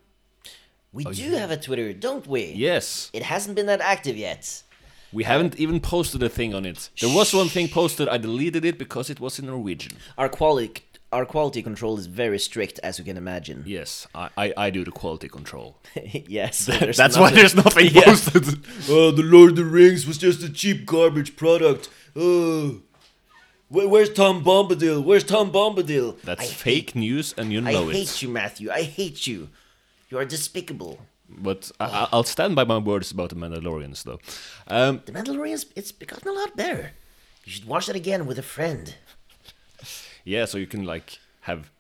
We 0.94 1.06
oh, 1.06 1.14
do 1.14 1.32
have 1.32 1.50
a 1.50 1.58
Twitter, 1.58 1.92
don't 1.94 2.28
we? 2.28 2.52
Yes. 2.52 3.10
It 3.14 3.24
hasn't 3.24 3.56
been 3.56 3.66
that 3.66 3.82
active 3.82 4.16
yet. 4.16 4.64
We 5.12 5.24
haven't 5.24 5.60
even 5.60 5.80
posted 5.80 6.22
a 6.22 6.30
thing 6.30 6.54
on 6.54 6.66
it. 6.66 6.90
There 7.02 7.14
was 7.14 7.34
one 7.34 7.48
thing 7.48 7.68
posted, 7.68 8.08
I 8.08 8.18
deleted 8.18 8.64
it 8.64 8.78
because 8.78 9.10
it 9.10 9.20
was 9.20 9.40
in 9.40 9.48
Norwegian. 9.48 9.98
Our 10.18 10.30
quality 10.30 10.84
our 11.12 11.26
quality 11.26 11.62
control 11.64 11.98
is 11.98 12.06
very 12.06 12.38
strict, 12.40 12.80
as 12.84 13.00
you 13.00 13.06
can 13.06 13.18
imagine. 13.18 13.64
Yes, 13.66 14.08
I, 14.14 14.30
I, 14.38 14.54
I 14.58 14.70
do 14.70 14.84
the 14.84 14.92
quality 14.92 15.28
control. 15.28 15.78
yes, 16.14 16.66
there's 16.68 16.98
That's 16.98 17.18
why 17.18 17.32
there's 17.32 17.56
nothing 17.56 17.88
Yeah. 17.92 18.04
posted. 18.04 18.46
Oh, 18.90 19.12
the 19.12 19.24
Lord 19.24 19.52
of 19.52 19.56
the 19.56 19.66
Rings 19.66 20.06
was 20.08 20.18
just 20.18 20.44
a 20.44 20.50
cheap 20.52 20.86
garbage 20.86 21.36
product. 21.36 21.90
Oh, 22.16 22.82
Where, 23.70 23.88
where's 23.88 24.12
Tom 24.14 24.44
Bombadil? 24.44 25.04
Where's 25.04 25.24
Tom 25.24 25.52
Bombadil? 25.52 26.22
That's 26.22 26.42
I 26.42 26.46
fake 26.46 26.96
news 26.96 27.34
and 27.38 27.52
you 27.52 27.62
Hate, 27.64 27.76
I 27.76 27.84
hate 27.92 28.10
it. 28.16 28.22
you, 28.22 28.30
Matthew. 28.30 28.72
I 28.72 28.82
hate 28.84 29.26
you. 29.28 29.50
You 30.10 30.18
are 30.20 30.26
despicable. 30.26 31.00
But 31.30 31.72
I, 31.80 31.86
I- 31.86 32.08
I'll 32.12 32.24
stand 32.24 32.56
by 32.56 32.64
my 32.64 32.78
words 32.80 33.12
about 33.12 33.30
the 33.30 33.36
Mandalorians, 33.36 34.04
though. 34.04 34.20
Um, 34.68 35.02
The 35.06 35.12
Mandalorian's 35.12 35.66
it's 35.76 35.92
gotten 35.92 36.28
a 36.28 36.34
lot 36.34 36.56
better. 36.56 36.92
You 37.46 37.52
should 37.52 37.66
watch 37.66 37.86
that 37.88 37.96
again 37.96 38.26
with 38.28 38.38
a 38.40 38.44
friend. 38.44 38.96
Yeah, 40.30 40.46
so 40.46 40.58
you 40.58 40.68
can 40.68 40.86
like 40.86 41.18
have 41.42 41.72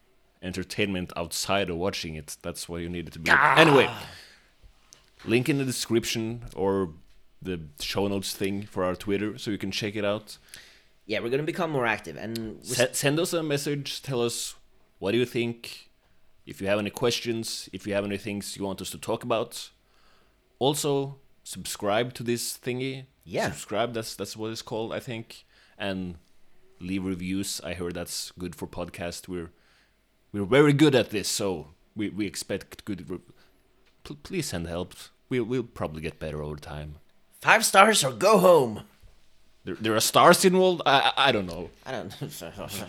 entertainment 0.41 1.11
outside 1.15 1.69
of 1.69 1.77
watching 1.77 2.15
it. 2.15 2.37
That's 2.41 2.67
what 2.67 2.81
you 2.81 2.89
need 2.89 3.07
it 3.07 3.13
to 3.13 3.19
be. 3.19 3.29
Ah. 3.31 3.55
Anyway, 3.57 3.89
link 5.23 5.47
in 5.49 5.57
the 5.59 5.65
description 5.65 6.45
or 6.55 6.89
the 7.41 7.61
show 7.79 8.07
notes 8.07 8.33
thing 8.33 8.63
for 8.63 8.83
our 8.83 8.95
Twitter, 8.95 9.37
so 9.37 9.51
you 9.51 9.57
can 9.59 9.71
check 9.71 9.95
it 9.95 10.03
out. 10.03 10.37
Yeah, 11.05 11.19
we're 11.19 11.29
gonna 11.29 11.43
become 11.43 11.71
more 11.71 11.85
active 11.85 12.17
and 12.17 12.59
we're 12.67 12.93
send 12.93 13.19
us 13.19 13.33
a 13.33 13.43
message. 13.43 14.01
Tell 14.01 14.21
us 14.21 14.55
what 14.97 15.11
do 15.11 15.17
you 15.17 15.25
think. 15.25 15.89
If 16.45 16.59
you 16.59 16.67
have 16.67 16.79
any 16.79 16.89
questions, 16.89 17.69
if 17.71 17.85
you 17.85 17.93
have 17.93 18.03
any 18.03 18.17
things 18.17 18.57
you 18.57 18.63
want 18.65 18.81
us 18.81 18.89
to 18.89 18.97
talk 18.97 19.23
about, 19.23 19.69
also 20.57 21.17
subscribe 21.43 22.15
to 22.15 22.23
this 22.23 22.57
thingy. 22.57 23.05
Yeah. 23.23 23.51
subscribe. 23.51 23.93
That's 23.93 24.15
that's 24.15 24.35
what 24.35 24.51
it's 24.51 24.63
called, 24.63 24.91
I 24.91 24.99
think. 24.99 25.45
And 25.77 26.15
leave 26.79 27.03
reviews. 27.05 27.61
I 27.63 27.73
heard 27.73 27.93
that's 27.95 28.31
good 28.37 28.55
for 28.55 28.67
podcast. 28.67 29.27
We're 29.27 29.51
we're 30.31 30.45
very 30.45 30.73
good 30.73 30.95
at 30.95 31.09
this, 31.09 31.27
so 31.27 31.67
we 31.95 32.09
we 32.09 32.25
expect 32.25 32.85
good. 32.85 33.09
Re- 33.09 33.19
please 34.23 34.47
send 34.47 34.67
help. 34.67 34.93
We'll 35.29 35.43
we'll 35.45 35.63
probably 35.63 36.01
get 36.01 36.19
better 36.19 36.41
over 36.43 36.57
time. 36.57 36.95
five 37.41 37.63
stars 37.65 38.03
or 38.03 38.11
go 38.11 38.37
home. 38.39 38.81
There, 39.65 39.75
there 39.75 39.95
are 39.95 39.99
stars 40.01 40.43
involved. 40.45 40.81
I 40.85 41.11
I, 41.15 41.29
I 41.29 41.31
don't 41.31 41.45
know. 41.47 41.69
I 41.85 41.91
don't. 41.91 42.13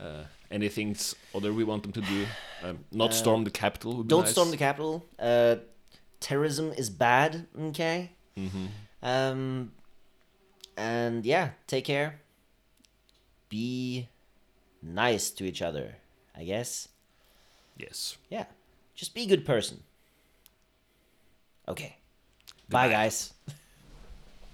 Uh, 0.00 0.22
anything 0.48 0.94
other 1.34 1.52
we 1.52 1.64
want 1.64 1.82
them 1.82 1.90
to 1.90 2.00
do? 2.00 2.24
Um, 2.62 2.78
not 2.92 3.12
storm 3.12 3.42
the 3.42 3.50
Capitol. 3.50 3.96
would 3.96 4.06
be 4.06 4.10
Don't 4.10 4.22
nice. 4.22 4.30
storm 4.30 4.50
the 4.52 4.56
Capitol. 4.56 5.04
Uh, 5.18 5.56
terrorism 6.20 6.72
is 6.78 6.88
bad. 6.88 7.48
Okay. 7.60 8.12
Mm-hmm. 8.36 8.66
Um, 9.02 9.72
and 10.76 11.26
yeah, 11.26 11.50
take 11.66 11.84
care. 11.84 12.20
Be 13.48 14.08
nice 14.82 15.30
to 15.30 15.44
each 15.44 15.62
other. 15.62 15.96
I 16.36 16.44
guess. 16.44 16.88
Yes. 17.76 18.16
Yeah. 18.28 18.44
Just 18.94 19.14
be 19.14 19.22
a 19.22 19.26
good 19.26 19.44
person. 19.44 19.82
Okay. 21.66 21.96
Bye, 22.68 22.88
guys. 22.88 23.34